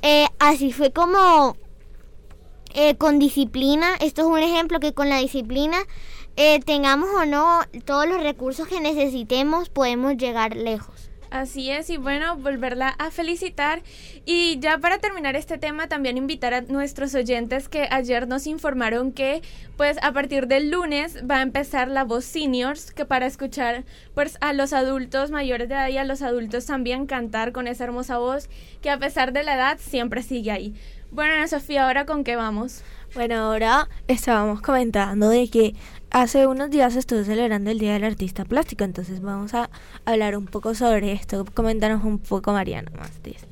eh, 0.02 0.26
así 0.38 0.72
fue 0.72 0.92
como 0.92 1.56
eh, 2.74 2.96
con 2.96 3.18
disciplina, 3.18 3.94
esto 4.00 4.22
es 4.22 4.28
un 4.28 4.40
ejemplo 4.40 4.80
que 4.80 4.92
con 4.92 5.08
la 5.08 5.18
disciplina 5.18 5.78
tengamos 6.64 7.08
o 7.14 7.26
no 7.26 7.60
todos 7.84 8.06
los 8.06 8.22
recursos 8.22 8.68
que 8.68 8.80
necesitemos 8.80 9.68
podemos 9.68 10.16
llegar 10.16 10.56
lejos. 10.56 11.10
Así 11.34 11.68
es, 11.68 11.90
y 11.90 11.96
bueno, 11.96 12.36
volverla 12.36 12.90
a 12.90 13.10
felicitar. 13.10 13.82
Y 14.24 14.60
ya 14.60 14.78
para 14.78 14.98
terminar 14.98 15.34
este 15.34 15.58
tema, 15.58 15.88
también 15.88 16.16
invitar 16.16 16.54
a 16.54 16.60
nuestros 16.60 17.12
oyentes 17.16 17.68
que 17.68 17.88
ayer 17.90 18.28
nos 18.28 18.46
informaron 18.46 19.10
que 19.10 19.42
pues 19.76 19.98
a 20.02 20.12
partir 20.12 20.46
del 20.46 20.70
lunes 20.70 21.24
va 21.28 21.38
a 21.38 21.42
empezar 21.42 21.88
la 21.88 22.04
voz 22.04 22.24
seniors, 22.24 22.92
que 22.92 23.04
para 23.04 23.26
escuchar 23.26 23.84
pues 24.14 24.38
a 24.42 24.52
los 24.52 24.72
adultos 24.72 25.32
mayores 25.32 25.68
de 25.68 25.74
edad 25.74 25.88
y 25.88 25.98
a 25.98 26.04
los 26.04 26.22
adultos 26.22 26.66
también 26.66 27.06
cantar 27.06 27.50
con 27.50 27.66
esa 27.66 27.82
hermosa 27.82 28.18
voz 28.18 28.48
que 28.80 28.90
a 28.90 28.98
pesar 29.00 29.32
de 29.32 29.42
la 29.42 29.56
edad 29.56 29.78
siempre 29.80 30.22
sigue 30.22 30.52
ahí. 30.52 30.74
Bueno, 31.10 31.48
Sofía, 31.48 31.88
¿ahora 31.88 32.06
con 32.06 32.22
qué 32.22 32.36
vamos? 32.36 32.84
Bueno, 33.14 33.36
ahora 33.36 33.88
estábamos 34.06 34.60
comentando 34.60 35.30
de 35.30 35.48
que 35.48 35.74
hace 36.14 36.46
unos 36.46 36.70
días 36.70 36.94
estuve 36.94 37.24
celebrando 37.24 37.72
el 37.72 37.80
Día 37.80 37.94
del 37.94 38.04
Artista 38.04 38.44
Plástico, 38.44 38.84
entonces 38.84 39.20
vamos 39.20 39.52
a 39.52 39.68
hablar 40.04 40.36
un 40.36 40.46
poco 40.46 40.76
sobre 40.76 41.10
esto. 41.12 41.44
Coméntanos 41.52 42.04
un 42.04 42.20
poco, 42.20 42.52
Mariana, 42.52 42.90
más 42.96 43.20
de 43.24 43.32
esto. 43.32 43.48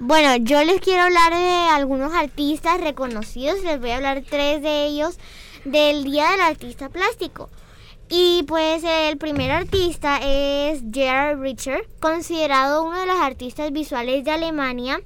Bueno, 0.00 0.34
yo 0.44 0.62
les 0.64 0.80
quiero 0.80 1.04
hablar 1.04 1.32
de 1.32 1.68
algunos 1.72 2.12
artistas 2.12 2.80
reconocidos, 2.80 3.62
les 3.62 3.80
voy 3.80 3.90
a 3.90 3.96
hablar 3.96 4.24
tres 4.28 4.62
de 4.62 4.86
ellos 4.86 5.16
del 5.64 6.02
Día 6.02 6.32
del 6.32 6.40
Artista 6.40 6.88
Plástico. 6.88 7.50
Y 8.08 8.44
pues 8.48 8.82
el 8.84 9.16
primer 9.16 9.52
artista 9.52 10.18
es 10.22 10.82
Gerard 10.92 11.40
Richter, 11.40 11.88
considerado 12.00 12.82
uno 12.82 12.98
de 12.98 13.06
los 13.06 13.20
artistas 13.20 13.70
visuales 13.70 14.24
de 14.24 14.32
Alemania, 14.32 15.00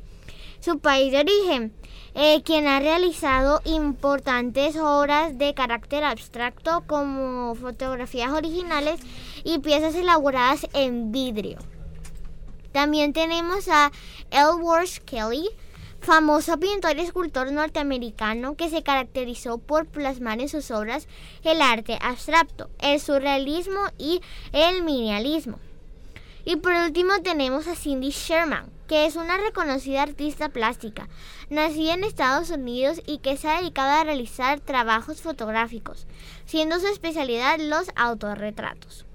su 0.60 0.78
país 0.78 1.12
de 1.12 1.20
origen. 1.20 1.74
Eh, 2.14 2.42
quien 2.42 2.66
ha 2.66 2.80
realizado 2.80 3.60
importantes 3.64 4.76
obras 4.76 5.38
de 5.38 5.54
carácter 5.54 6.02
abstracto 6.02 6.82
como 6.86 7.54
fotografías 7.54 8.32
originales 8.32 9.00
y 9.44 9.60
piezas 9.60 9.94
elaboradas 9.94 10.66
en 10.72 11.12
vidrio. 11.12 11.58
También 12.72 13.12
tenemos 13.12 13.68
a 13.68 13.92
Elworth 14.30 14.98
Kelly, 15.04 15.48
famoso 16.00 16.58
pintor 16.58 16.96
y 16.96 17.02
escultor 17.02 17.52
norteamericano 17.52 18.56
que 18.56 18.70
se 18.70 18.82
caracterizó 18.82 19.58
por 19.58 19.86
plasmar 19.86 20.40
en 20.40 20.48
sus 20.48 20.70
obras 20.70 21.06
el 21.44 21.62
arte 21.62 21.98
abstracto, 22.00 22.70
el 22.80 23.00
surrealismo 23.00 23.80
y 23.98 24.20
el 24.52 24.82
minimalismo. 24.82 25.58
Y 26.44 26.56
por 26.56 26.72
último 26.72 27.12
tenemos 27.22 27.68
a 27.68 27.74
Cindy 27.74 28.10
Sherman, 28.10 28.70
que 28.90 29.06
es 29.06 29.14
una 29.14 29.36
reconocida 29.36 30.02
artista 30.02 30.48
plástica, 30.48 31.08
nacida 31.48 31.94
en 31.94 32.02
Estados 32.02 32.50
Unidos 32.50 33.00
y 33.06 33.18
que 33.18 33.36
se 33.36 33.46
ha 33.46 33.60
dedicado 33.60 33.88
a 33.88 34.02
realizar 34.02 34.58
trabajos 34.58 35.22
fotográficos, 35.22 36.08
siendo 36.44 36.80
su 36.80 36.88
especialidad 36.88 37.60
los 37.60 37.86
autorretratos. 37.94 39.06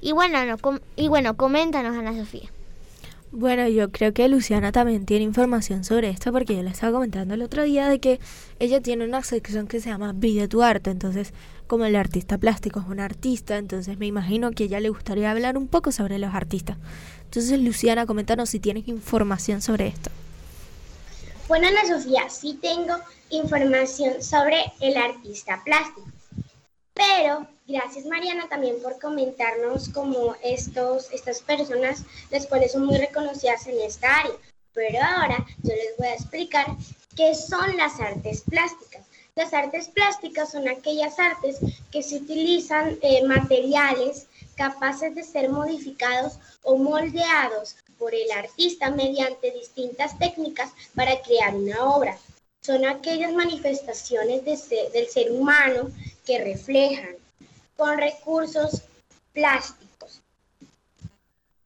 Y 0.00 0.10
bueno, 0.10 0.36
y 0.96 1.06
bueno, 1.06 1.36
coméntanos, 1.36 1.96
Ana 1.96 2.12
Sofía. 2.16 2.50
Bueno, 3.30 3.68
yo 3.68 3.92
creo 3.92 4.12
que 4.12 4.28
Luciana 4.28 4.72
también 4.72 5.06
tiene 5.06 5.22
información 5.22 5.84
sobre 5.84 6.10
esto 6.10 6.32
porque 6.32 6.56
yo 6.56 6.64
le 6.64 6.70
estaba 6.70 6.94
comentando 6.94 7.34
el 7.34 7.42
otro 7.42 7.62
día 7.62 7.88
de 7.88 8.00
que 8.00 8.18
ella 8.58 8.80
tiene 8.80 9.04
una 9.04 9.22
sección 9.22 9.68
que 9.68 9.78
se 9.78 9.90
llama 9.90 10.12
Vive 10.12 10.48
tu 10.48 10.60
arte, 10.60 10.90
entonces 10.90 11.32
como 11.66 11.84
el 11.84 11.96
artista 11.96 12.38
plástico 12.38 12.80
es 12.80 12.86
un 12.86 13.00
artista, 13.00 13.56
entonces 13.56 13.98
me 13.98 14.06
imagino 14.06 14.50
que 14.52 14.64
a 14.64 14.66
ella 14.66 14.80
le 14.80 14.90
gustaría 14.90 15.30
hablar 15.30 15.56
un 15.56 15.68
poco 15.68 15.92
sobre 15.92 16.18
los 16.18 16.34
artistas. 16.34 16.76
Entonces 17.24 17.58
Luciana, 17.58 18.06
coméntanos 18.06 18.50
si 18.50 18.60
tienes 18.60 18.86
información 18.88 19.62
sobre 19.62 19.88
esto. 19.88 20.10
Bueno, 21.48 21.68
Ana 21.68 21.84
Sofía, 21.86 22.28
sí 22.30 22.58
tengo 22.60 22.94
información 23.30 24.22
sobre 24.22 24.72
el 24.80 24.96
artista 24.96 25.60
plástico. 25.64 26.08
Pero 26.94 27.46
gracias 27.66 28.06
Mariana 28.06 28.48
también 28.48 28.76
por 28.82 28.98
comentarnos 29.00 29.88
como 29.88 30.36
estos, 30.42 31.10
estas 31.12 31.40
personas, 31.40 32.04
las 32.30 32.46
cuales 32.46 32.72
son 32.72 32.86
muy 32.86 32.98
reconocidas 32.98 33.66
en 33.66 33.80
esta 33.80 34.20
área. 34.20 34.36
Pero 34.72 34.98
ahora 35.02 35.44
yo 35.62 35.74
les 35.74 35.96
voy 35.98 36.08
a 36.08 36.14
explicar 36.14 36.66
qué 37.16 37.34
son 37.34 37.76
las 37.76 38.00
artes 38.00 38.42
plásticas. 38.42 39.03
Las 39.36 39.52
artes 39.52 39.88
plásticas 39.88 40.52
son 40.52 40.68
aquellas 40.68 41.18
artes 41.18 41.58
que 41.90 42.04
se 42.04 42.18
utilizan 42.18 42.96
eh, 43.02 43.24
materiales 43.24 44.28
capaces 44.54 45.12
de 45.16 45.24
ser 45.24 45.48
modificados 45.48 46.38
o 46.62 46.76
moldeados 46.76 47.74
por 47.98 48.14
el 48.14 48.30
artista 48.30 48.92
mediante 48.92 49.50
distintas 49.50 50.16
técnicas 50.20 50.70
para 50.94 51.20
crear 51.22 51.52
una 51.52 51.82
obra. 51.84 52.16
Son 52.60 52.84
aquellas 52.84 53.32
manifestaciones 53.32 54.44
del 54.44 55.08
ser 55.08 55.32
humano 55.32 55.90
que 56.24 56.44
reflejan 56.44 57.16
con 57.76 57.98
recursos 57.98 58.82
plásticos 59.32 60.22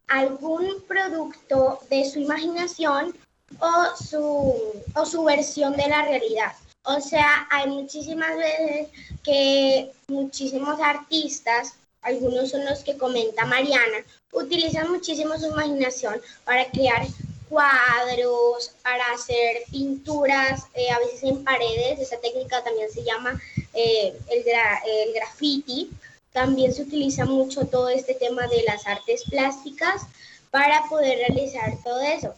algún 0.06 0.80
producto 0.88 1.80
de 1.90 2.08
su 2.08 2.20
imaginación 2.20 3.14
o 3.60 3.96
su, 4.02 4.82
o 4.94 5.04
su 5.04 5.22
versión 5.24 5.76
de 5.76 5.86
la 5.86 6.02
realidad. 6.06 6.52
O 6.84 7.00
sea, 7.00 7.46
hay 7.50 7.68
muchísimas 7.68 8.36
veces 8.36 8.88
que 9.22 9.90
muchísimos 10.08 10.80
artistas, 10.80 11.74
algunos 12.02 12.50
son 12.50 12.64
los 12.64 12.80
que 12.80 12.96
comenta 12.96 13.44
Mariana, 13.44 13.98
utilizan 14.32 14.90
muchísimo 14.90 15.38
su 15.38 15.46
imaginación 15.46 16.20
para 16.44 16.64
crear 16.70 17.06
cuadros, 17.48 18.72
para 18.82 19.04
hacer 19.12 19.62
pinturas, 19.70 20.64
eh, 20.74 20.90
a 20.90 20.98
veces 20.98 21.22
en 21.24 21.44
paredes, 21.44 21.98
esa 21.98 22.18
técnica 22.18 22.62
también 22.62 22.90
se 22.90 23.02
llama 23.02 23.40
eh, 23.74 24.14
el, 24.30 24.44
el 24.46 25.14
graffiti. 25.14 25.90
También 26.32 26.72
se 26.72 26.82
utiliza 26.82 27.24
mucho 27.24 27.66
todo 27.66 27.88
este 27.88 28.14
tema 28.14 28.46
de 28.48 28.62
las 28.62 28.86
artes 28.86 29.24
plásticas 29.24 30.02
para 30.50 30.82
poder 30.88 31.18
realizar 31.18 31.72
todo 31.82 32.00
eso. 32.00 32.34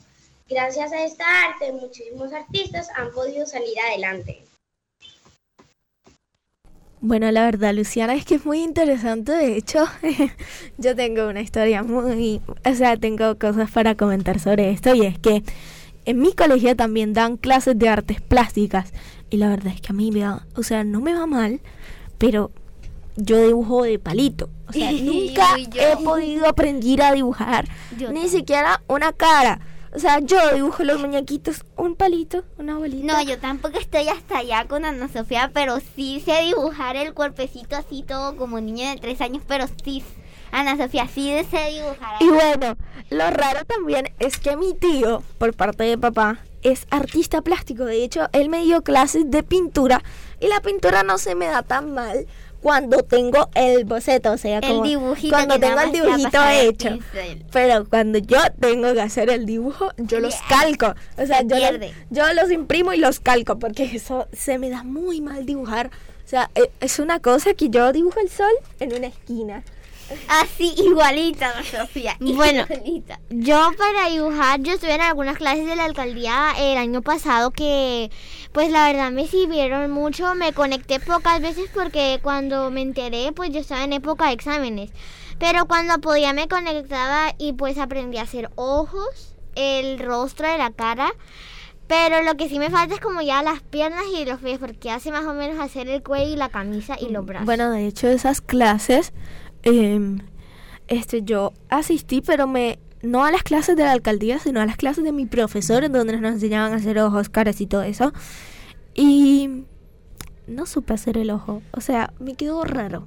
Gracias 0.51 0.93
a 0.93 1.05
esta 1.05 1.25
arte, 1.49 1.73
muchísimos 1.73 2.33
artistas 2.33 2.89
han 2.97 3.13
podido 3.13 3.47
salir 3.47 3.79
adelante. 3.89 4.43
Bueno, 7.01 7.31
la 7.31 7.45
verdad, 7.45 7.73
Luciana, 7.73 8.15
es 8.15 8.25
que 8.25 8.35
es 8.35 8.45
muy 8.45 8.61
interesante. 8.61 9.31
De 9.31 9.57
hecho, 9.57 9.87
yo 10.79 10.97
tengo 10.97 11.29
una 11.29 11.41
historia 11.41 11.85
muy... 11.85 12.43
O 12.65 12.75
sea, 12.75 12.97
tengo 12.97 13.39
cosas 13.39 13.71
para 13.71 13.95
comentar 13.95 14.41
sobre 14.41 14.71
esto 14.71 14.93
y 14.93 15.07
es 15.07 15.21
que 15.21 15.45
en 16.05 16.19
mi 16.19 16.33
colegio 16.33 16.75
también 16.75 17.15
dan 17.15 17.37
clases 17.37 17.79
de 17.79 17.89
artes 17.89 18.21
plásticas 18.21 18.93
y 19.31 19.37
la 19.37 19.51
verdad 19.51 19.73
es 19.73 19.81
que 19.81 19.93
a 19.93 19.95
mí 19.95 20.11
me 20.11 20.25
va... 20.25 20.47
O 20.57 20.65
sea, 20.65 20.83
no 20.83 21.01
me 21.01 21.15
va 21.15 21.27
mal, 21.27 21.61
pero 22.19 22.51
yo 23.15 23.41
dibujo 23.41 23.85
de 23.85 24.01
palito. 24.01 24.51
O 24.69 24.73
sea, 24.73 24.91
nunca 25.01 25.47
he 25.75 25.97
podido 26.03 26.49
aprender 26.49 27.03
a 27.03 27.13
dibujar 27.13 27.69
ni 28.13 28.29
siquiera 28.29 28.83
una 28.89 29.13
cara. 29.13 29.61
O 29.93 29.99
sea, 29.99 30.21
yo 30.21 30.55
dibujo 30.55 30.85
los 30.85 31.01
muñequitos, 31.01 31.65
un 31.77 31.97
palito, 31.97 32.45
una 32.59 32.79
bolita. 32.79 33.13
No, 33.13 33.23
yo 33.23 33.39
tampoco 33.39 33.79
estoy 33.79 34.09
hasta 34.09 34.39
allá 34.39 34.67
con 34.69 34.85
Ana 34.85 35.09
Sofía, 35.09 35.51
pero 35.53 35.81
sí 35.97 36.23
sé 36.25 36.43
dibujar 36.43 36.97
el 36.97 37.13
cuerpecito 37.13 37.75
así 37.75 38.05
todo 38.07 38.37
como 38.37 38.61
niño 38.61 38.89
de 38.89 38.97
tres 38.97 39.21
años, 39.21 39.43
pero 39.49 39.67
sí, 39.85 40.05
Ana 40.53 40.77
Sofía, 40.77 41.09
sí 41.09 41.33
sé 41.51 41.71
dibujar. 41.71 42.23
Y 42.23 42.29
bueno, 42.29 42.77
lo 43.11 43.31
raro 43.31 43.65
también 43.65 44.13
es 44.21 44.39
que 44.39 44.57
mi 44.57 44.75
tío, 44.75 45.25
por 45.39 45.55
parte 45.55 45.83
de 45.83 45.99
papá, 45.99 46.39
es 46.63 46.87
artista 46.91 47.43
plástico. 47.43 47.85
De 47.85 48.05
hecho, 48.05 48.29
él 48.33 48.49
me 48.49 48.63
dio 48.63 48.83
clases 48.83 49.29
de 49.29 49.43
pintura 49.43 50.03
y 50.39 50.47
la 50.47 50.61
pintura 50.61 51.03
no 51.03 51.19
se 51.19 51.35
me 51.35 51.47
da 51.47 51.63
tan 51.63 51.95
mal 51.95 52.27
cuando 52.61 53.03
tengo 53.03 53.49
el 53.55 53.85
boceto, 53.85 54.33
o 54.33 54.39
sea, 54.39 54.61
como 54.61 54.83
cuando 55.31 55.59
tengo 55.59 55.81
el 55.81 55.93
dibujito 55.93 56.39
hecho. 56.51 56.99
Pero 57.53 57.87
cuando 57.89 58.19
yo 58.19 58.39
tengo 58.61 58.93
que 58.93 59.01
hacer 59.01 59.31
el 59.31 59.47
dibujo, 59.47 59.91
yo 59.97 60.21
los 60.21 60.35
calco. 60.49 60.95
O 61.17 61.27
sea, 61.27 61.43
yo 61.43 61.57
los, 61.57 61.91
yo 62.11 62.33
los 62.35 62.51
imprimo 62.51 62.93
y 62.93 62.99
los 62.99 63.21
calco 63.21 63.59
porque 63.59 63.85
eso 63.85 64.29
se 64.33 64.59
me 64.59 64.71
da 64.71 64.83
muy 64.83 65.21
mal 65.21 65.47
dibujar. 65.47 65.91
O 66.25 66.29
sea, 66.31 66.51
e, 66.55 66.71
es 66.81 66.99
una 66.99 67.19
cosa 67.19 67.55
que 67.55 67.71
yo 67.71 67.93
dibujo 67.93 68.21
el 68.21 68.29
sol 68.29 68.53
en 68.79 68.95
una 68.95 69.09
esquina. 69.09 69.65
Así, 70.29 70.75
igualita, 70.79 71.63
Sofía. 71.65 72.17
Bueno, 72.21 72.65
yo 73.31 73.71
para 73.77 74.09
dibujar, 74.09 74.61
yo 74.61 74.73
estuve 74.73 74.95
en 74.95 75.01
algunas 75.01 75.37
clases 75.37 75.67
de 75.67 75.77
la 75.77 75.85
alcaldía 75.85 76.53
el 76.59 76.79
año 76.79 77.03
pasado 77.03 77.51
que, 77.51 78.11
pues 78.53 78.71
la 78.71 78.87
verdad 78.87 79.11
me 79.11 79.27
sirvieron 79.27 79.91
mucho. 79.91 80.35
Me 80.35 80.53
conecté 80.53 81.01
pocas 81.01 81.41
veces 81.41 81.71
porque 81.75 82.21
cuando 82.23 82.71
me 82.71 82.83
enteré, 82.83 83.33
pues 83.33 83.51
yo 83.51 83.61
estaba 83.61 83.85
en 83.85 83.93
época 83.93 84.27
de 84.27 84.33
exámenes. 84.33 84.91
Pero 85.39 85.67
cuando 85.67 86.01
podía 86.01 86.33
me 86.33 86.49
conectaba 86.49 87.35
y 87.39 87.55
pues 87.55 87.79
aprendí 87.79 88.19
a 88.19 88.23
hacer 88.23 88.51
ojos, 88.57 89.35
el 89.55 89.99
rostro 89.99 90.49
de 90.49 90.59
la 90.59 90.71
cara. 90.71 91.13
Pero 91.87 92.23
lo 92.23 92.37
que 92.37 92.49
sí 92.49 92.61
me 92.61 92.71
falta 92.71 92.95
es 92.95 93.01
como 93.01 93.21
ya 93.21 93.43
las 93.43 93.63
piernas 93.63 94.05
y 94.17 94.25
los 94.25 94.39
pies, 94.41 94.61
porque 94.61 94.93
hace 94.93 95.11
más 95.11 95.25
o 95.25 95.35
menos 95.35 95.59
hacer 95.59 95.89
el 95.89 96.05
cuello 96.05 96.35
y 96.35 96.37
la 96.37 96.49
camisa 96.49 96.97
y 97.01 97.09
los 97.09 97.27
brazos. 97.27 97.47
Bueno, 97.47 97.69
de 97.73 97.85
hecho 97.85 98.07
esas 98.07 98.41
clases 98.41 99.13
eh, 99.63 100.19
este, 100.89 101.23
yo 101.23 101.53
asistí, 101.69 102.21
pero 102.21 102.47
me 102.47 102.79
no 103.03 103.25
a 103.25 103.31
las 103.31 103.43
clases 103.43 103.77
de 103.77 103.85
la 103.85 103.93
alcaldía, 103.93 104.39
sino 104.39 104.61
a 104.61 104.67
las 104.67 104.77
clases 104.77 105.05
de 105.05 105.13
mi 105.13 105.27
profesor, 105.27 105.85
en 105.85 105.93
donde 105.93 106.19
nos 106.19 106.33
enseñaban 106.33 106.73
a 106.73 106.77
hacer 106.77 106.99
ojos, 106.99 107.29
caras 107.29 107.61
y 107.61 107.67
todo 107.67 107.83
eso. 107.83 108.13
Y 108.95 109.65
no 110.47 110.67
supe 110.67 110.95
hacer 110.95 111.17
el 111.17 111.31
ojo. 111.31 111.63
O 111.73 111.81
sea, 111.81 112.13
me 112.19 112.35
quedó 112.35 112.65
raro. 112.65 113.07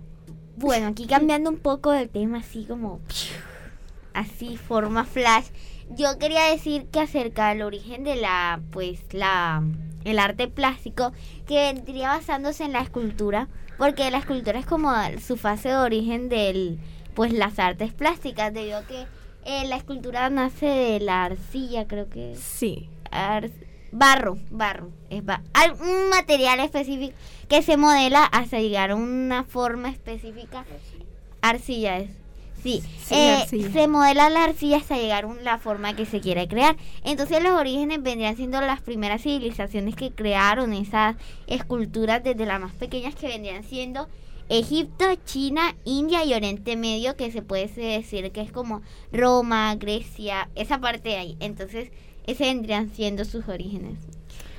Bueno, 0.56 0.88
aquí 0.88 1.06
cambiando 1.08 1.50
un 1.50 1.58
poco 1.58 1.92
del 1.92 2.10
tema, 2.10 2.40
así 2.40 2.66
como. 2.66 3.00
Así, 4.14 4.58
forma 4.58 5.06
flash. 5.06 5.48
Yo 5.90 6.18
quería 6.18 6.46
decir 6.46 6.86
que 6.86 7.00
acerca 7.00 7.50
del 7.50 7.62
origen 7.64 8.04
de 8.04 8.16
la. 8.16 8.62
Pues 8.72 9.02
la. 9.12 9.64
El 10.04 10.20
arte 10.20 10.50
plástico, 10.50 11.14
que 11.48 11.72
vendría 11.74 12.10
basándose 12.10 12.66
en 12.66 12.74
la 12.74 12.82
escultura 12.82 13.48
porque 13.84 14.10
la 14.12 14.20
escultura 14.20 14.58
es 14.58 14.66
como 14.66 14.94
su 15.20 15.36
fase 15.36 15.68
de 15.68 15.76
origen 15.76 16.30
del 16.30 16.80
pues 17.16 17.34
las 17.34 17.60
artes 17.60 17.92
plásticas. 17.92 18.54
Debido 18.54 18.78
a 18.78 18.88
que 18.88 19.06
eh, 19.44 19.68
la 19.68 19.76
escultura 19.76 20.30
nace 20.30 20.68
de 20.68 21.00
la 21.02 21.26
arcilla 21.26 21.86
creo 21.86 22.08
que 22.08 22.34
sí. 22.38 22.88
Barro 23.92 24.38
barro. 24.50 24.90
Es 25.10 25.22
un 25.82 26.10
material 26.10 26.62
específico 26.62 27.14
que 27.50 27.62
se 27.62 27.76
modela 27.76 28.24
hasta 28.24 28.62
llegar 28.62 28.92
a 28.92 28.96
una 28.96 29.44
forma 29.44 29.90
específica. 29.90 30.64
Arcilla 31.42 31.98
es 31.98 32.10
Sí, 32.64 32.82
eh, 33.10 33.44
se 33.74 33.88
modela 33.90 34.30
la 34.30 34.46
arcilla 34.46 34.78
hasta 34.78 34.96
llegar 34.96 35.26
a 35.26 35.34
la 35.42 35.58
forma 35.58 35.96
que 35.96 36.06
se 36.06 36.22
quiere 36.22 36.48
crear. 36.48 36.78
Entonces 37.04 37.44
los 37.44 37.52
orígenes 37.52 38.02
vendrían 38.02 38.38
siendo 38.38 38.62
las 38.62 38.82
primeras 38.82 39.22
civilizaciones 39.22 39.96
que 39.96 40.12
crearon 40.12 40.72
esas 40.72 41.18
esculturas 41.48 42.24
desde 42.24 42.46
las 42.46 42.62
más 42.62 42.74
pequeñas 42.74 43.16
que 43.16 43.28
vendrían 43.28 43.66
siendo 43.66 44.08
Egipto, 44.50 45.06
China, 45.26 45.76
India 45.84 46.24
y 46.24 46.34
Oriente 46.34 46.78
Medio, 46.78 47.16
que 47.16 47.32
se 47.32 47.42
puede 47.42 47.68
decir 47.68 48.32
que 48.32 48.42
es 48.42 48.52
como 48.52 48.82
Roma, 49.12 49.76
Grecia, 49.76 50.50
esa 50.56 50.80
parte 50.80 51.10
de 51.10 51.18
ahí. 51.18 51.38
Entonces, 51.40 51.92
ese 52.28 52.46
vendrían 52.46 52.92
siendo 52.94 53.26
sus 53.26 53.48
orígenes. 53.48 53.98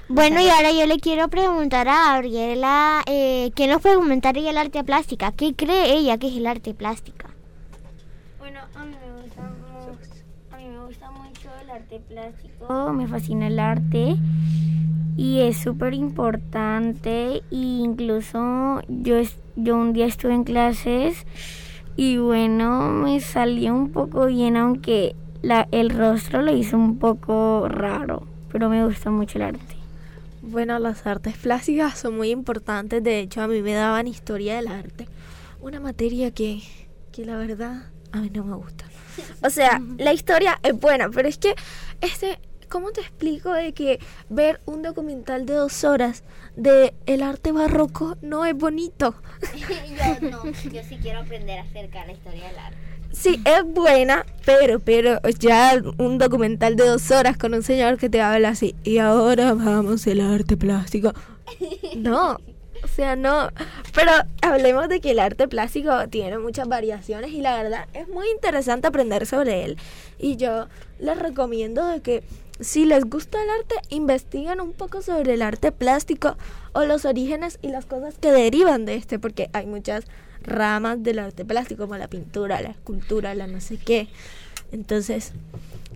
Bueno, 0.08 0.40
y 0.40 0.48
ahora 0.48 0.70
yo 0.70 0.86
le 0.86 0.98
quiero 0.98 1.28
preguntar 1.28 1.88
a 1.88 2.12
Gabriela, 2.12 3.02
eh, 3.06 3.50
¿qué 3.54 3.66
nos 3.66 3.80
puede 3.80 3.94
comentar 3.94 4.36
ella 4.36 4.50
el 4.50 4.58
arte 4.58 4.84
plástica? 4.84 5.32
¿Qué 5.32 5.54
cree 5.54 5.94
ella 5.94 6.18
que 6.18 6.28
es 6.28 6.36
el 6.36 6.46
arte 6.46 6.74
plástica? 6.74 7.33
Bueno, 8.54 8.68
a 8.76 8.84
mí 8.84 8.94
me 9.04 9.20
gusta, 9.20 9.42
a 10.52 10.56
mí 10.58 10.64
mí 10.64 10.68
me 10.68 10.84
gusta 10.86 11.10
mucho 11.10 11.50
el 11.60 11.70
arte 11.70 11.98
plástico, 11.98 12.92
me 12.92 13.08
fascina 13.08 13.48
el 13.48 13.58
arte 13.58 14.16
y 15.16 15.40
es 15.40 15.56
súper 15.56 15.92
importante 15.92 17.38
e 17.38 17.42
incluso 17.50 18.80
yo, 18.86 19.16
yo 19.56 19.76
un 19.76 19.92
día 19.92 20.06
estuve 20.06 20.34
en 20.34 20.44
clases 20.44 21.26
y 21.96 22.18
bueno, 22.18 22.90
me 22.90 23.18
salió 23.18 23.74
un 23.74 23.90
poco 23.90 24.26
bien 24.26 24.56
aunque 24.56 25.16
la, 25.42 25.66
el 25.72 25.90
rostro 25.90 26.40
lo 26.40 26.54
hizo 26.54 26.76
un 26.76 27.00
poco 27.00 27.66
raro, 27.68 28.22
pero 28.52 28.68
me 28.68 28.86
gusta 28.86 29.10
mucho 29.10 29.38
el 29.38 29.46
arte. 29.46 29.74
Bueno, 30.42 30.78
las 30.78 31.08
artes 31.08 31.36
plásticas 31.38 31.98
son 31.98 32.16
muy 32.16 32.30
importantes, 32.30 33.02
de 33.02 33.18
hecho 33.18 33.42
a 33.42 33.48
mí 33.48 33.62
me 33.62 33.72
daban 33.72 34.06
historia 34.06 34.54
del 34.54 34.68
arte, 34.68 35.08
una 35.60 35.80
materia 35.80 36.30
que, 36.30 36.62
que 37.10 37.24
la 37.24 37.36
verdad 37.36 37.93
a 38.14 38.20
mí 38.20 38.30
no 38.30 38.44
me 38.44 38.56
gusta. 38.56 38.84
O 39.42 39.50
sea, 39.50 39.80
la 39.98 40.12
historia 40.12 40.58
es 40.62 40.78
buena, 40.78 41.08
pero 41.10 41.28
es 41.28 41.38
que 41.38 41.54
este 42.00 42.38
¿cómo 42.68 42.90
te 42.90 43.02
explico 43.02 43.52
de 43.52 43.72
que 43.72 44.00
ver 44.28 44.60
un 44.66 44.82
documental 44.82 45.46
de 45.46 45.54
dos 45.54 45.84
horas 45.84 46.24
de 46.56 46.92
el 47.06 47.22
arte 47.22 47.52
barroco 47.52 48.16
no 48.22 48.44
es 48.44 48.56
bonito? 48.56 49.14
yo 50.22 50.30
no, 50.30 50.44
yo 50.44 50.82
sí 50.88 50.98
quiero 51.00 51.20
aprender 51.20 51.60
acerca 51.60 52.00
de 52.00 52.06
la 52.06 52.12
historia 52.12 52.48
del 52.48 52.58
arte. 52.58 52.78
Sí, 53.12 53.40
es 53.44 53.64
buena, 53.64 54.26
pero, 54.44 54.80
pero 54.80 55.20
ya 55.38 55.80
un 55.98 56.18
documental 56.18 56.74
de 56.74 56.84
dos 56.84 57.12
horas 57.12 57.36
con 57.36 57.54
un 57.54 57.62
señor 57.62 57.96
que 57.96 58.10
te 58.10 58.20
habla 58.20 58.48
así, 58.48 58.74
y 58.82 58.98
ahora 58.98 59.54
vamos 59.54 60.06
el 60.06 60.20
arte 60.20 60.56
plástico. 60.56 61.12
No, 61.96 62.38
o 62.84 62.88
sea, 62.88 63.16
no. 63.16 63.48
Pero 63.94 64.12
hablemos 64.42 64.88
de 64.88 65.00
que 65.00 65.12
el 65.12 65.18
arte 65.18 65.48
plástico 65.48 66.08
tiene 66.08 66.38
muchas 66.38 66.68
variaciones 66.68 67.30
y 67.30 67.40
la 67.40 67.62
verdad 67.62 67.88
es 67.94 68.08
muy 68.08 68.28
interesante 68.30 68.86
aprender 68.86 69.26
sobre 69.26 69.64
él. 69.64 69.78
Y 70.18 70.36
yo 70.36 70.68
les 70.98 71.18
recomiendo 71.18 71.86
de 71.86 72.00
que 72.00 72.22
si 72.60 72.84
les 72.84 73.04
gusta 73.04 73.42
el 73.42 73.50
arte, 73.50 73.74
investiguen 73.88 74.60
un 74.60 74.72
poco 74.72 75.02
sobre 75.02 75.34
el 75.34 75.42
arte 75.42 75.72
plástico 75.72 76.36
o 76.72 76.84
los 76.84 77.04
orígenes 77.04 77.58
y 77.62 77.68
las 77.68 77.86
cosas 77.86 78.16
que 78.18 78.30
derivan 78.30 78.84
de 78.84 78.94
este, 78.94 79.18
porque 79.18 79.50
hay 79.52 79.66
muchas 79.66 80.04
ramas 80.42 81.02
del 81.02 81.18
arte 81.18 81.44
plástico, 81.44 81.84
como 81.84 81.96
la 81.96 82.08
pintura, 82.08 82.60
la 82.60 82.70
escultura, 82.70 83.34
la 83.34 83.46
no 83.46 83.60
sé 83.60 83.78
qué. 83.78 84.08
Entonces, 84.72 85.32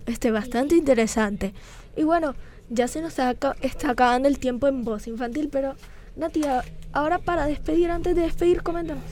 este 0.05 0.31
bastante 0.31 0.75
interesante. 0.75 1.53
Y 1.95 2.03
bueno, 2.03 2.35
ya 2.69 2.87
se 2.87 3.01
nos 3.01 3.17
está 3.61 3.91
acabando 3.91 4.27
el 4.27 4.39
tiempo 4.39 4.67
en 4.67 4.83
voz 4.83 5.07
infantil, 5.07 5.49
pero 5.51 5.75
Natia, 6.19 6.65
ahora 6.91 7.17
para 7.19 7.45
despedir, 7.45 7.89
antes 7.89 8.13
de 8.13 8.23
despedir, 8.23 8.61
coméntanos. 8.61 9.03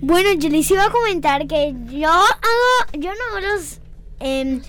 Bueno, 0.00 0.32
yo 0.32 0.48
les 0.48 0.70
iba 0.70 0.84
a 0.84 0.90
comentar 0.90 1.46
que 1.46 1.74
yo 1.90 2.08
hago, 2.08 2.92
yo 2.94 3.10
no 3.10 3.36
hago 3.36 3.54
los 3.54 3.80
eh, 4.20 4.60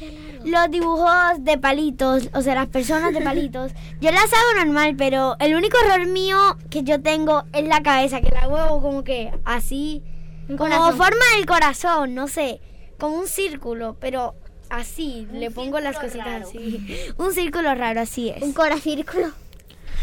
los 0.44 0.70
dibujos 0.70 1.10
de 1.40 1.58
palitos, 1.58 2.30
o 2.34 2.42
sea, 2.42 2.56
las 2.56 2.68
personas 2.68 3.14
de 3.14 3.22
palitos, 3.22 3.72
yo 4.02 4.12
las 4.12 4.26
hago 4.26 4.66
normal, 4.66 4.96
pero 4.98 5.38
el 5.40 5.56
único 5.56 5.78
error 5.84 6.06
mío 6.06 6.38
que 6.70 6.84
yo 6.84 7.02
tengo 7.02 7.44
es 7.54 7.66
la 7.66 7.82
cabeza, 7.82 8.20
que 8.22 8.30
la 8.30 8.42
hago 8.42 8.82
como 8.82 9.04
que 9.04 9.32
así, 9.46 10.04
como 10.58 10.92
forma 10.92 11.26
del 11.38 11.46
corazón, 11.46 12.14
no 12.14 12.28
sé, 12.28 12.60
como 13.00 13.16
un 13.16 13.28
círculo, 13.28 13.96
pero 14.00 14.36
así, 14.70 15.28
le 15.32 15.50
pongo 15.50 15.80
las 15.80 15.98
cositas 15.98 16.44
así. 16.44 16.86
Un 17.18 17.34
círculo 17.34 17.74
raro, 17.74 18.02
así 18.02 18.30
es. 18.30 18.44
Un 18.44 18.54
coracírculo. 18.54 19.32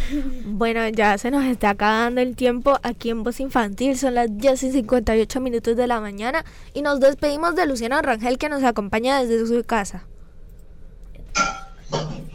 Bueno, 0.44 0.88
ya 0.88 1.18
se 1.18 1.30
nos 1.30 1.44
está 1.44 1.70
acabando 1.70 2.20
el 2.20 2.36
tiempo 2.36 2.78
aquí 2.82 3.10
en 3.10 3.22
Voz 3.22 3.40
Infantil. 3.40 3.96
Son 3.98 4.14
las 4.14 4.36
10 4.36 4.62
y 4.62 4.72
58 4.72 5.40
minutos 5.40 5.76
de 5.76 5.86
la 5.86 6.00
mañana 6.00 6.44
y 6.74 6.82
nos 6.82 7.00
despedimos 7.00 7.54
de 7.54 7.66
Luciana 7.66 8.02
Rangel 8.02 8.38
que 8.38 8.48
nos 8.48 8.62
acompaña 8.62 9.22
desde 9.22 9.46
su 9.46 9.62
casa. 9.64 10.06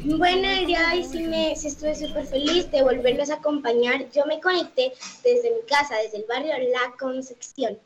Bueno, 0.03 0.49
el 0.49 0.65
día 0.65 0.79
de 0.89 0.97
hoy 0.97 1.03
sí, 1.03 1.23
me, 1.23 1.51
estuve 1.51 1.95
súper 1.95 2.25
feliz 2.25 2.71
de 2.71 2.81
volverlos 2.81 3.29
a 3.29 3.35
acompañar. 3.35 4.09
Yo 4.11 4.25
me 4.25 4.41
conecté 4.41 4.93
desde 5.23 5.51
mi 5.51 5.61
casa, 5.67 5.95
desde 5.97 6.17
el 6.17 6.25
barrio 6.27 6.53
La 6.71 6.95
Concepción. 6.97 7.77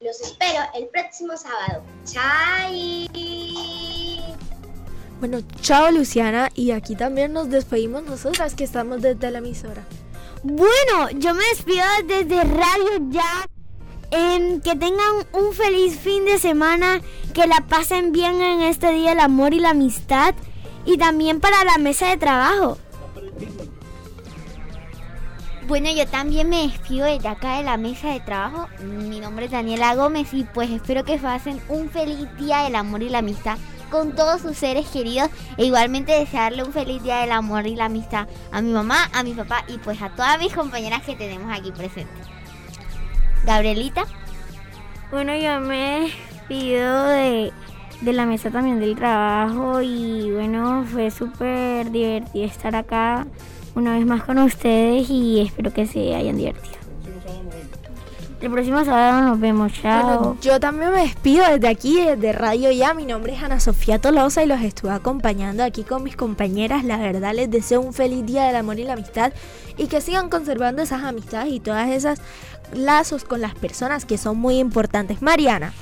Los 0.00 0.20
espero 0.20 0.60
el 0.74 0.86
próximo 0.88 1.36
sábado. 1.36 1.82
¡Chai! 2.04 3.08
Bueno, 5.26 5.38
chao 5.62 5.90
Luciana 5.90 6.50
y 6.54 6.72
aquí 6.72 6.96
también 6.96 7.32
nos 7.32 7.48
despedimos 7.48 8.02
nosotras 8.02 8.54
que 8.54 8.62
estamos 8.62 9.00
desde 9.00 9.30
la 9.30 9.38
emisora. 9.38 9.82
Bueno, 10.42 11.08
yo 11.16 11.32
me 11.32 11.42
despido 11.44 11.82
desde 12.06 12.44
Radio 12.44 13.08
Ya. 13.08 13.48
En 14.10 14.60
que 14.60 14.76
tengan 14.76 15.26
un 15.32 15.54
feliz 15.54 15.98
fin 15.98 16.26
de 16.26 16.38
semana, 16.38 17.00
que 17.32 17.46
la 17.46 17.64
pasen 17.66 18.12
bien 18.12 18.42
en 18.42 18.60
este 18.60 18.92
día 18.92 19.10
del 19.10 19.20
amor 19.20 19.54
y 19.54 19.60
la 19.60 19.70
amistad 19.70 20.34
y 20.84 20.98
también 20.98 21.40
para 21.40 21.64
la 21.64 21.78
mesa 21.78 22.10
de 22.10 22.18
trabajo. 22.18 22.76
Bueno, 25.66 25.90
yo 25.90 26.06
también 26.06 26.50
me 26.50 26.68
despido 26.68 27.06
desde 27.06 27.28
acá 27.28 27.56
de 27.56 27.64
la 27.64 27.78
mesa 27.78 28.10
de 28.10 28.20
trabajo. 28.20 28.68
Mi 28.82 29.20
nombre 29.20 29.46
es 29.46 29.52
Daniela 29.52 29.94
Gómez 29.94 30.34
y 30.34 30.44
pues 30.44 30.70
espero 30.70 31.02
que 31.06 31.16
pasen 31.16 31.62
un 31.70 31.88
feliz 31.88 32.28
día 32.36 32.64
del 32.64 32.76
amor 32.76 33.02
y 33.02 33.08
la 33.08 33.20
amistad 33.20 33.56
con 33.94 34.10
todos 34.16 34.40
sus 34.40 34.56
seres 34.56 34.88
queridos 34.88 35.30
e 35.56 35.66
igualmente 35.66 36.10
desearle 36.10 36.64
un 36.64 36.72
feliz 36.72 37.00
día 37.04 37.18
del 37.18 37.30
amor 37.30 37.64
y 37.68 37.76
la 37.76 37.84
amistad 37.84 38.26
a 38.50 38.60
mi 38.60 38.72
mamá, 38.72 39.08
a 39.12 39.22
mi 39.22 39.34
papá 39.34 39.64
y 39.68 39.78
pues 39.78 40.02
a 40.02 40.08
todas 40.10 40.36
mis 40.40 40.52
compañeras 40.52 41.02
que 41.02 41.14
tenemos 41.14 41.56
aquí 41.56 41.70
presentes. 41.70 42.26
Gabrielita. 43.44 44.04
Bueno, 45.12 45.36
yo 45.36 45.60
me 45.60 46.10
pido 46.48 47.06
de, 47.06 47.52
de 48.00 48.12
la 48.12 48.26
mesa 48.26 48.50
también 48.50 48.80
del 48.80 48.96
trabajo 48.96 49.80
y 49.80 50.28
bueno, 50.32 50.84
fue 50.90 51.12
súper 51.12 51.92
divertido 51.92 52.46
estar 52.46 52.74
acá 52.74 53.28
una 53.76 53.92
vez 53.92 54.04
más 54.04 54.24
con 54.24 54.38
ustedes 54.38 55.08
y 55.08 55.40
espero 55.40 55.72
que 55.72 55.86
se 55.86 56.16
hayan 56.16 56.36
divertido. 56.36 56.83
El 58.44 58.50
próximo 58.50 58.84
sábado 58.84 59.22
nos 59.22 59.40
vemos, 59.40 59.72
chao. 59.72 60.36
yo 60.42 60.60
también 60.60 60.92
me 60.92 61.00
despido 61.00 61.46
desde 61.48 61.66
aquí, 61.66 61.98
desde 61.98 62.34
Radio 62.34 62.70
Ya. 62.72 62.92
Mi 62.92 63.06
nombre 63.06 63.32
es 63.32 63.42
Ana 63.42 63.58
Sofía 63.58 63.98
Tolosa 63.98 64.44
y 64.44 64.46
los 64.46 64.60
estuve 64.60 64.90
acompañando 64.90 65.64
aquí 65.64 65.82
con 65.82 66.02
mis 66.02 66.14
compañeras. 66.14 66.84
La 66.84 66.98
verdad, 66.98 67.32
les 67.32 67.50
deseo 67.50 67.80
un 67.80 67.94
feliz 67.94 68.26
día 68.26 68.44
del 68.44 68.56
amor 68.56 68.78
y 68.78 68.84
la 68.84 68.92
amistad 68.92 69.32
y 69.78 69.86
que 69.86 70.02
sigan 70.02 70.28
conservando 70.28 70.82
esas 70.82 71.04
amistades 71.04 71.54
y 71.54 71.58
todas 71.58 71.88
esas 71.88 72.20
lazos 72.74 73.24
con 73.24 73.40
las 73.40 73.54
personas 73.54 74.04
que 74.04 74.18
son 74.18 74.36
muy 74.36 74.58
importantes. 74.58 75.22
Mariana. 75.22 75.72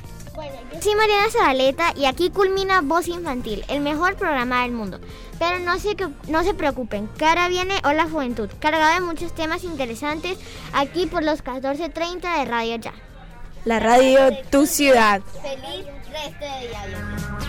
Soy 0.83 0.95
Mariana 0.95 1.29
Zabaleta 1.31 1.93
y 1.95 2.03
aquí 2.07 2.29
culmina 2.29 2.81
Voz 2.81 3.07
Infantil, 3.07 3.63
el 3.69 3.79
mejor 3.79 4.17
programa 4.17 4.63
del 4.63 4.73
mundo. 4.73 4.99
Pero 5.39 5.59
no 5.59 5.79
se, 5.79 5.95
no 6.27 6.43
se 6.43 6.53
preocupen, 6.53 7.07
que 7.17 7.25
ahora 7.25 7.47
viene 7.47 7.75
Hola 7.85 8.05
Juventud, 8.09 8.49
cargado 8.59 8.93
de 8.93 8.99
muchos 8.99 9.33
temas 9.33 9.63
interesantes 9.63 10.37
aquí 10.73 11.05
por 11.05 11.23
los 11.23 11.41
14.30 11.41 12.37
de 12.37 12.45
Radio 12.45 12.75
Ya. 12.75 12.93
La 13.63 13.79
radio, 13.79 14.37
tu 14.51 14.65
ciudad. 14.65 15.21
Feliz 15.41 15.85
resto 16.11 16.41
de 16.41 16.67
día. 16.67 16.83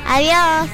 Adiós. 0.06 0.70